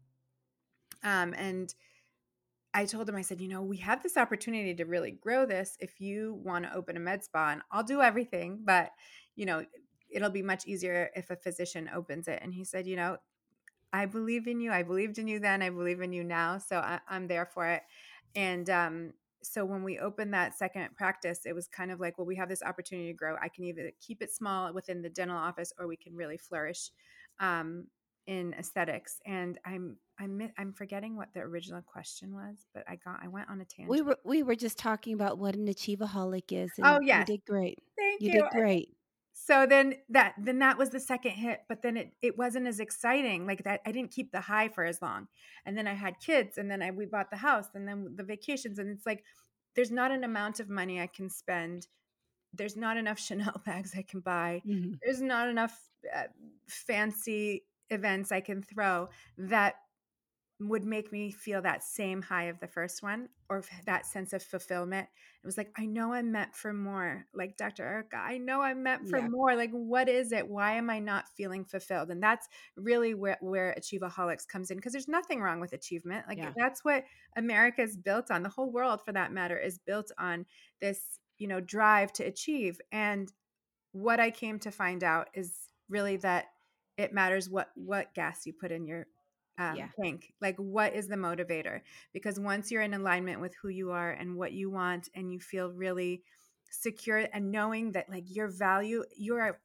um, 1.04 1.34
and 1.38 1.74
I 2.74 2.86
told 2.86 3.08
him, 3.08 3.16
I 3.16 3.22
said, 3.22 3.40
you 3.40 3.48
know, 3.48 3.62
we 3.62 3.78
have 3.78 4.04
this 4.04 4.18
opportunity 4.18 4.76
to 4.76 4.84
really 4.84 5.12
grow 5.12 5.46
this. 5.46 5.78
If 5.80 6.02
you 6.02 6.42
want 6.44 6.66
to 6.66 6.76
open 6.76 6.98
a 6.98 7.00
med 7.00 7.24
spa, 7.24 7.52
and 7.52 7.62
I'll 7.72 7.84
do 7.84 8.02
everything, 8.02 8.60
but 8.66 8.92
you 9.36 9.46
know, 9.46 9.64
it'll 10.10 10.30
be 10.30 10.42
much 10.42 10.66
easier 10.66 11.10
if 11.16 11.30
a 11.30 11.36
physician 11.36 11.90
opens 11.94 12.28
it. 12.28 12.40
And 12.42 12.54
he 12.54 12.64
said, 12.64 12.88
you 12.88 12.96
know, 12.96 13.18
I 13.94 14.06
believe 14.06 14.48
in 14.48 14.60
you. 14.60 14.72
I 14.72 14.84
believed 14.84 15.18
in 15.18 15.28
you 15.28 15.40
then. 15.40 15.62
I 15.62 15.70
believe 15.70 16.02
in 16.02 16.12
you 16.12 16.24
now. 16.24 16.58
So 16.58 16.78
I, 16.78 17.00
am 17.10 17.28
there 17.28 17.46
for 17.46 17.68
it. 17.68 17.82
And 18.36 18.70
um, 18.70 19.14
so 19.42 19.64
when 19.64 19.84
we 19.84 20.00
opened 20.00 20.34
that 20.34 20.58
second 20.58 20.96
practice, 20.96 21.42
it 21.46 21.54
was 21.54 21.68
kind 21.68 21.92
of 21.92 22.00
like, 22.00 22.18
well, 22.18 22.28
we 22.28 22.36
have 22.36 22.50
this 22.50 22.64
opportunity 22.64 23.08
to 23.08 23.18
grow. 23.18 23.36
I 23.42 23.50
can 23.50 23.64
either 23.64 23.92
keep 24.02 24.22
it 24.22 24.34
small 24.34 24.74
within 24.74 25.02
the 25.02 25.10
dental 25.10 25.38
office, 25.38 25.72
or 25.80 25.88
we 25.88 25.98
can 25.98 26.16
really 26.16 26.38
flourish 26.38 26.92
um, 27.40 27.86
in 28.28 28.54
aesthetics. 28.56 29.20
And 29.26 29.58
I'm 29.66 29.98
I'm 30.20 30.52
I'm 30.58 30.74
forgetting 30.74 31.16
what 31.16 31.30
the 31.34 31.42
original 31.42 31.82
question 31.82 32.34
was, 32.34 32.66
but 32.74 32.84
I 32.88 32.98
got 32.98 33.20
I 33.24 33.28
went 33.28 33.50
on 33.50 33.62
a 33.62 33.66
tangent. 33.66 33.90
We 33.90 34.02
were 34.02 34.18
we 34.24 34.44
were 34.44 34.56
just 34.56 34.78
talking 34.78 35.14
about 35.14 35.38
what 35.38 35.56
an 35.56 35.68
achieveaholic 35.68 36.52
is. 36.52 36.72
oh 36.84 37.00
yeah, 37.02 37.20
you 37.20 37.26
did 37.26 37.46
great. 37.46 37.80
Thank 37.98 38.22
you. 38.22 38.28
You 38.28 38.42
did 38.42 38.50
great 38.52 38.96
so 39.38 39.66
then 39.68 39.96
that 40.08 40.34
then 40.38 40.60
that 40.60 40.78
was 40.78 40.92
the 40.92 41.00
second 41.00 41.32
hit 41.32 41.64
but 41.68 41.82
then 41.82 41.98
it 41.98 42.14
it 42.22 42.38
wasn't 42.38 42.66
as 42.66 42.80
exciting 42.80 43.46
like 43.46 43.66
that 43.66 43.82
i 43.86 43.92
didn't 43.92 44.12
keep 44.12 44.32
the 44.32 44.40
high 44.40 44.70
for 44.70 44.86
as 44.86 45.02
long. 45.02 45.28
And 45.66 45.78
then 45.78 45.88
i 45.88 45.94
had 45.94 46.22
kids 46.22 46.58
and 46.58 46.72
then 46.72 46.82
I, 46.82 46.92
we 46.92 47.06
bought 47.06 47.30
the 47.30 47.38
house 47.38 47.68
and 47.76 47.86
then 47.86 48.14
the 48.16 48.24
vacations 48.24 48.80
and 48.80 48.90
it's 48.90 49.06
like 49.06 49.26
there's 49.76 49.92
not 49.92 50.12
an 50.12 50.24
amount 50.24 50.62
of 50.62 50.70
money 50.70 51.02
i 51.02 51.08
can 51.08 51.30
spend. 51.30 51.88
There's 52.54 52.78
not 52.78 52.96
enough 52.96 53.20
chanel 53.28 53.62
bags 53.66 53.92
i 53.98 54.04
can 54.04 54.22
buy. 54.22 54.62
Mm-hmm. 54.66 54.94
there's 55.04 55.22
not 55.22 55.50
enough 55.50 55.78
uh, 56.16 56.24
fancy 56.68 57.66
events 57.90 58.32
i 58.32 58.40
can 58.40 58.62
throw 58.62 59.10
that 59.38 59.76
would 60.60 60.86
make 60.86 61.12
me 61.12 61.32
feel 61.32 61.62
that 61.62 61.84
same 61.84 62.22
high 62.22 62.46
of 62.46 62.60
the 62.60 62.68
first 62.68 63.04
one 63.04 63.28
or 63.50 63.62
that 63.86 64.06
sense 64.06 64.32
of 64.32 64.42
fulfillment. 64.42 65.06
It 65.44 65.46
was 65.46 65.58
like, 65.58 65.70
I 65.78 65.86
know 65.86 66.14
I'm 66.14 66.32
meant 66.32 66.56
for 66.56 66.72
more. 66.72 67.26
Like 67.34 67.58
Dr. 67.58 67.84
Ericka, 67.84 68.18
I 68.18 68.38
know 68.38 68.62
I'm 68.62 68.82
meant 68.82 69.10
for 69.10 69.20
yeah. 69.20 69.28
more. 69.28 69.56
Like, 69.56 69.72
what 69.72 70.08
is 70.08 70.32
it? 70.32 70.48
Why 70.48 70.74
am 70.76 70.90
I 70.90 71.00
not 71.00 71.28
feeling 71.36 71.66
fulfilled? 71.66 72.10
And 72.10 72.24
that's 72.24 72.48
really 72.78 73.14
where, 73.14 73.38
where 73.42 73.76
Achieveaholics 73.78 74.48
comes 74.48 74.72
in 74.72 74.78
because 74.78 74.94
there's 74.94 75.10
nothing 75.10 75.42
wrong 75.42 75.60
with 75.60 75.74
achievement. 75.74 76.26
Like, 76.28 76.38
yeah. 76.38 76.54
that's 76.56 76.86
what 76.86 77.04
America 77.36 77.82
is 77.82 77.98
built 77.98 78.32
on. 78.32 78.42
The 78.42 78.50
whole 78.50 78.72
world, 78.72 79.02
for 79.04 79.12
that 79.12 79.34
matter, 79.34 79.58
is 79.58 79.78
built 79.78 80.12
on 80.18 80.46
this, 80.80 81.20
you 81.38 81.48
know, 81.48 81.60
drive 81.60 82.14
to 82.14 82.24
achieve. 82.24 82.80
And 82.94 83.30
what 83.92 84.22
I 84.22 84.32
came 84.32 84.60
to 84.60 84.72
find 84.72 85.04
out 85.04 85.28
is 85.34 85.54
really 85.90 86.16
that 86.18 86.46
it 86.98 87.14
matters 87.14 87.50
what 87.50 87.72
what 87.76 88.14
gas 88.14 88.46
you 88.46 88.54
put 88.54 88.72
in 88.72 88.88
your 88.88 89.06
um, 89.58 89.76
yeah. 89.76 89.88
like 90.42 90.58
what 90.58 90.94
is 90.94 91.08
the 91.08 91.16
motivator 91.16 91.82
because 92.14 92.40
once 92.40 92.72
you're 92.72 92.82
in 92.82 92.94
alignment 92.94 93.40
with 93.40 93.54
who 93.62 93.70
you 93.70 93.92
are 93.92 94.12
and 94.12 94.36
what 94.36 94.52
you 94.52 94.70
want 94.70 95.10
and 95.16 95.32
you 95.32 95.40
feel 95.40 95.72
really 95.72 96.24
secure 96.70 97.28
and 97.34 97.52
knowing 97.52 97.92
that 97.94 98.10
like 98.10 98.26
your 98.28 98.48
value 98.48 99.04
you're 99.18 99.60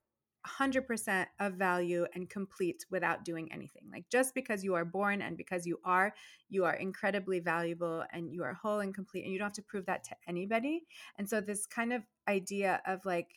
100% 0.46 1.26
of 1.38 1.54
value 1.54 2.06
and 2.14 2.30
complete 2.30 2.86
without 2.90 3.24
doing 3.24 3.52
anything 3.52 3.82
like 3.92 4.08
just 4.10 4.34
because 4.34 4.64
you 4.64 4.74
are 4.74 4.86
born 4.86 5.20
and 5.20 5.36
because 5.36 5.66
you 5.66 5.78
are 5.84 6.14
you 6.48 6.64
are 6.64 6.76
incredibly 6.76 7.40
valuable 7.40 8.04
and 8.12 8.32
you 8.32 8.42
are 8.42 8.54
whole 8.54 8.80
and 8.80 8.94
complete 8.94 9.24
and 9.24 9.32
you 9.32 9.38
don't 9.38 9.46
have 9.46 9.52
to 9.52 9.62
prove 9.62 9.84
that 9.84 10.02
to 10.02 10.16
anybody 10.26 10.82
and 11.18 11.28
so 11.28 11.40
this 11.40 11.66
kind 11.66 11.92
of 11.92 12.02
idea 12.26 12.80
of 12.86 13.04
like 13.04 13.28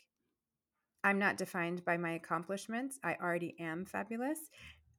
I'm 1.03 1.19
not 1.19 1.35
defined 1.35 1.83
by 1.83 1.97
my 1.97 2.11
accomplishments. 2.11 2.97
I 3.03 3.17
already 3.21 3.55
am 3.59 3.85
fabulous 3.85 4.39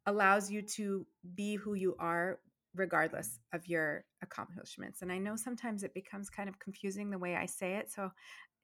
allows 0.06 0.50
you 0.50 0.62
to 0.62 1.06
be 1.34 1.56
who 1.56 1.74
you 1.74 1.96
are 1.98 2.38
regardless 2.74 3.38
of 3.52 3.66
your 3.66 4.04
accomplishments. 4.22 5.02
And 5.02 5.12
I 5.12 5.18
know 5.18 5.36
sometimes 5.36 5.82
it 5.82 5.94
becomes 5.94 6.28
kind 6.28 6.48
of 6.48 6.58
confusing 6.58 7.10
the 7.10 7.18
way 7.18 7.36
I 7.36 7.46
say 7.46 7.74
it. 7.74 7.90
So 7.90 8.10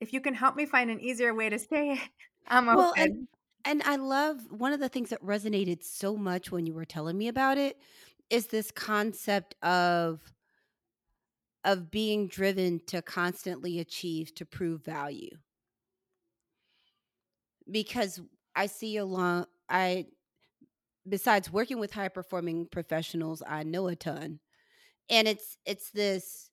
if 0.01 0.13
you 0.13 0.21
can 0.21 0.35
help 0.35 0.57
me 0.57 0.67
find 0.67 0.91
an 0.91 1.01
easier 1.01 1.35
way 1.35 1.49
to 1.49 1.59
say 1.59 1.93
it, 1.93 2.01
I'm 2.49 2.69
open. 2.69 2.79
Well, 2.79 2.95
and, 2.97 3.29
and 3.65 3.83
I 3.85 3.97
love 3.97 4.41
one 4.51 4.73
of 4.73 4.81
the 4.81 4.89
things 4.89 5.11
that 5.11 5.23
resonated 5.23 5.85
so 5.85 6.17
much 6.17 6.51
when 6.51 6.67
you 6.67 6.75
were 6.75 6.85
telling 6.85 7.17
me 7.17 7.29
about 7.29 7.59
it 7.59 7.79
is 8.29 8.47
this 8.47 8.71
concept 8.71 9.55
of 9.63 10.21
of 11.63 11.91
being 11.91 12.27
driven 12.27 12.81
to 12.87 13.03
constantly 13.03 13.81
achieve 13.81 14.35
to 14.35 14.47
prove 14.47 14.83
value. 14.83 15.37
Because 17.71 18.19
I 18.57 18.67
see 18.67 18.97
a 18.97 19.05
lot 19.05 19.51
I 19.69 20.07
besides 21.09 21.53
working 21.53 21.79
with 21.79 21.93
high 21.93 22.09
performing 22.09 22.67
professionals, 22.67 23.43
I 23.47 23.63
know 23.63 23.89
a 23.89 23.97
ton. 23.97 24.41
And 25.11 25.29
it's 25.29 25.59
it's 25.67 25.91
this 25.91 26.51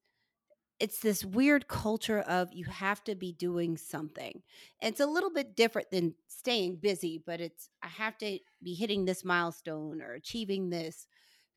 it's 0.80 1.00
this 1.00 1.26
weird 1.26 1.68
culture 1.68 2.20
of 2.20 2.54
you 2.54 2.66
have 2.66 3.04
to 3.06 3.16
be 3.16 3.34
doing 3.34 3.78
something. 3.78 4.44
And 4.82 4.92
it's 4.94 5.00
a 5.00 5.08
little 5.08 5.32
bit 5.32 5.56
different 5.56 5.90
than 5.92 6.16
staying 6.28 6.78
busy, 6.78 7.22
but 7.26 7.42
it's 7.42 7.70
I 7.84 7.88
have 7.88 8.18
to 8.20 8.40
be 8.62 8.76
hitting 8.76 9.06
this 9.06 9.26
milestone 9.26 10.02
or 10.02 10.14
achieving 10.14 10.70
this 10.70 11.08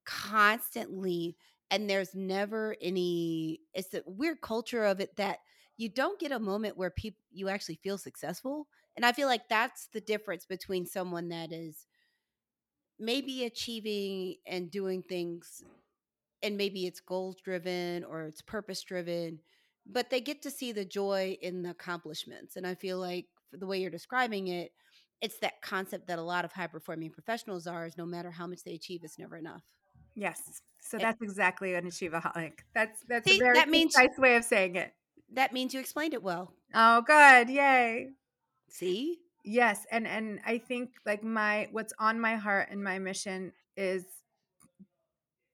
constantly 0.04 1.36
and 1.70 1.88
there's 1.88 2.14
never 2.14 2.76
any 2.80 3.60
it's 3.74 3.94
a 3.94 4.02
weird 4.06 4.40
culture 4.40 4.84
of 4.84 5.00
it 5.00 5.16
that 5.16 5.38
you 5.76 5.88
don't 5.88 6.18
get 6.20 6.32
a 6.32 6.38
moment 6.38 6.76
where 6.76 6.90
people 6.90 7.22
you 7.30 7.48
actually 7.48 7.76
feel 7.76 7.98
successful 7.98 8.66
and 8.96 9.04
i 9.06 9.12
feel 9.12 9.28
like 9.28 9.48
that's 9.48 9.88
the 9.92 10.00
difference 10.00 10.46
between 10.46 10.86
someone 10.86 11.28
that 11.28 11.52
is 11.52 11.86
maybe 13.00 13.44
achieving 13.44 14.36
and 14.46 14.70
doing 14.70 15.02
things 15.02 15.64
and 16.42 16.56
maybe 16.56 16.86
it's 16.86 17.00
goal 17.00 17.34
driven 17.44 18.04
or 18.04 18.24
it's 18.24 18.42
purpose 18.42 18.82
driven 18.82 19.38
but 19.86 20.10
they 20.10 20.20
get 20.20 20.42
to 20.42 20.50
see 20.50 20.72
the 20.72 20.84
joy 20.84 21.36
in 21.42 21.62
the 21.62 21.70
accomplishments 21.70 22.56
and 22.56 22.66
i 22.66 22.74
feel 22.74 22.98
like 22.98 23.26
the 23.52 23.66
way 23.66 23.78
you're 23.78 23.90
describing 23.90 24.48
it 24.48 24.72
it's 25.20 25.38
that 25.38 25.60
concept 25.62 26.06
that 26.06 26.18
a 26.18 26.22
lot 26.22 26.44
of 26.44 26.52
high 26.52 26.66
performing 26.66 27.10
professionals 27.10 27.66
are 27.66 27.86
is 27.86 27.96
no 27.96 28.06
matter 28.06 28.30
how 28.30 28.46
much 28.46 28.62
they 28.64 28.74
achieve 28.74 29.00
it's 29.02 29.18
never 29.18 29.36
enough. 29.36 29.62
Yes 30.14 30.62
so 30.80 30.98
that's 30.98 31.20
exactly 31.22 31.74
an 31.74 31.84
achieveaholic. 31.84 32.52
That's 32.74 33.00
that's 33.08 33.28
see, 33.28 33.36
a 33.36 33.38
very 33.38 33.54
that 33.54 33.68
means, 33.68 33.94
nice 33.96 34.18
way 34.18 34.36
of 34.36 34.44
saying 34.44 34.76
it. 34.76 34.92
That 35.34 35.52
means 35.52 35.74
you 35.74 35.80
explained 35.80 36.14
it 36.14 36.22
well. 36.22 36.52
Oh 36.74 37.02
good 37.02 37.48
yay. 37.48 38.08
See 38.68 39.18
Yes, 39.44 39.86
and 39.90 40.06
and 40.06 40.40
I 40.44 40.58
think 40.58 40.90
like 41.06 41.24
my 41.24 41.68
what's 41.72 41.92
on 41.98 42.20
my 42.20 42.36
heart 42.36 42.68
and 42.70 42.82
my 42.82 42.98
mission 42.98 43.52
is 43.76 44.04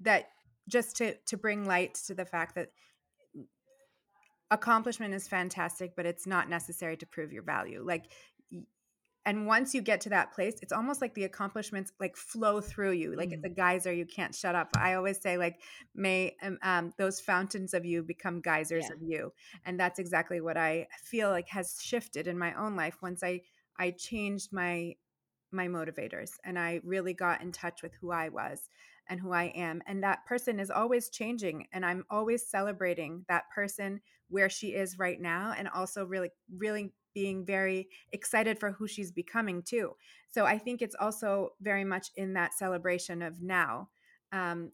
that 0.01 0.29
just 0.69 0.97
to 0.97 1.15
to 1.27 1.37
bring 1.37 1.65
light 1.65 1.95
to 2.07 2.15
the 2.15 2.25
fact 2.25 2.57
that 2.57 2.71
accomplishment 4.51 5.13
is 5.13 5.27
fantastic 5.27 5.97
but 5.97 6.07
it's 6.07 6.25
not 6.25 6.49
necessary 6.49 6.97
to 6.97 7.07
prove 7.07 7.33
your 7.33 7.43
value. 7.43 7.83
Like 7.85 8.11
and 9.27 9.45
once 9.45 9.75
you 9.75 9.83
get 9.83 10.01
to 10.01 10.09
that 10.09 10.33
place 10.33 10.55
it's 10.63 10.73
almost 10.73 11.03
like 11.03 11.13
the 11.15 11.25
accomplishments 11.25 11.93
like 12.01 12.17
flow 12.17 12.61
through 12.61 12.93
you 12.93 13.15
like 13.17 13.29
mm. 13.29 13.33
it's 13.33 13.45
a 13.45 13.49
geyser 13.49 13.93
you 13.93 14.07
can't 14.07 14.35
shut 14.35 14.55
up 14.55 14.69
i 14.79 14.95
always 14.95 15.21
say 15.21 15.37
like 15.37 15.61
may 15.95 16.35
um, 16.43 16.57
um, 16.63 16.93
those 16.97 17.21
fountains 17.21 17.75
of 17.75 17.85
you 17.85 18.03
become 18.03 18.41
geysers 18.41 18.87
yeah. 18.89 18.95
of 18.95 19.03
you 19.03 19.33
and 19.67 19.79
that's 19.79 19.99
exactly 19.99 20.41
what 20.41 20.57
i 20.57 20.87
feel 21.05 21.29
like 21.29 21.49
has 21.49 21.79
shifted 21.83 22.27
in 22.27 22.39
my 22.39 22.55
own 22.55 22.77
life 22.77 22.97
once 23.03 23.23
i 23.23 23.41
I 23.79 23.91
changed 23.93 24.53
my 24.53 24.97
my 25.53 25.69
motivators 25.69 26.33
and 26.45 26.59
I 26.59 26.81
really 26.85 27.15
got 27.15 27.41
in 27.41 27.53
touch 27.53 27.83
with 27.83 27.93
who 28.01 28.11
I 28.11 28.29
was. 28.29 28.69
and 29.09 29.21
who 29.21 29.33
I 29.33 29.45
am. 29.55 29.83
And 29.87 30.03
that 30.03 30.27
person 30.27 30.59
is 30.59 30.71
always 30.71 31.11
changing. 31.11 31.69
And 31.73 31.85
I'm 31.87 32.05
always 32.11 32.47
celebrating 32.47 33.25
that 33.29 33.45
person 33.55 34.01
where 34.29 34.51
she 34.51 34.69
is 34.75 34.99
right 34.99 35.21
now 35.21 35.55
and 35.57 35.69
also 35.69 36.05
really, 36.05 36.31
really 36.57 36.93
being 37.15 37.45
very 37.47 37.89
excited 38.13 38.59
for 38.59 38.73
who 38.73 38.89
she's 38.89 39.13
becoming 39.13 39.63
too. 39.63 39.93
So 40.29 40.45
I 40.45 40.59
think 40.59 40.83
it's 40.83 40.97
also 40.99 41.51
very 41.61 41.85
much 41.85 42.09
in 42.17 42.35
that 42.35 42.55
celebration 42.55 43.23
of 43.23 43.41
now 43.43 43.89
um, 44.33 44.73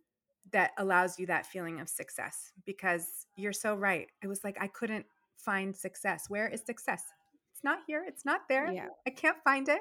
that 0.50 0.72
allows 0.78 1.18
you 1.18 1.26
that 1.26 1.46
feeling 1.46 1.80
of 1.80 1.88
success 1.88 2.52
because 2.64 3.26
you're 3.36 3.52
so 3.52 3.74
right. 3.74 4.08
It 4.22 4.28
was 4.28 4.44
like 4.44 4.56
I 4.60 4.66
couldn't 4.66 5.06
find 5.36 5.76
success. 5.76 6.26
Where 6.28 6.48
is 6.48 6.62
success? 6.64 7.04
It's 7.62 7.64
not 7.64 7.78
here. 7.86 8.04
It's 8.06 8.24
not 8.24 8.40
there. 8.48 8.72
Yeah. 8.72 8.88
I 9.06 9.10
can't 9.10 9.36
find 9.44 9.68
it. 9.68 9.80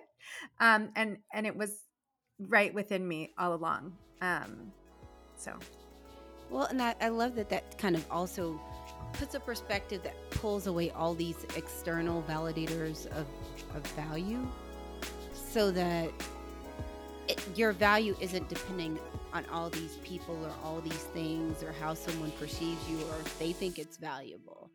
Um, 0.60 0.92
and 0.96 1.18
and 1.34 1.48
it 1.48 1.56
was 1.56 1.74
right 2.40 2.72
within 2.74 3.08
me 3.08 3.34
all 3.40 3.56
along. 3.56 3.94
Um, 4.22 4.72
so 5.36 5.58
Well, 6.52 6.66
and 6.66 6.82
I, 6.82 6.96
I 7.02 7.10
love 7.10 7.36
that 7.36 7.50
that 7.50 7.78
kind 7.80 7.96
of 7.96 8.06
also 8.12 8.62
puts 9.14 9.34
a 9.36 9.40
perspective 9.40 10.04
that 10.04 10.16
pulls 10.32 10.68
away 10.68 10.92
all 10.92 11.16
these 11.16 11.44
external 11.56 12.24
validators 12.24 13.08
of, 13.08 13.28
of 13.76 13.86
value 13.96 14.48
so 15.34 15.72
that 15.72 16.12
it, 17.28 17.42
your 17.58 17.72
value 17.74 18.16
isn't 18.20 18.48
depending 18.50 19.00
on 19.34 19.46
all 19.52 19.70
these 19.70 19.98
people 20.04 20.38
or 20.46 20.52
all 20.64 20.82
these 20.82 21.04
things 21.14 21.64
or 21.64 21.72
how 21.74 21.94
someone 21.94 22.32
perceives 22.32 22.88
you 22.90 22.98
or 22.98 23.20
if 23.26 23.40
they 23.40 23.54
think 23.54 23.80
it's 23.80 23.98
valuable. 23.98 24.72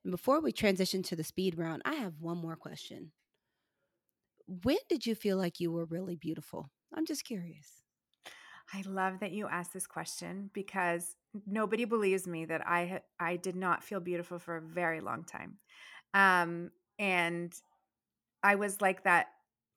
And 0.04 0.10
before 0.10 0.40
we 0.40 0.52
transition 0.52 1.02
to 1.04 1.16
the 1.16 1.24
speed 1.24 1.56
round, 1.58 1.82
I 1.84 1.94
have 1.94 2.14
one 2.20 2.38
more 2.38 2.56
question. 2.56 3.12
When 4.46 4.78
did 4.88 5.06
you 5.06 5.14
feel 5.14 5.36
like 5.36 5.60
you 5.60 5.70
were 5.70 5.84
really 5.84 6.16
beautiful? 6.16 6.70
I'm 6.94 7.06
just 7.06 7.24
curious. 7.24 7.82
I 8.74 8.82
love 8.86 9.20
that 9.20 9.32
you 9.32 9.46
asked 9.48 9.72
this 9.72 9.86
question 9.86 10.50
because 10.52 11.14
nobody 11.46 11.84
believes 11.84 12.26
me 12.26 12.44
that 12.46 12.66
I 12.66 13.00
I 13.20 13.36
did 13.36 13.56
not 13.56 13.84
feel 13.84 14.00
beautiful 14.00 14.38
for 14.38 14.56
a 14.56 14.62
very 14.62 15.00
long 15.00 15.24
time, 15.24 15.58
um, 16.14 16.70
and 16.98 17.52
I 18.42 18.54
was 18.54 18.80
like 18.80 19.04
that 19.04 19.28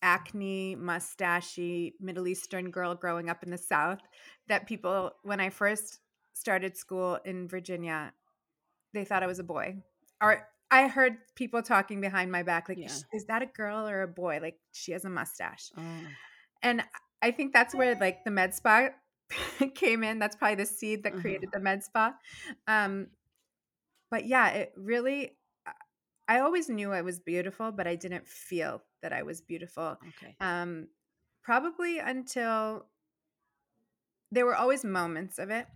acne, 0.01 0.75
mustachy 0.75 1.93
Middle 1.99 2.27
Eastern 2.27 2.71
girl 2.71 2.95
growing 2.95 3.29
up 3.29 3.43
in 3.43 3.49
the 3.49 3.57
South. 3.57 3.99
That 4.47 4.67
people, 4.67 5.11
when 5.23 5.39
I 5.39 5.49
first 5.49 5.99
started 6.35 6.77
school 6.77 7.19
in 7.25 7.47
Virginia, 7.47 8.13
they 8.93 9.05
thought 9.05 9.23
I 9.23 9.27
was 9.27 9.39
a 9.39 9.43
boy, 9.47 9.83
or 10.21 10.47
I 10.71 10.87
heard 10.87 11.17
people 11.35 11.61
talking 11.63 12.01
behind 12.01 12.31
my 12.31 12.43
back 12.43 12.69
like, 12.69 12.79
Yeah. 12.79 12.99
"Is 13.13 13.25
that 13.27 13.41
a 13.41 13.47
girl 13.47 13.87
or 13.87 14.03
a 14.03 14.07
boy?" 14.07 14.39
Like 14.41 14.59
she 14.73 14.91
has 14.93 15.05
a 15.05 15.09
mustache 15.09 15.71
Oh, 15.77 16.05
and 16.63 16.83
I 17.21 17.31
think 17.31 17.53
that's 17.53 17.73
where 17.75 17.95
like 17.95 18.23
the 18.25 18.31
med 18.31 18.53
spa 18.53 18.89
came 19.75 20.03
in. 20.03 20.19
That's 20.19 20.35
probably 20.35 20.55
the 20.55 20.65
seed 20.67 21.03
that 21.03 21.13
Uh-huh. 21.13 21.21
created 21.21 21.49
the 21.53 21.59
med 21.59 21.83
spa. 21.83 22.15
Um, 22.67 23.09
but 24.11 24.25
yeah, 24.25 24.49
it 24.49 24.73
really. 24.75 25.37
I- 25.65 25.73
I 26.27 26.39
always 26.39 26.69
knew 26.69 26.91
I 26.91 27.01
was 27.03 27.19
beautiful, 27.19 27.71
but 27.71 27.85
I 27.87 27.95
didn't 27.95 28.27
feel 28.27 28.83
that 29.03 29.13
I 29.13 29.23
was 29.23 29.41
beautiful. 29.41 29.97
okay. 30.07 30.35
Um, 30.39 30.89
probably 31.43 31.99
until 31.99 32.87
there 34.31 34.45
were 34.45 34.55
always 34.55 34.83
moments 34.83 35.39
of 35.39 35.49
it. 35.49 35.67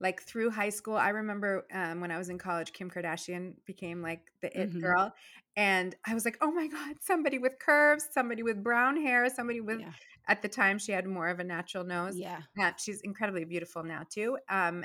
Like 0.00 0.22
through 0.22 0.50
high 0.50 0.68
school, 0.70 0.96
I 0.96 1.10
remember 1.10 1.66
um, 1.72 2.00
when 2.00 2.10
I 2.10 2.18
was 2.18 2.28
in 2.28 2.38
college, 2.38 2.72
Kim 2.72 2.90
Kardashian 2.90 3.54
became 3.64 4.02
like 4.02 4.20
the 4.42 4.48
it 4.60 4.68
Mhm. 4.68 4.80
girl, 4.80 5.12
and 5.56 5.94
I 6.06 6.14
was 6.14 6.24
like, 6.24 6.36
"Oh 6.40 6.50
my 6.50 6.66
god, 6.68 6.96
somebody 7.00 7.38
with 7.38 7.58
curves, 7.58 8.08
somebody 8.12 8.42
with 8.42 8.62
brown 8.62 8.96
hair, 9.00 9.28
somebody 9.30 9.60
with." 9.60 9.80
Yeah. 9.80 9.92
At 10.28 10.42
the 10.42 10.48
time, 10.48 10.78
she 10.78 10.92
had 10.92 11.06
more 11.06 11.28
of 11.28 11.38
a 11.40 11.44
natural 11.44 11.84
nose. 11.84 12.16
Yeah. 12.16 12.42
Now 12.56 12.74
she's 12.78 13.00
incredibly 13.02 13.44
beautiful 13.44 13.82
now 13.84 14.02
too. 14.08 14.38
Um, 14.48 14.84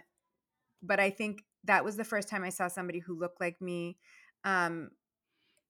but 0.84 0.99
I 0.99 1.09
think 1.09 1.43
that 1.66 1.84
was 1.86 1.95
the 1.95 2.03
first 2.03 2.28
time 2.30 2.43
I 2.43 2.49
saw 2.49 2.68
somebody 2.68 2.99
who 2.99 3.18
looked 3.20 3.39
like 3.41 3.62
me 3.62 3.97
um, 4.43 4.91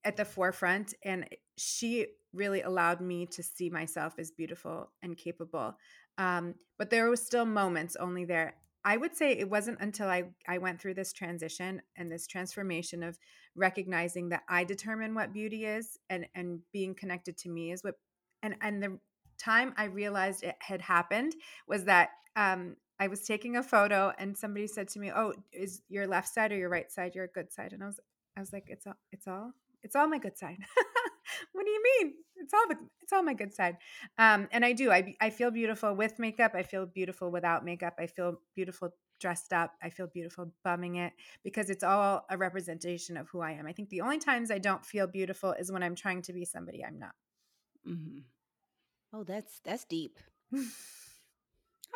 at 0.04 0.18
the 0.18 0.26
forefront, 0.26 0.94
and 1.04 1.28
she 1.58 2.08
really 2.34 2.62
allowed 2.62 3.02
me 3.02 3.26
to 3.28 3.44
see 3.44 3.70
myself 3.70 4.16
as 4.18 4.32
beautiful 4.32 4.92
and 5.04 5.18
capable. 5.18 5.76
Um, 6.18 6.56
but 6.78 6.90
there 6.90 7.10
was 7.10 7.22
still 7.26 7.46
moments 7.46 7.96
only 7.98 8.26
there. 8.26 8.56
I 8.84 8.98
would 8.98 9.16
say 9.16 9.32
it 9.32 9.50
wasn't 9.50 9.80
until 9.82 10.08
I 10.08 10.26
I 10.48 10.58
went 10.58 10.82
through 10.82 10.96
this 10.96 11.14
transition 11.14 11.82
and 11.96 12.12
this 12.12 12.28
transformation 12.28 13.04
of 13.04 13.18
recognizing 13.56 14.30
that 14.30 14.44
I 14.50 14.64
determine 14.64 15.14
what 15.14 15.34
beauty 15.34 15.66
is 15.66 16.00
and 16.10 16.26
and 16.36 16.62
being 16.74 16.96
connected 16.96 17.38
to 17.40 17.50
me 17.50 17.72
is 17.72 17.84
what 17.84 17.96
and 18.42 18.56
and 18.62 18.82
the 18.82 19.00
time 19.38 19.74
I 19.78 19.86
realized 19.86 20.44
it 20.44 20.56
had 20.60 20.82
happened 20.82 21.36
was 21.68 21.86
that 21.86 22.10
um, 22.36 22.76
I 23.00 23.08
was 23.08 23.22
taking 23.22 23.58
a 23.58 23.64
photo 23.64 24.14
and 24.20 24.38
somebody 24.38 24.68
said 24.68 24.88
to 24.90 25.00
me, 25.00 25.12
"Oh, 25.14 25.34
is 25.52 25.82
your 25.90 26.08
left 26.08 26.30
side 26.30 26.52
or 26.52 26.58
your 26.58 26.70
right 26.70 26.92
side 26.92 27.16
your 27.16 27.28
good 27.28 27.52
side?" 27.52 27.74
And 27.74 27.84
I 27.84 27.88
was 27.88 28.00
I 28.38 28.40
was 28.40 28.54
like, 28.54 28.66
"It's 28.68 28.88
all 28.88 28.96
it's 29.12 29.28
all 29.28 29.52
it's 29.84 29.96
all 29.96 30.08
my 30.08 30.20
good 30.20 30.38
side." 30.38 30.58
what 31.54 31.66
do 31.66 31.72
you 31.72 31.84
mean? 31.84 32.14
It's 32.38 32.54
all 32.54 32.68
the 32.68 32.78
it's 33.02 33.14
all 33.14 33.24
my 33.24 33.34
good 33.34 33.54
side. 33.54 33.78
Um, 34.18 34.48
and 34.52 34.66
I 34.66 34.74
do. 34.74 34.92
I 34.92 35.16
I 35.22 35.30
feel 35.30 35.52
beautiful 35.52 35.94
with 35.96 36.20
makeup. 36.20 36.54
I 36.56 36.64
feel 36.64 36.86
beautiful 36.86 37.32
without 37.32 37.64
makeup. 37.66 37.96
I 38.00 38.08
feel 38.08 38.42
beautiful 38.56 38.90
dressed 39.20 39.54
up. 39.54 39.74
I 39.84 39.90
feel 39.90 40.08
beautiful 40.08 40.52
bumming 40.64 40.96
it 40.96 41.14
because 41.44 41.70
it's 41.70 41.84
all 41.84 42.26
a 42.30 42.38
representation 42.38 43.18
of 43.18 43.30
who 43.30 43.42
I 43.42 43.52
am. 43.52 43.68
I 43.68 43.74
think 43.74 43.90
the 43.90 44.02
only 44.02 44.18
times 44.20 44.50
I 44.52 44.58
don't 44.58 44.86
feel 44.86 45.08
beautiful 45.08 45.52
is 45.54 45.72
when 45.72 45.84
I'm 45.84 45.96
trying 45.96 46.24
to 46.24 46.34
be 46.34 46.46
somebody 46.46 46.84
I'm 46.84 47.00
not. 47.00 47.14
hmm 47.86 48.20
Oh, 49.14 49.24
that's 49.24 49.60
that's 49.64 49.86
deep. 49.86 50.20
I'm 50.54 50.66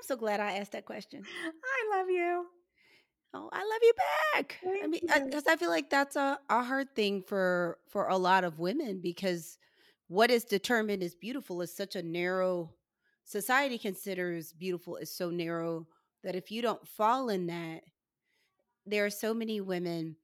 so 0.04 0.16
glad 0.16 0.40
I 0.40 0.58
asked 0.58 0.74
that 0.74 0.86
question. 0.86 1.24
I 1.46 1.98
love 1.98 2.10
you. 2.10 2.46
Oh, 3.36 3.50
I 3.52 3.58
love 3.58 3.80
you 3.82 3.94
back. 4.34 4.58
I 4.82 4.88
mean, 4.88 5.02
because 5.26 5.46
I 5.46 5.58
feel 5.58 5.70
like 5.70 5.90
that's 5.90 6.16
a, 6.16 6.40
a 6.50 6.64
hard 6.64 6.96
thing 6.96 7.22
for 7.22 7.78
for 7.90 8.08
a 8.08 8.16
lot 8.18 8.46
of 8.46 8.60
women 8.60 9.02
because 9.02 9.58
what 10.08 10.32
is 10.32 10.46
determined 10.46 11.04
as 11.04 11.16
beautiful 11.16 11.62
is 11.62 11.76
such 11.76 11.98
a 11.98 12.02
narrow 12.02 12.72
society 13.26 13.78
considers 13.78 14.54
beautiful 14.54 14.96
is 14.96 15.12
so 15.12 15.30
narrow 15.30 15.86
that 16.24 16.36
if 16.36 16.50
you 16.50 16.62
don't 16.62 16.88
fall 16.88 17.28
in 17.28 17.48
that, 17.48 17.82
there 18.86 19.06
are 19.06 19.10
so 19.10 19.34
many 19.34 19.60
women 19.60 20.16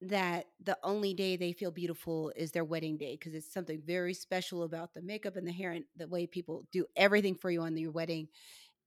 that 0.00 0.46
the 0.62 0.78
only 0.84 1.12
day 1.12 1.36
they 1.36 1.52
feel 1.52 1.72
beautiful 1.72 2.32
is 2.36 2.52
their 2.52 2.64
wedding 2.64 2.96
day 2.96 3.16
because 3.16 3.34
it's 3.34 3.52
something 3.52 3.82
very 3.84 4.14
special 4.14 4.62
about 4.62 4.94
the 4.94 5.02
makeup 5.02 5.36
and 5.36 5.46
the 5.46 5.52
hair 5.52 5.72
and 5.72 5.84
the 5.96 6.06
way 6.06 6.26
people 6.26 6.64
do 6.70 6.86
everything 6.96 7.34
for 7.34 7.50
you 7.50 7.62
on 7.62 7.76
your 7.76 7.90
wedding 7.90 8.28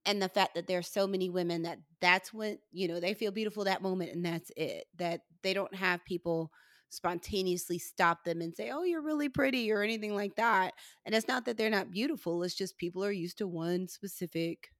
and 0.05 0.21
the 0.21 0.29
fact 0.29 0.55
that 0.55 0.67
there's 0.67 0.87
so 0.87 1.07
many 1.07 1.29
women 1.29 1.63
that 1.63 1.79
that's 1.99 2.33
when 2.33 2.57
you 2.71 2.87
know 2.87 2.99
they 2.99 3.13
feel 3.13 3.31
beautiful 3.31 3.63
that 3.63 3.81
moment 3.81 4.11
and 4.13 4.25
that's 4.25 4.51
it 4.57 4.85
that 4.97 5.21
they 5.43 5.53
don't 5.53 5.75
have 5.75 6.03
people 6.05 6.51
spontaneously 6.89 7.77
stop 7.79 8.23
them 8.23 8.41
and 8.41 8.55
say 8.55 8.69
oh 8.71 8.83
you're 8.83 9.01
really 9.01 9.29
pretty 9.29 9.71
or 9.71 9.81
anything 9.81 10.13
like 10.15 10.35
that 10.35 10.73
and 11.05 11.15
it's 11.15 11.27
not 11.27 11.45
that 11.45 11.57
they're 11.57 11.69
not 11.69 11.91
beautiful 11.91 12.43
it's 12.43 12.55
just 12.55 12.77
people 12.77 13.03
are 13.03 13.11
used 13.11 13.37
to 13.37 13.47
one 13.47 13.87
specific 13.87 14.71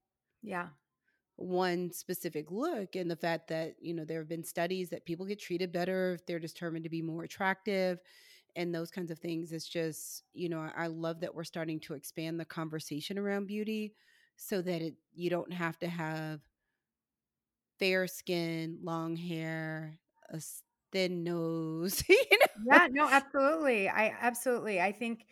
Yeah. 0.43 0.69
one 1.37 1.91
specific 1.91 2.51
look 2.51 2.95
and 2.95 3.09
the 3.09 3.15
fact 3.15 3.47
that 3.47 3.75
you 3.81 3.93
know 3.93 4.05
there 4.05 4.19
have 4.19 4.29
been 4.29 4.43
studies 4.43 4.89
that 4.89 5.05
people 5.05 5.25
get 5.25 5.39
treated 5.39 5.71
better 5.71 6.13
if 6.13 6.25
they're 6.25 6.39
determined 6.39 6.83
to 6.83 6.89
be 6.89 7.01
more 7.01 7.23
attractive 7.23 7.99
and 8.55 8.75
those 8.75 8.91
kinds 8.91 9.09
of 9.09 9.17
things 9.17 9.51
it's 9.51 9.67
just 9.67 10.23
you 10.33 10.49
know 10.49 10.59
i, 10.59 10.71
I 10.83 10.87
love 10.87 11.21
that 11.21 11.33
we're 11.33 11.43
starting 11.43 11.79
to 11.81 11.95
expand 11.95 12.39
the 12.39 12.45
conversation 12.45 13.17
around 13.17 13.47
beauty 13.47 13.95
so 14.41 14.61
that 14.61 14.81
it 14.81 14.95
you 15.13 15.29
don't 15.29 15.53
have 15.53 15.77
to 15.79 15.87
have 15.87 16.41
fair 17.79 18.07
skin 18.07 18.79
long 18.83 19.15
hair 19.15 19.99
a 20.29 20.41
thin 20.91 21.23
nose 21.23 22.03
you 22.09 22.17
know 22.31 22.47
Yeah, 22.55 22.87
no, 22.91 23.07
absolutely. 23.09 23.89
I 23.89 24.09
absolutely. 24.19 24.81
I 24.81 24.91
think 24.91 25.25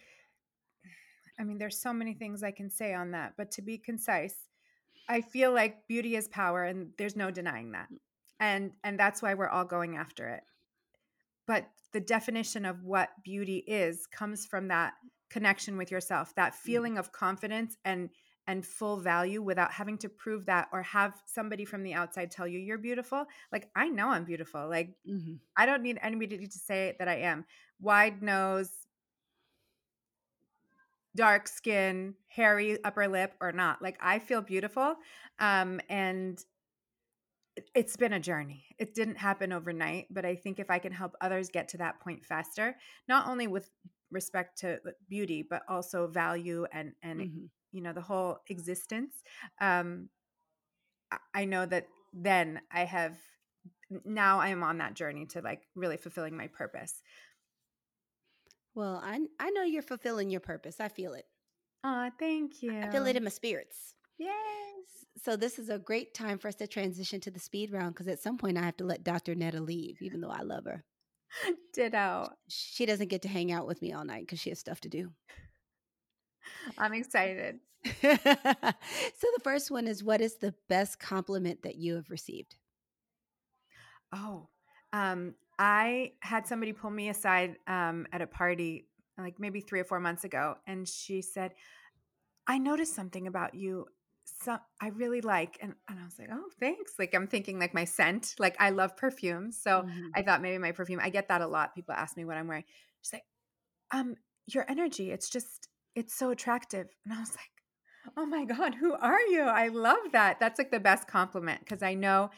I 1.40 1.44
mean 1.44 1.58
there's 1.58 1.80
so 1.80 1.94
many 1.94 2.14
things 2.14 2.44
I 2.44 2.52
can 2.52 2.70
say 2.70 2.94
on 2.94 3.12
that, 3.12 3.34
but 3.38 3.52
to 3.52 3.62
be 3.62 3.78
concise, 3.78 4.50
I 5.08 5.22
feel 5.22 5.54
like 5.54 5.88
beauty 5.88 6.16
is 6.16 6.28
power 6.28 6.64
and 6.64 6.94
there's 6.98 7.16
no 7.16 7.32
denying 7.32 7.72
that. 7.74 7.90
And 8.40 8.74
and 8.84 9.00
that's 9.00 9.22
why 9.22 9.36
we're 9.36 9.50
all 9.50 9.66
going 9.66 9.98
after 9.98 10.28
it. 10.30 10.44
but 11.48 11.68
the 11.94 12.00
definition 12.00 12.66
of 12.66 12.84
what 12.84 13.10
beauty 13.24 13.58
is 13.68 14.06
comes 14.08 14.46
from 14.46 14.68
that 14.68 14.94
connection 15.30 15.78
with 15.78 15.92
yourself, 15.92 16.34
that 16.36 16.56
Mm-hmm. 16.68 16.84
feeling 16.84 16.98
of 16.98 17.12
confidence 17.12 17.78
and 17.84 18.10
and 18.48 18.66
full 18.66 18.98
value 19.00 19.42
without 19.42 19.72
having 19.72 19.98
to 20.00 20.10
prove 20.10 20.46
that 20.48 20.68
or 20.72 20.82
have 20.84 21.22
somebody 21.26 21.66
from 21.66 21.84
the 21.84 21.94
outside 21.94 22.32
tell 22.32 22.48
you 22.48 22.60
you're 22.60 22.78
beautiful. 22.78 23.26
Like 23.52 23.70
I 23.76 23.90
know 23.90 24.10
I'm 24.10 24.26
beautiful. 24.26 24.68
Like 24.68 24.96
Mhm. 25.06 25.40
I 25.58 25.66
don't 25.66 25.84
need 25.84 26.00
anybody 26.02 26.48
to 26.48 26.60
say 26.60 26.96
that 27.00 27.08
I 27.08 27.18
am. 27.18 27.46
Wide 27.80 28.22
nose, 28.24 28.88
dark 31.16 31.48
skin, 31.48 32.16
hairy 32.28 32.84
upper 32.84 33.08
lip 33.08 33.34
or 33.42 33.52
not. 33.52 33.82
Like 33.82 33.98
I 34.02 34.20
feel 34.20 34.42
beautiful. 34.42 34.96
Um 35.40 35.82
and 35.90 36.44
it- 37.56 37.70
it's 37.76 37.98
been 37.98 38.14
a 38.14 38.20
journey. 38.20 38.66
It 38.78 38.94
didn't 38.96 39.16
happen 39.18 39.52
overnight, 39.52 40.08
but 40.14 40.26
I 40.26 40.36
think 40.36 40.60
if 40.60 40.70
I 40.70 40.80
can 40.80 40.92
help 40.92 41.16
others 41.22 41.50
get 41.50 41.68
to 41.70 41.78
that 41.78 42.00
point 42.00 42.26
faster, 42.26 42.78
not 43.08 43.28
only 43.28 43.48
with 43.48 43.70
respect 44.12 44.60
to 44.60 44.76
uh, 44.88 44.92
beauty, 45.08 45.44
but 45.44 45.64
also 45.68 46.08
value 46.08 46.66
and 46.72 46.94
and 47.02 47.28
Mhm. 47.28 47.50
You 47.72 47.82
know 47.82 47.94
the 47.94 48.02
whole 48.02 48.40
existence, 48.50 49.14
um, 49.62 50.10
I- 51.34 51.46
know 51.46 51.66
that 51.66 51.88
then 52.14 52.62
I 52.72 52.86
have 52.86 53.18
now 54.06 54.40
I 54.40 54.50
am 54.50 54.64
on 54.64 54.78
that 54.80 54.94
journey 54.94 55.26
to 55.28 55.42
like 55.42 55.68
really 55.76 55.98
fulfilling 55.98 56.36
my 56.38 56.48
purpose. 56.48 57.02
Well, 58.76 59.02
I 59.04 59.20
I 59.40 59.50
know 59.52 59.64
you're 59.64 59.82
fulfilling 59.82 60.30
your 60.30 60.40
purpose. 60.42 60.80
I 60.80 60.88
feel 60.90 61.14
it. 61.14 61.26
Oh, 61.84 62.10
thank 62.20 62.62
you. 62.62 62.72
I 62.80 62.90
feel 62.90 63.06
it 63.06 63.16
in 63.16 63.24
my 63.24 63.30
spirits. 63.30 63.96
yes 64.18 65.06
So 65.24 65.36
this 65.36 65.58
is 65.60 65.70
a 65.70 65.80
great 65.80 66.14
time 66.14 66.38
for 66.38 66.48
us 66.48 66.56
to 66.56 66.68
transition 66.68 67.22
to 67.22 67.32
the 67.32 67.40
speed 67.40 67.72
round 67.72 67.94
because 67.94 68.08
at 68.08 68.22
some 68.22 68.38
point 68.38 68.58
I 68.58 68.64
have 68.64 68.78
to 68.78 68.84
let 68.86 69.04
Dr. 69.04 69.34
Neda 69.36 69.66
leave, 69.66 69.98
even 70.02 70.22
though 70.22 70.30
I 70.30 70.42
love 70.42 70.66
her. 70.66 70.84
Ditto. 71.74 72.30
She 72.48 72.86
doesn't 72.86 73.10
get 73.10 73.22
to 73.22 73.28
hang 73.28 73.52
out 73.52 73.68
with 73.68 73.82
me 73.82 73.94
all 73.94 74.04
night 74.04 74.24
because 74.24 74.40
she 74.40 74.50
has 74.50 74.60
stuff 74.60 74.82
to 74.82 74.90
do. 74.90 75.12
I'm 76.78 76.94
excited. 76.94 77.60
so 77.84 78.02
the 78.02 79.40
first 79.44 79.72
one 79.72 79.88
is 79.88 80.04
what 80.04 80.22
is 80.22 80.36
the 80.38 80.54
best 80.68 81.00
compliment 81.00 81.64
that 81.64 81.76
you 81.76 81.96
have 81.96 82.10
received? 82.10 82.58
Oh, 84.14 84.50
um, 84.94 85.36
I 85.58 86.14
had 86.22 86.48
somebody 86.48 86.74
pull 86.74 86.90
me 86.90 87.10
aside 87.10 87.58
um, 87.68 88.08
at 88.12 88.22
a 88.22 88.28
party 88.28 88.88
like 89.18 89.40
maybe 89.40 89.60
three 89.60 89.82
or 89.82 89.84
four 89.84 90.00
months 90.00 90.24
ago, 90.24 90.56
and 90.66 90.88
she 90.88 91.22
said, 91.22 91.54
"I 92.48 92.58
noticed 92.60 92.96
something 92.96 93.28
about 93.28 93.56
you. 93.56 93.88
Some 94.26 94.60
I 94.82 94.90
really 94.90 95.22
like." 95.22 95.58
And, 95.62 95.76
and 95.90 96.00
I 96.00 96.06
was 96.06 96.20
like, 96.20 96.30
"Oh, 96.32 96.50
thanks." 96.60 96.94
Like 97.00 97.16
I'm 97.16 97.28
thinking 97.28 97.60
like 97.60 97.74
my 97.74 97.86
scent. 97.86 98.36
Like 98.40 98.56
I 98.60 98.72
love 98.72 98.98
perfume, 98.98 99.52
so 99.52 99.86
Mhm. 99.86 100.12
I 100.16 100.24
thought 100.24 100.42
maybe 100.42 100.58
my 100.60 100.72
perfume. 100.74 101.00
I 101.02 101.10
get 101.10 101.30
that 101.30 101.42
a 101.42 101.48
lot. 101.48 101.76
People 101.76 101.96
ask 101.96 102.18
me 102.18 102.26
what 102.26 102.38
I'm 102.38 102.48
wearing. 102.48 102.66
She's 103.02 103.14
like, 103.14 103.26
"Um, 103.92 104.16
your 104.48 104.66
energy. 104.70 105.12
It's 105.12 105.30
just 105.30 105.70
it's 105.96 106.14
so 106.16 106.30
attractive." 106.32 106.90
And 107.06 107.14
I 107.14 107.20
was 107.20 107.32
like, 107.36 107.52
"Oh 108.18 108.26
my 108.26 108.46
god, 108.46 108.76
who 108.76 108.94
are 108.94 109.22
you? 109.22 109.42
I 109.44 109.68
love 109.70 110.12
that. 110.14 110.40
That's 110.40 110.60
like 110.60 110.72
the 110.72 110.80
best 110.80 111.08
compliment 111.08 111.62
because 111.62 111.84
I 111.84 111.94
know." 111.96 112.32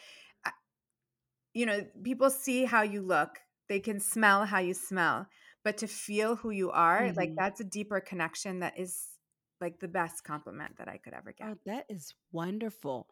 You 1.53 1.65
know, 1.65 1.85
people 2.03 2.29
see 2.29 2.63
how 2.65 2.81
you 2.81 3.01
look, 3.01 3.39
they 3.67 3.79
can 3.79 3.99
smell 3.99 4.45
how 4.45 4.59
you 4.59 4.73
smell, 4.73 5.27
but 5.63 5.77
to 5.79 5.87
feel 5.87 6.35
who 6.37 6.49
you 6.49 6.71
are, 6.71 7.11
like 7.17 7.33
Mhm. 7.33 7.37
that's 7.37 7.59
a 7.59 7.65
deeper 7.65 7.99
connection 7.99 8.59
that 8.59 8.79
is 8.79 9.17
like 9.59 9.79
the 9.79 9.87
best 9.87 10.23
compliment 10.23 10.77
that 10.77 10.87
I 10.87 10.97
could 10.97 11.13
ever 11.13 11.33
get. 11.33 11.49
Oh, 11.49 11.57
that 11.65 11.85
is 11.89 12.13
wonderful. 12.31 13.09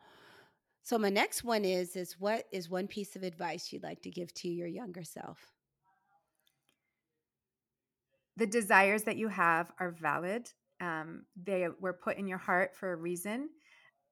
So 0.83 0.97
my 0.99 1.09
next 1.09 1.43
one 1.43 1.65
is 1.65 1.95
is 1.95 2.19
what 2.19 2.47
is 2.51 2.69
one 2.69 2.87
piece 2.87 3.15
of 3.15 3.23
advice 3.23 3.73
you'd 3.73 3.83
like 3.83 4.01
to 4.03 4.11
give 4.11 4.33
to 4.35 4.49
your 4.49 4.67
younger 4.67 5.03
self? 5.03 5.53
The 8.39 8.47
desires 8.47 9.03
that 9.03 9.17
you 9.17 9.27
have 9.27 9.71
are 9.79 9.91
valid. 9.91 10.49
Um, 10.79 11.25
they 11.35 11.67
were 11.79 11.93
put 11.93 12.17
in 12.17 12.25
your 12.25 12.37
heart 12.37 12.73
for 12.73 12.93
a 12.93 12.95
reason. 12.95 13.49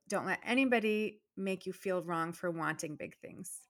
Don't 0.10 0.26
let 0.26 0.40
anybody 0.46 1.22
make 1.38 1.66
you 1.66 1.72
feel 1.72 2.04
wrong 2.04 2.34
for 2.34 2.52
wanting 2.52 2.98
big 2.98 3.16
things. 3.18 3.62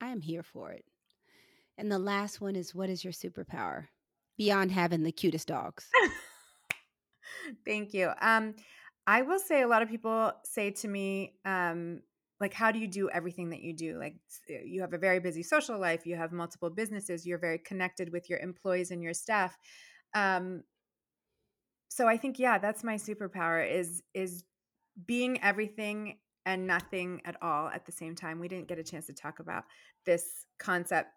I 0.00 0.08
am 0.08 0.20
here 0.20 0.42
for 0.42 0.72
it. 0.72 0.84
And 1.78 1.90
the 1.90 1.98
last 1.98 2.40
one 2.40 2.56
is 2.56 2.74
what 2.74 2.90
is 2.90 3.04
your 3.04 3.12
superpower? 3.12 3.86
Beyond 4.36 4.72
having 4.72 5.04
the 5.04 5.12
cutest 5.12 5.48
dogs. 5.48 5.88
Thank 7.64 7.94
you. 7.94 8.10
Um, 8.20 8.54
I 9.06 9.22
will 9.22 9.38
say 9.38 9.62
a 9.62 9.68
lot 9.68 9.82
of 9.82 9.88
people 9.88 10.32
say 10.44 10.72
to 10.72 10.88
me, 10.88 11.34
um, 11.44 12.00
like, 12.42 12.52
how 12.52 12.72
do 12.72 12.80
you 12.80 12.88
do 12.88 13.08
everything 13.08 13.50
that 13.50 13.62
you 13.62 13.72
do? 13.72 13.98
Like, 13.98 14.16
eh, 14.50 14.58
you 14.66 14.80
have 14.80 14.92
a 14.92 14.98
very 14.98 15.20
busy 15.20 15.44
social 15.44 15.78
life, 15.78 16.04
you 16.04 16.16
have 16.16 16.32
multiple 16.32 16.68
businesses, 16.68 17.24
you're 17.24 17.38
very 17.38 17.58
connected 17.58 18.12
with 18.12 18.28
your 18.28 18.40
employees 18.40 18.90
and 18.90 19.00
your 19.00 19.14
staff. 19.14 19.56
Um, 20.12 20.64
so 21.88 22.08
I 22.08 22.16
think, 22.16 22.38
yeah, 22.38 22.58
that's 22.58 22.82
my 22.82 22.96
superpower 22.96 23.66
is 23.70 24.02
is 24.12 24.44
being 25.06 25.40
everything 25.42 26.18
and 26.44 26.66
nothing 26.66 27.22
at 27.24 27.36
all 27.40 27.68
at 27.68 27.86
the 27.86 27.92
same 27.92 28.16
time. 28.16 28.40
We 28.40 28.48
didn't 28.48 28.66
get 28.66 28.78
a 28.78 28.82
chance 28.82 29.06
to 29.06 29.12
talk 29.12 29.38
about 29.38 29.64
this 30.04 30.46
concept, 30.58 31.10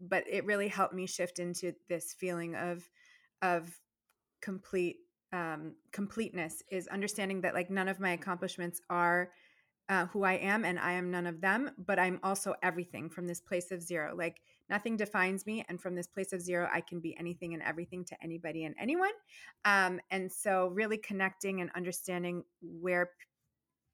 but 0.00 0.24
it 0.28 0.44
really 0.44 0.68
helped 0.68 0.94
me 0.94 1.06
shift 1.06 1.38
into 1.38 1.72
this 1.88 2.14
feeling 2.18 2.56
of 2.56 2.90
of 3.42 3.78
complete 4.42 4.96
um, 5.32 5.74
completeness 5.92 6.62
is 6.70 6.88
understanding 6.88 7.40
that 7.42 7.54
like 7.54 7.70
none 7.70 7.88
of 7.88 8.00
my 8.00 8.10
accomplishments 8.10 8.80
are 8.90 9.30
uh, 9.88 10.06
who 10.06 10.24
I 10.24 10.34
am 10.34 10.64
and 10.64 10.78
I 10.78 10.92
am 10.92 11.10
none 11.10 11.26
of 11.26 11.40
them, 11.40 11.70
but 11.78 11.98
I'm 11.98 12.18
also 12.22 12.54
everything 12.62 13.10
from 13.10 13.26
this 13.26 13.40
place 13.40 13.70
of 13.70 13.82
zero. 13.82 14.14
Like 14.16 14.40
nothing 14.70 14.96
defines 14.96 15.46
me. 15.46 15.64
And 15.68 15.80
from 15.80 15.94
this 15.94 16.06
place 16.06 16.32
of 16.32 16.40
zero, 16.40 16.68
I 16.72 16.80
can 16.80 17.00
be 17.00 17.16
anything 17.18 17.54
and 17.54 17.62
everything 17.62 18.04
to 18.06 18.16
anybody 18.22 18.64
and 18.64 18.74
anyone. 18.78 19.12
Um, 19.64 20.00
and 20.10 20.30
so, 20.32 20.68
really 20.68 20.96
connecting 20.96 21.60
and 21.60 21.70
understanding 21.76 22.44
where, 22.62 23.10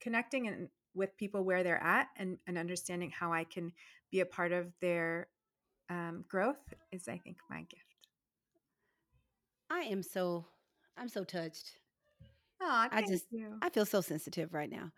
connecting 0.01 0.47
and 0.47 0.69
with 0.95 1.17
people 1.17 1.45
where 1.45 1.63
they're 1.63 1.83
at 1.83 2.09
and, 2.17 2.39
and 2.47 2.57
understanding 2.59 3.11
how 3.11 3.33
I 3.33 3.45
can 3.45 3.73
be 4.11 4.21
a 4.21 4.27
part 4.27 4.53
of 4.53 4.73
their 4.81 5.29
um, 5.89 6.25
growth 6.29 6.73
is, 6.93 7.09
I 7.09 7.19
think, 7.19 7.39
my 7.49 7.63
gift. 7.63 7.85
I 9.71 9.81
am 9.83 10.03
so 10.03 10.47
I'm 10.97 11.09
so 11.09 11.25
touched. 11.25 11.73
I 12.93 13.03
just 13.09 13.25
you. 13.31 13.57
I 13.63 13.71
feel 13.71 13.87
so 13.87 14.01
sensitive 14.01 14.53
right 14.53 14.71
now. 14.71 14.93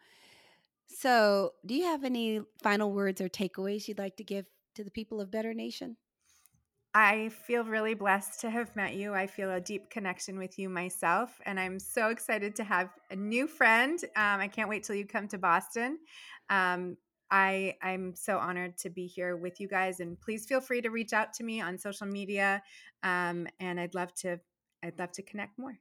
So, 0.94 1.54
do 1.66 1.74
you 1.74 1.84
have 1.86 2.04
any 2.04 2.40
final 2.62 2.92
words 2.92 3.20
or 3.20 3.28
takeaways 3.28 3.88
you'd 3.88 3.98
like 3.98 4.16
to 4.18 4.24
give 4.24 4.46
to 4.74 4.84
the 4.84 4.90
people 4.92 5.20
of 5.20 5.30
Better 5.30 5.54
Nation? 5.54 5.96
I 6.94 7.30
feel 7.30 7.64
really 7.64 7.94
blessed 7.94 8.40
to 8.40 8.50
have 8.50 8.76
met 8.76 8.94
you. 8.94 9.14
I 9.14 9.26
feel 9.26 9.50
a 9.50 9.60
deep 9.60 9.88
connection 9.88 10.38
with 10.38 10.58
you 10.58 10.68
myself, 10.68 11.40
and 11.46 11.58
I'm 11.58 11.78
so 11.78 12.08
excited 12.10 12.54
to 12.56 12.64
have 12.64 12.90
a 13.10 13.16
new 13.16 13.46
friend. 13.46 13.98
Um, 14.14 14.40
I 14.40 14.48
can't 14.48 14.68
wait 14.68 14.84
till 14.84 14.96
you 14.96 15.06
come 15.06 15.26
to 15.28 15.38
Boston. 15.38 16.00
Um, 16.50 16.98
I 17.30 17.76
I'm 17.80 18.14
so 18.14 18.36
honored 18.36 18.76
to 18.78 18.90
be 18.90 19.06
here 19.06 19.38
with 19.38 19.58
you 19.58 19.68
guys, 19.68 20.00
and 20.00 20.20
please 20.20 20.44
feel 20.44 20.60
free 20.60 20.82
to 20.82 20.90
reach 20.90 21.14
out 21.14 21.32
to 21.34 21.44
me 21.44 21.62
on 21.62 21.78
social 21.78 22.06
media, 22.06 22.62
um, 23.02 23.48
and 23.58 23.80
I'd 23.80 23.94
love 23.94 24.12
to 24.16 24.40
I'd 24.82 24.98
love 24.98 25.12
to 25.12 25.22
connect 25.22 25.58
more. 25.58 25.78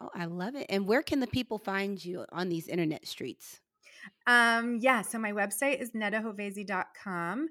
Oh, 0.00 0.10
I 0.14 0.24
love 0.26 0.54
it. 0.54 0.66
And 0.68 0.86
where 0.86 1.02
can 1.02 1.20
the 1.20 1.26
people 1.26 1.58
find 1.58 2.02
you 2.04 2.24
on 2.30 2.48
these 2.48 2.68
internet 2.68 3.06
streets? 3.06 3.60
Um, 4.26 4.78
yeah, 4.80 5.02
so 5.02 5.18
my 5.18 5.32
website 5.32 5.80
is 5.80 5.92
nedahovaizi.com 5.92 7.48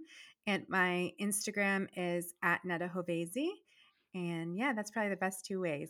and 0.47 0.65
my 0.69 1.11
Instagram 1.21 1.87
is 1.95 2.33
at 2.43 2.61
netahovezi. 2.65 3.49
And 4.13 4.57
yeah, 4.57 4.73
that's 4.73 4.91
probably 4.91 5.09
the 5.09 5.17
best 5.17 5.45
two 5.45 5.61
ways. 5.61 5.89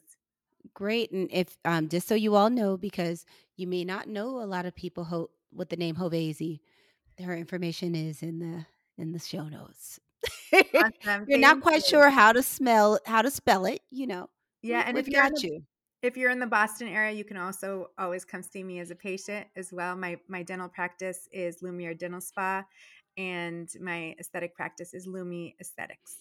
Great. 0.73 1.11
And 1.11 1.29
if 1.31 1.57
um 1.65 1.89
just 1.89 2.07
so 2.07 2.15
you 2.15 2.35
all 2.35 2.49
know, 2.49 2.77
because 2.77 3.25
you 3.55 3.67
may 3.67 3.83
not 3.83 4.07
know 4.07 4.41
a 4.41 4.45
lot 4.47 4.65
of 4.65 4.75
people 4.75 5.03
ho- 5.03 5.29
with 5.53 5.69
the 5.69 5.77
name 5.77 5.95
Hovaizi, 5.95 6.59
her 7.23 7.35
information 7.35 7.95
is 7.95 8.23
in 8.23 8.39
the 8.39 8.65
in 8.97 9.11
the 9.11 9.19
show 9.19 9.47
notes. 9.47 9.99
Awesome. 10.73 11.25
You're 11.27 11.39
not 11.39 11.61
quite 11.61 11.83
you. 11.83 11.89
sure 11.89 12.09
how 12.09 12.31
to 12.31 12.41
smell 12.41 12.99
how 13.05 13.21
to 13.21 13.29
spell 13.29 13.65
it, 13.65 13.81
you 13.91 14.07
know. 14.07 14.29
Yeah, 14.61 14.83
and 14.85 14.95
we've 14.95 15.07
if 15.07 15.13
you're 15.13 15.23
in 15.25 15.33
got 15.33 15.43
you. 15.43 15.63
If 16.05 16.15
you're 16.15 16.31
in 16.31 16.39
the 16.39 16.47
Boston 16.47 16.87
area, 16.87 17.11
you 17.11 17.23
can 17.23 17.37
also 17.37 17.89
always 17.97 18.23
come 18.23 18.43
see 18.43 18.63
me 18.63 18.79
as 18.79 18.91
a 18.91 18.95
patient 18.95 19.47
as 19.55 19.73
well. 19.73 19.95
My 19.95 20.17
my 20.27 20.43
dental 20.43 20.69
practice 20.69 21.27
is 21.31 21.61
Lumiere 21.61 21.95
Dental 21.95 22.21
Spa, 22.21 22.63
and 23.17 23.69
my 23.81 24.15
aesthetic 24.19 24.55
practice 24.55 24.93
is 24.93 25.07
Lumi 25.07 25.55
Aesthetics. 25.59 26.17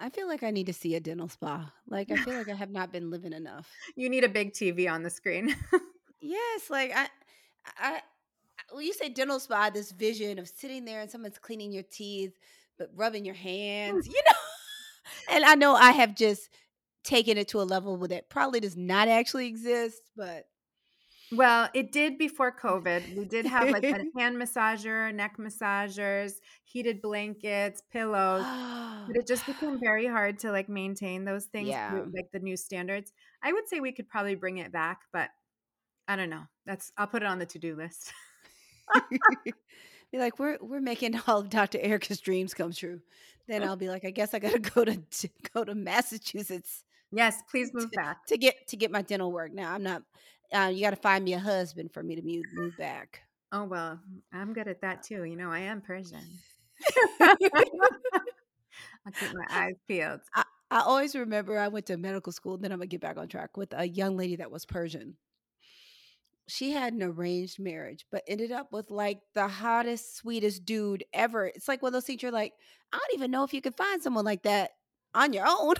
I 0.00 0.10
feel 0.10 0.26
like 0.26 0.42
I 0.42 0.50
need 0.50 0.66
to 0.66 0.72
see 0.72 0.96
a 0.96 1.00
dental 1.00 1.28
spa. 1.28 1.72
Like 1.86 2.10
I 2.10 2.16
feel 2.16 2.34
like 2.34 2.48
I 2.48 2.54
have 2.54 2.72
not 2.72 2.92
been 2.92 3.10
living 3.10 3.32
enough. 3.32 3.70
You 3.96 4.10
need 4.10 4.24
a 4.24 4.28
big 4.28 4.52
TV 4.52 4.90
on 4.90 5.02
the 5.02 5.10
screen. 5.10 5.54
Yes, 6.24 6.70
like 6.70 6.92
I, 6.94 7.08
I, 7.76 8.00
when 8.70 8.86
you 8.86 8.92
say 8.92 9.08
dental 9.08 9.40
spa, 9.40 9.70
this 9.70 9.90
vision 9.90 10.38
of 10.38 10.46
sitting 10.46 10.84
there 10.84 11.00
and 11.00 11.10
someone's 11.10 11.36
cleaning 11.36 11.72
your 11.72 11.82
teeth, 11.82 12.38
but 12.78 12.90
rubbing 12.94 13.24
your 13.24 13.34
hands, 13.34 14.06
you 14.14 14.22
know. 14.24 15.34
and 15.34 15.44
I 15.44 15.56
know 15.56 15.74
I 15.74 15.90
have 15.90 16.14
just 16.14 16.48
taken 17.04 17.36
it 17.36 17.48
to 17.48 17.60
a 17.60 17.64
level 17.64 17.96
where 17.96 18.08
that 18.08 18.28
probably 18.28 18.60
does 18.60 18.76
not 18.76 19.08
actually 19.08 19.46
exist, 19.46 20.00
but 20.16 20.46
Well, 21.30 21.68
it 21.74 21.92
did 21.92 22.18
before 22.18 22.52
COVID. 22.52 23.16
We 23.16 23.24
did 23.24 23.46
have 23.46 23.70
like 23.70 23.84
a 23.84 24.04
hand 24.18 24.36
massager, 24.36 25.14
neck 25.14 25.36
massagers, 25.38 26.34
heated 26.64 27.02
blankets, 27.02 27.82
pillows, 27.90 28.44
but 29.06 29.16
it 29.16 29.26
just 29.26 29.46
became 29.46 29.80
very 29.80 30.06
hard 30.06 30.38
to 30.40 30.52
like 30.52 30.68
maintain 30.68 31.24
those 31.24 31.46
things, 31.46 31.68
Yeah. 31.68 32.02
like 32.14 32.30
the 32.32 32.38
new 32.40 32.56
standards. 32.56 33.12
I 33.42 33.52
would 33.52 33.68
say 33.68 33.80
we 33.80 33.92
could 33.92 34.08
probably 34.08 34.34
bring 34.34 34.58
it 34.58 34.72
back, 34.72 35.00
but 35.12 35.30
I 36.06 36.16
don't 36.16 36.30
know. 36.30 36.44
That's 36.66 36.92
I'll 36.96 37.06
put 37.06 37.22
it 37.22 37.26
on 37.26 37.38
the 37.38 37.46
to-do 37.46 37.76
list. 37.76 38.12
be 40.12 40.18
like, 40.18 40.38
we're 40.38 40.58
we're 40.60 40.80
making 40.80 41.18
all 41.26 41.38
of 41.38 41.48
Dr. 41.50 41.78
Ericka's 41.78 42.20
dreams 42.20 42.54
come 42.54 42.72
true. 42.72 43.00
Then 43.48 43.62
I'll 43.64 43.76
be 43.76 43.88
like, 43.88 44.04
I 44.04 44.10
guess 44.10 44.34
I 44.34 44.38
gotta 44.38 44.58
go 44.58 44.84
to, 44.84 44.96
to 44.96 45.28
go 45.54 45.64
to 45.64 45.74
Massachusetts 45.74 46.84
yes, 47.12 47.42
please 47.50 47.70
move 47.72 47.90
to, 47.90 47.96
back. 47.96 48.26
to 48.26 48.36
get 48.36 48.66
to 48.68 48.76
get 48.76 48.90
my 48.90 49.02
dental 49.02 49.32
work. 49.32 49.52
Now 49.52 49.72
I'm 49.72 49.82
not. 49.82 50.02
Uh, 50.52 50.70
you 50.72 50.82
got 50.82 50.90
to 50.90 50.96
find 50.96 51.24
me 51.24 51.32
a 51.32 51.38
husband 51.38 51.92
for 51.92 52.02
me 52.02 52.16
to 52.16 52.22
move 52.22 52.44
move 52.54 52.76
back. 52.76 53.22
Oh 53.52 53.64
well, 53.64 54.00
I'm 54.32 54.52
good 54.52 54.68
at 54.68 54.80
that 54.80 55.02
too. 55.02 55.24
You 55.24 55.36
know, 55.36 55.50
I 55.50 55.60
am 55.60 55.80
Persian. 55.80 56.24
I'll 57.20 59.12
keep 59.12 59.34
my 59.34 59.46
eyes 59.50 59.74
peeled. 59.86 60.20
I, 60.34 60.44
I 60.70 60.80
always 60.80 61.14
remember 61.14 61.58
I 61.58 61.68
went 61.68 61.86
to 61.86 61.96
medical 61.96 62.32
school. 62.32 62.56
Then 62.56 62.72
I'm 62.72 62.78
gonna 62.78 62.86
get 62.86 63.00
back 63.00 63.18
on 63.18 63.28
track 63.28 63.56
with 63.56 63.72
a 63.76 63.86
young 63.86 64.16
lady 64.16 64.36
that 64.36 64.50
was 64.50 64.64
Persian. 64.64 65.16
She 66.48 66.72
had 66.72 66.92
an 66.92 67.02
arranged 67.02 67.60
marriage, 67.60 68.04
but 68.10 68.24
ended 68.26 68.52
up 68.52 68.72
with 68.72 68.90
like 68.90 69.20
the 69.34 69.48
hottest, 69.48 70.16
sweetest 70.16 70.64
dude 70.64 71.04
ever. 71.12 71.46
It's 71.46 71.68
like 71.68 71.82
one 71.82 71.90
of 71.90 71.92
those 71.92 72.04
things 72.04 72.22
you're 72.22 72.32
like, 72.32 72.52
I 72.92 72.98
don't 72.98 73.14
even 73.14 73.30
know 73.30 73.44
if 73.44 73.54
you 73.54 73.62
could 73.62 73.76
find 73.76 74.02
someone 74.02 74.24
like 74.24 74.42
that 74.42 74.70
on 75.14 75.32
your 75.32 75.46
own. 75.46 75.74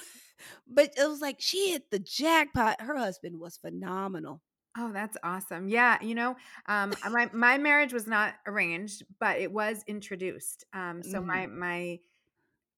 But 0.67 0.93
it 0.97 1.09
was 1.09 1.21
like 1.21 1.37
she 1.39 1.71
hit 1.71 1.91
the 1.91 1.99
jackpot. 1.99 2.81
Her 2.81 2.97
husband 2.97 3.39
was 3.39 3.57
phenomenal. 3.57 4.41
Oh, 4.77 4.91
that's 4.93 5.19
awesome. 5.23 5.69
Yeah, 5.69 5.99
you 6.01 6.15
know, 6.15 6.37
um, 6.67 6.95
my 7.11 7.29
my 7.33 7.59
marriage 7.59 7.93
was 7.93 8.07
not 8.07 8.35
arranged, 8.47 9.05
but 9.21 9.39
it 9.39 9.53
was 9.53 9.85
introduced. 9.87 10.65
Um, 10.73 11.03
so 11.03 11.21
my 11.21 11.47
my 11.47 11.99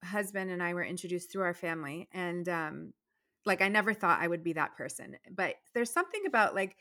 husband 0.04 0.50
and 0.50 0.62
I 0.62 0.74
were 0.74 0.84
introduced 0.84 1.30
through 1.30 1.44
our 1.44 1.54
family, 1.54 2.08
and 2.12 2.48
um, 2.48 2.92
like 3.46 3.62
I 3.62 3.68
never 3.68 3.94
thought 3.94 4.20
I 4.20 4.26
would 4.26 4.42
be 4.42 4.54
that 4.54 4.76
person. 4.76 5.16
But 5.30 5.54
there's 5.72 5.90
something 5.90 6.22
about 6.26 6.54
like 6.54 6.76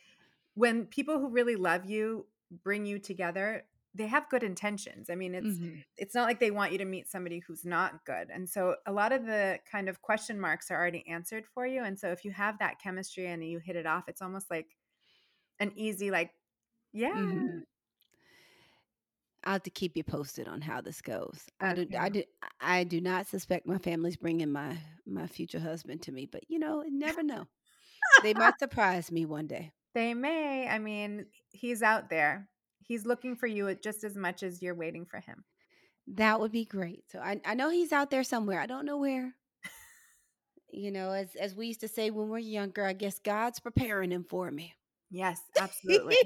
when 0.55 0.86
people 0.86 1.19
who 1.19 1.30
really 1.30 1.55
love 1.55 1.86
you 1.86 2.26
bring 2.63 2.86
you 2.86 2.99
together, 2.99 3.63
they 3.94 4.08
have 4.08 4.30
good 4.30 4.44
intentions. 4.44 5.10
I 5.10 5.16
mean, 5.16 5.36
it's 5.36 5.60
Mhm. 5.60 5.84
it's 5.98 6.16
not 6.16 6.26
like 6.28 6.39
they 6.39 6.52
want 6.52 6.72
you 6.72 6.80
to 6.80 6.86
meet 6.86 7.08
somebody 7.08 7.39
who's 7.39 7.66
not 7.66 8.06
good. 8.06 8.30
And 8.32 8.50
so 8.50 8.78
a 8.88 8.91
lot 8.91 9.12
of 9.14 9.26
the 9.26 9.60
kind 9.72 9.88
of 9.89 10.02
question 10.02 10.39
marks 10.39 10.72
are 10.72 10.80
already 10.80 11.08
answered 11.08 11.46
for 11.48 11.68
you. 11.68 11.84
And 11.84 12.00
so 12.00 12.12
if 12.12 12.26
you 12.26 12.32
have 12.32 12.60
that 12.60 12.80
chemistry 12.80 13.28
and 13.28 13.44
you 13.48 13.60
hit 13.60 13.76
it 13.76 13.86
off, 13.86 14.06
it's 14.10 14.22
almost 14.22 14.50
like 14.50 14.76
an 15.60 15.74
easy 15.78 16.12
like 16.12 16.34
yeah. 16.94 17.12
Mhm. 17.14 17.64
I'll 19.46 19.54
have 19.54 19.64
to 19.64 19.70
keep 19.70 19.98
you 19.98 20.04
posted 20.04 20.48
on 20.48 20.62
how 20.62 20.80
this 20.82 21.02
goes. 21.02 21.48
I 21.60 21.74
do, 21.74 21.88
I 21.98 22.10
do, 22.10 22.24
I 22.62 22.84
do 22.86 23.02
not 23.02 23.28
suspect 23.28 23.66
my 23.66 23.78
family's 23.78 24.16
bringing 24.18 24.52
my 24.52 24.78
my 25.06 25.28
future 25.28 25.60
husband 25.60 26.02
to 26.04 26.12
me, 26.14 26.26
but 26.26 26.50
you 26.50 26.60
know, 26.60 26.82
never 26.88 27.24
know. 27.24 27.48
They 28.22 28.34
might 28.36 28.60
surprise 28.60 29.12
me 29.12 29.26
one 29.26 29.48
day. 29.48 29.74
They 29.94 30.14
may. 30.14 30.68
I 30.68 30.80
mean, 30.80 31.28
he's 31.52 31.84
out 31.84 32.10
there. 32.10 32.50
He's 32.88 33.05
looking 33.05 33.36
for 33.36 33.47
you 33.47 33.73
just 33.75 34.03
as 34.03 34.15
much 34.15 34.43
as 34.43 34.61
you're 34.61 34.75
waiting 34.75 35.05
for 35.05 35.19
him. 35.19 35.43
That 36.07 36.39
would 36.39 36.51
be 36.51 36.65
great. 36.65 37.05
So 37.11 37.19
I, 37.19 37.39
I 37.45 37.53
know 37.53 37.69
he's 37.69 37.91
out 37.93 38.11
there 38.11 38.23
somewhere. 38.23 38.59
I 38.59 38.65
don't 38.65 38.86
know 38.86 38.97
where. 38.97 39.36
You 40.71 40.89
know, 40.91 41.11
as 41.11 41.36
as 41.36 41.55
we 41.55 41.67
used 41.67 41.81
to 41.81 41.88
say 41.88 42.09
when 42.09 42.29
we 42.29 42.38
are 42.38 42.39
younger, 42.39 42.84
I 42.84 42.93
guess 42.93 43.19
God's 43.19 43.59
preparing 43.59 44.11
him 44.11 44.25
for 44.27 44.49
me. 44.49 44.73
Yes, 45.11 45.39
absolutely. 45.59 46.17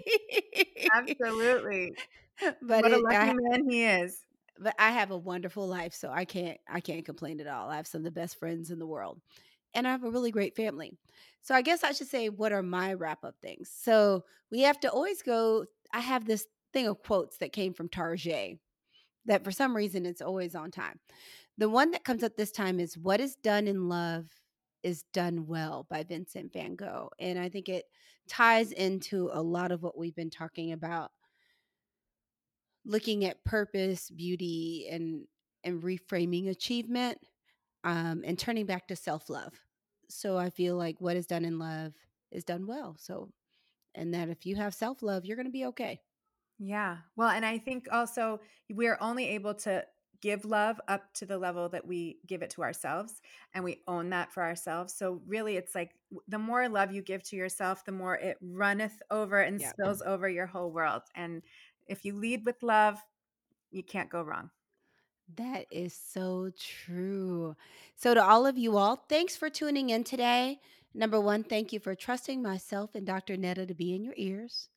Absolutely. 0.95 1.93
but 2.61 2.83
what 2.83 2.93
a 2.93 2.97
lucky 2.97 3.15
I, 3.17 3.33
man 3.33 3.69
he 3.69 3.83
is. 3.83 4.21
but 4.57 4.73
I 4.79 4.91
have 4.91 5.11
a 5.11 5.17
wonderful 5.17 5.67
life, 5.67 5.93
so 5.93 6.09
I 6.09 6.23
can't 6.23 6.57
I 6.71 6.79
can't 6.79 7.05
complain 7.05 7.41
at 7.41 7.47
all. 7.47 7.69
I 7.69 7.75
have 7.75 7.87
some 7.87 7.99
of 7.99 8.05
the 8.05 8.11
best 8.11 8.39
friends 8.39 8.71
in 8.71 8.79
the 8.79 8.87
world, 8.87 9.19
and 9.73 9.85
I 9.85 9.91
have 9.91 10.05
a 10.05 10.09
really 10.09 10.31
great 10.31 10.55
family. 10.55 10.97
So 11.41 11.53
I 11.53 11.61
guess 11.61 11.83
I 11.83 11.91
should 11.91 12.07
say 12.07 12.29
what 12.29 12.53
are 12.53 12.63
my 12.63 12.93
wrap 12.93 13.25
up 13.25 13.35
things. 13.41 13.69
So 13.73 14.23
we 14.49 14.61
have 14.61 14.79
to 14.79 14.89
always 14.89 15.21
go. 15.21 15.65
I 15.93 15.99
have 15.99 16.25
this 16.25 16.47
thing 16.73 16.88
of 16.88 17.01
quotes 17.01 17.38
that 17.38 17.53
came 17.53 17.73
from 17.73 17.89
Target 17.89 18.59
that 19.25 19.43
for 19.43 19.51
some 19.51 19.75
reason 19.75 20.05
it's 20.05 20.21
always 20.21 20.55
on 20.55 20.71
time. 20.71 20.99
The 21.57 21.69
one 21.69 21.91
that 21.91 22.03
comes 22.05 22.23
up 22.23 22.35
this 22.38 22.51
time 22.51 22.79
is 22.79 22.97
"What 22.97 23.19
is 23.21 23.35
done 23.35 23.67
in 23.67 23.89
love 23.89 24.27
is 24.83 25.03
done 25.13 25.47
well" 25.47 25.85
by 25.89 26.03
Vincent 26.03 26.53
Van 26.53 26.75
Gogh, 26.75 27.11
and 27.19 27.39
I 27.39 27.49
think 27.49 27.69
it 27.69 27.85
ties 28.27 28.71
into 28.71 29.29
a 29.33 29.41
lot 29.41 29.71
of 29.71 29.83
what 29.83 29.97
we've 29.97 30.15
been 30.15 30.29
talking 30.29 30.71
about 30.73 31.11
looking 32.85 33.25
at 33.25 33.43
purpose, 33.43 34.09
beauty, 34.09 34.88
and 34.89 35.25
and 35.63 35.81
reframing 35.83 36.49
achievement, 36.49 37.17
um, 37.83 38.23
and 38.25 38.39
turning 38.39 38.65
back 38.65 38.88
to 38.88 38.95
self 38.95 39.29
love. 39.29 39.53
So 40.09 40.38
I 40.38 40.49
feel 40.49 40.75
like 40.77 41.01
what 41.01 41.17
is 41.17 41.27
done 41.27 41.45
in 41.45 41.59
love 41.59 41.93
is 42.31 42.43
done 42.43 42.67
well. 42.67 42.95
So, 42.99 43.29
and 43.97 44.13
that 44.13 44.29
if 44.29 44.45
you 44.45 44.55
have 44.57 44.73
self 44.75 45.01
love, 45.01 45.25
you're 45.25 45.35
going 45.37 45.45
to 45.47 45.51
be 45.51 45.65
okay. 45.67 46.01
Yeah. 46.59 46.99
Well, 47.15 47.29
and 47.29 47.45
I 47.45 47.57
think 47.59 47.87
also 47.91 48.39
we're 48.69 48.97
only 48.99 49.27
able 49.29 49.53
to 49.55 49.85
give 50.19 50.45
love 50.45 50.81
up 50.87 51.13
to 51.13 51.25
the 51.27 51.37
level 51.37 51.69
that 51.69 51.85
we 51.85 52.19
give 52.25 52.41
it 52.41 52.49
to 52.49 52.63
ourselves 52.63 53.21
and 53.53 53.63
we 53.63 53.83
own 53.87 54.09
that 54.09 54.31
for 54.31 54.41
ourselves. 54.41 54.93
So 54.95 55.21
really 55.27 55.57
it's 55.57 55.75
like 55.75 55.95
the 56.27 56.39
more 56.39 56.67
love 56.67 56.91
you 56.91 57.03
give 57.03 57.21
to 57.25 57.35
yourself, 57.35 57.85
the 57.85 57.91
more 57.91 58.15
it 58.17 58.37
runneth 58.41 59.03
over 59.11 59.39
and 59.41 59.61
Yeah. 59.61 59.73
spills 59.77 60.01
over 60.01 60.27
your 60.27 60.47
whole 60.47 60.71
world. 60.71 61.03
And 61.13 61.43
if 61.85 62.03
you 62.03 62.15
lead 62.15 62.45
with 62.47 62.63
love, 62.63 62.99
you 63.71 63.83
can't 63.83 64.09
go 64.11 64.23
wrong. 64.23 64.51
That 65.35 65.67
is 65.71 65.93
so 65.93 66.51
true. 66.57 67.55
So, 67.95 68.13
to 68.13 68.23
all 68.23 68.45
of 68.45 68.57
you 68.57 68.77
all, 68.77 68.95
thanks 68.95 69.35
for 69.35 69.49
tuning 69.49 69.89
in 69.89 70.03
today. 70.05 70.61
Number 70.97 71.21
one, 71.21 71.43
thank 71.43 71.71
you 71.71 71.79
for 71.79 71.93
trusting 71.93 72.41
myself 72.41 72.95
and 72.95 73.05
Dr. 73.05 73.37
Neda 73.37 73.67
to 73.67 73.75
be 73.75 73.93
in 73.93 74.03
your 74.03 74.15
ears. 74.17 74.67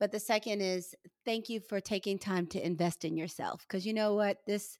But 0.00 0.10
the 0.10 0.18
second 0.18 0.62
is 0.62 0.94
thank 1.26 1.50
you 1.50 1.60
for 1.60 1.78
taking 1.78 2.18
time 2.18 2.46
to 2.48 2.66
invest 2.66 3.04
in 3.04 3.18
yourself. 3.18 3.66
Because 3.68 3.84
you 3.84 3.92
know 3.92 4.14
what? 4.14 4.38
This 4.46 4.78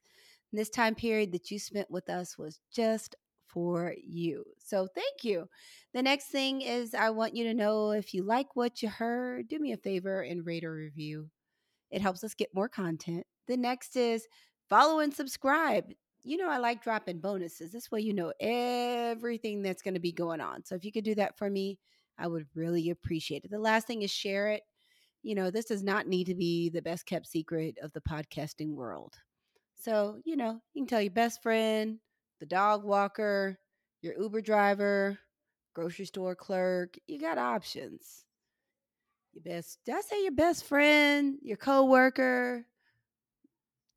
this 0.50 0.70
time 0.70 0.94
period 0.94 1.30
that 1.32 1.50
you 1.50 1.58
spent 1.58 1.90
with 1.90 2.08
us 2.08 2.38
was 2.38 2.60
just 2.72 3.16
for 3.48 3.94
you. 4.02 4.44
So 4.64 4.88
thank 4.94 5.24
you. 5.24 5.46
The 5.92 6.02
next 6.02 6.28
thing 6.28 6.62
is 6.62 6.94
I 6.94 7.10
want 7.10 7.36
you 7.36 7.44
to 7.44 7.54
know 7.54 7.90
if 7.90 8.14
you 8.14 8.22
like 8.22 8.56
what 8.56 8.80
you 8.82 8.88
heard, 8.88 9.46
do 9.48 9.58
me 9.58 9.72
a 9.72 9.76
favor 9.76 10.22
and 10.22 10.46
rate 10.46 10.64
or 10.64 10.72
review. 10.72 11.28
It 11.90 12.00
helps 12.00 12.24
us 12.24 12.32
get 12.32 12.54
more 12.54 12.68
content. 12.70 13.26
The 13.46 13.58
next 13.58 13.94
is 13.94 14.26
follow 14.70 15.00
and 15.00 15.12
subscribe. 15.12 15.84
You 16.28 16.36
know, 16.36 16.50
I 16.50 16.58
like 16.58 16.82
dropping 16.82 17.20
bonuses. 17.20 17.72
This 17.72 17.90
way, 17.90 18.00
you 18.00 18.12
know 18.12 18.34
everything 18.38 19.62
that's 19.62 19.80
going 19.80 19.94
to 19.94 20.00
be 20.00 20.12
going 20.12 20.42
on. 20.42 20.62
So, 20.62 20.74
if 20.74 20.84
you 20.84 20.92
could 20.92 21.04
do 21.04 21.14
that 21.14 21.38
for 21.38 21.48
me, 21.48 21.78
I 22.18 22.26
would 22.26 22.44
really 22.54 22.90
appreciate 22.90 23.44
it. 23.44 23.50
The 23.50 23.58
last 23.58 23.86
thing 23.86 24.02
is 24.02 24.10
share 24.10 24.48
it. 24.48 24.62
You 25.22 25.34
know, 25.34 25.50
this 25.50 25.64
does 25.64 25.82
not 25.82 26.06
need 26.06 26.26
to 26.26 26.34
be 26.34 26.68
the 26.68 26.82
best 26.82 27.06
kept 27.06 27.26
secret 27.26 27.78
of 27.82 27.94
the 27.94 28.02
podcasting 28.02 28.74
world. 28.74 29.14
So, 29.80 30.18
you 30.26 30.36
know, 30.36 30.60
you 30.74 30.82
can 30.82 30.86
tell 30.86 31.00
your 31.00 31.12
best 31.12 31.42
friend, 31.42 31.98
the 32.40 32.46
dog 32.46 32.84
walker, 32.84 33.58
your 34.02 34.20
Uber 34.20 34.42
driver, 34.42 35.18
grocery 35.74 36.04
store 36.04 36.34
clerk. 36.34 36.98
You 37.06 37.18
got 37.18 37.38
options. 37.38 38.24
Your 39.32 39.42
best, 39.42 39.78
did 39.86 39.94
I 39.94 40.00
say 40.02 40.22
your 40.24 40.32
best 40.32 40.64
friend, 40.64 41.38
your 41.42 41.56
coworker? 41.56 42.66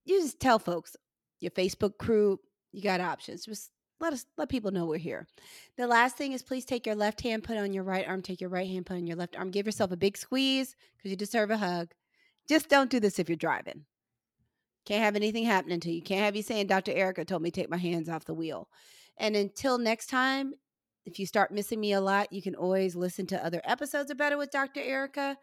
You 0.05 0.21
just 0.21 0.39
tell 0.39 0.59
folks, 0.59 0.95
your 1.41 1.51
Facebook 1.51 1.97
group, 1.97 2.39
you 2.71 2.81
got 2.81 3.01
options. 3.01 3.45
Just 3.45 3.71
let 3.99 4.13
us 4.13 4.25
let 4.37 4.49
people 4.49 4.71
know 4.71 4.85
we're 4.85 4.97
here. 4.97 5.27
The 5.77 5.87
last 5.87 6.17
thing 6.17 6.31
is 6.31 6.41
please 6.41 6.65
take 6.65 6.85
your 6.85 6.95
left 6.95 7.21
hand, 7.21 7.43
put 7.43 7.57
on 7.57 7.73
your 7.73 7.83
right 7.83 8.07
arm, 8.07 8.21
take 8.21 8.41
your 8.41 8.49
right 8.49 8.67
hand, 8.67 8.85
put 8.85 8.95
on 8.95 9.07
your 9.07 9.17
left 9.17 9.37
arm. 9.37 9.51
Give 9.51 9.65
yourself 9.65 9.91
a 9.91 9.97
big 9.97 10.17
squeeze 10.17 10.75
because 10.97 11.11
you 11.11 11.17
deserve 11.17 11.51
a 11.51 11.57
hug. 11.57 11.89
Just 12.47 12.69
don't 12.69 12.89
do 12.89 12.99
this 12.99 13.19
if 13.19 13.29
you're 13.29 13.35
driving. 13.35 13.85
Can't 14.85 15.03
have 15.03 15.15
anything 15.15 15.45
happening 15.45 15.79
to 15.81 15.91
you. 15.91 16.01
Can't 16.01 16.25
have 16.25 16.35
you 16.35 16.41
saying, 16.41 16.67
Dr. 16.67 16.91
Ericka 16.91 17.25
told 17.27 17.43
me 17.43 17.51
take 17.51 17.69
my 17.69 17.77
hands 17.77 18.09
off 18.09 18.25
the 18.25 18.33
wheel. 18.33 18.67
And 19.17 19.35
until 19.35 19.77
next 19.77 20.07
time, 20.07 20.53
if 21.05 21.19
you 21.19 21.25
start 21.25 21.51
missing 21.51 21.79
me 21.79 21.93
a 21.93 22.01
lot, 22.01 22.33
you 22.33 22.41
can 22.41 22.55
always 22.55 22.95
listen 22.95 23.27
to 23.27 23.45
other 23.45 23.61
episodes 23.63 24.09
of 24.09 24.17
Better 24.17 24.37
with 24.37 24.51
Dr. 24.51 24.81
Ericka. 24.81 25.35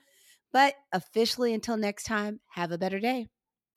But 0.52 0.74
officially, 0.92 1.54
until 1.54 1.76
next 1.76 2.04
time, 2.04 2.40
have 2.48 2.72
a 2.72 2.78
better 2.78 2.98
day. 2.98 3.26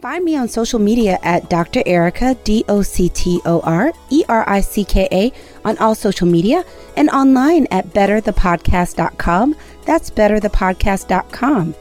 Find 0.01 0.25
me 0.25 0.35
on 0.35 0.47
social 0.47 0.79
media 0.79 1.19
at 1.21 1.47
Dr. 1.47 1.81
Ericka, 1.81 2.43
D 2.43 2.65
O 2.67 2.81
C 2.81 3.07
T 3.07 3.39
O 3.45 3.59
R 3.61 3.93
E 4.09 4.23
R 4.27 4.43
I 4.49 4.59
C 4.59 4.83
K 4.83 5.07
A, 5.11 5.31
on 5.63 5.77
all 5.77 5.93
social 5.93 6.25
media 6.25 6.65
and 6.97 7.07
online 7.11 7.67
at 7.69 7.89
betterthepodcast.com. 7.89 9.55
That's 9.85 10.09
betterthepodcast.com. 10.09 11.75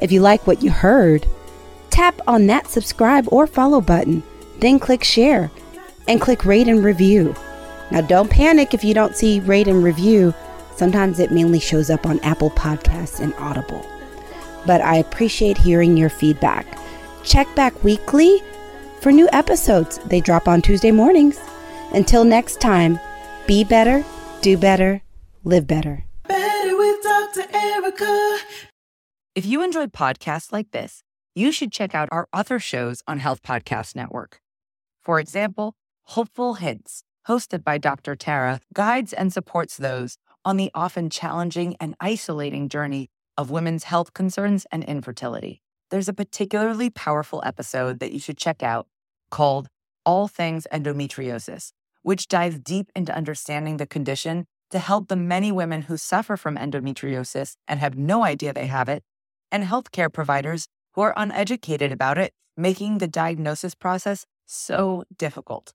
If 0.00 0.10
you 0.10 0.20
like 0.20 0.48
what 0.48 0.64
you 0.64 0.72
heard, 0.72 1.28
tap 1.90 2.20
on 2.26 2.48
that 2.48 2.66
subscribe 2.66 3.28
or 3.30 3.46
follow 3.46 3.80
button, 3.80 4.24
then 4.58 4.80
click 4.80 5.04
share 5.04 5.48
and 6.08 6.20
click 6.20 6.44
rate 6.44 6.66
and 6.66 6.84
review. 6.84 7.36
Now, 7.92 8.00
don't 8.00 8.30
panic 8.30 8.74
if 8.74 8.82
you 8.82 8.94
don't 8.94 9.14
see 9.14 9.38
rate 9.38 9.68
and 9.68 9.84
review. 9.84 10.34
Sometimes 10.74 11.20
it 11.20 11.30
mainly 11.30 11.60
shows 11.60 11.88
up 11.88 12.04
on 12.04 12.18
Apple 12.20 12.50
Podcasts 12.50 13.20
and 13.20 13.32
Audible. 13.34 13.86
But 14.66 14.80
I 14.80 14.96
appreciate 14.96 15.56
hearing 15.56 15.96
your 15.96 16.10
feedback. 16.10 16.66
Check 17.24 17.52
back 17.54 17.82
weekly 17.82 18.42
for 19.00 19.10
new 19.10 19.28
episodes. 19.32 19.98
They 20.06 20.20
drop 20.20 20.46
on 20.46 20.62
Tuesday 20.62 20.90
mornings. 20.90 21.40
Until 21.92 22.24
next 22.24 22.60
time, 22.60 22.98
be 23.46 23.64
better, 23.64 24.04
do 24.42 24.56
better, 24.56 25.02
live 25.42 25.66
better. 25.66 26.04
Better 26.28 26.76
with 26.76 27.02
Dr. 27.02 27.42
Ericka. 27.42 28.38
If 29.34 29.46
you 29.46 29.62
enjoyed 29.62 29.92
podcasts 29.92 30.52
like 30.52 30.70
this, 30.70 31.02
you 31.34 31.50
should 31.50 31.72
check 31.72 31.94
out 31.94 32.08
our 32.12 32.28
other 32.32 32.58
shows 32.58 33.02
on 33.08 33.18
Health 33.18 33.42
Podcast 33.42 33.96
Network. 33.96 34.40
For 35.02 35.18
example, 35.18 35.74
Hopeful 36.08 36.54
Hints, 36.54 37.02
hosted 37.26 37.64
by 37.64 37.78
Dr. 37.78 38.14
Tara, 38.14 38.60
guides 38.72 39.12
and 39.12 39.32
supports 39.32 39.76
those 39.76 40.18
on 40.44 40.56
the 40.56 40.70
often 40.74 41.10
challenging 41.10 41.74
and 41.80 41.96
isolating 42.00 42.68
journey 42.68 43.08
of 43.36 43.50
women's 43.50 43.84
health 43.84 44.12
concerns 44.14 44.66
and 44.70 44.84
infertility. 44.84 45.63
There's 45.94 46.08
a 46.08 46.12
particularly 46.12 46.90
powerful 46.90 47.40
episode 47.46 48.00
that 48.00 48.10
you 48.10 48.18
should 48.18 48.36
check 48.36 48.64
out 48.64 48.88
called 49.30 49.68
All 50.04 50.26
Things 50.26 50.66
Endometriosis, 50.72 51.70
which 52.02 52.26
dives 52.26 52.58
deep 52.58 52.90
into 52.96 53.14
understanding 53.14 53.76
the 53.76 53.86
condition 53.86 54.46
to 54.72 54.80
help 54.80 55.06
the 55.06 55.14
many 55.14 55.52
women 55.52 55.82
who 55.82 55.96
suffer 55.96 56.36
from 56.36 56.56
endometriosis 56.56 57.54
and 57.68 57.78
have 57.78 57.96
no 57.96 58.24
idea 58.24 58.52
they 58.52 58.66
have 58.66 58.88
it, 58.88 59.04
and 59.52 59.62
healthcare 59.62 60.12
providers 60.12 60.66
who 60.94 61.02
are 61.02 61.14
uneducated 61.16 61.92
about 61.92 62.18
it, 62.18 62.32
making 62.56 62.98
the 62.98 63.06
diagnosis 63.06 63.76
process 63.76 64.26
so 64.46 65.04
difficult. 65.16 65.74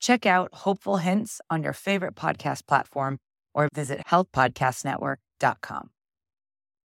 Check 0.00 0.24
out 0.24 0.48
Hopeful 0.54 0.96
Hints 0.96 1.42
on 1.50 1.62
your 1.62 1.74
favorite 1.74 2.14
podcast 2.14 2.66
platform 2.66 3.18
or 3.52 3.68
visit 3.74 4.06
healthpodcastnetwork.com. 4.06 5.90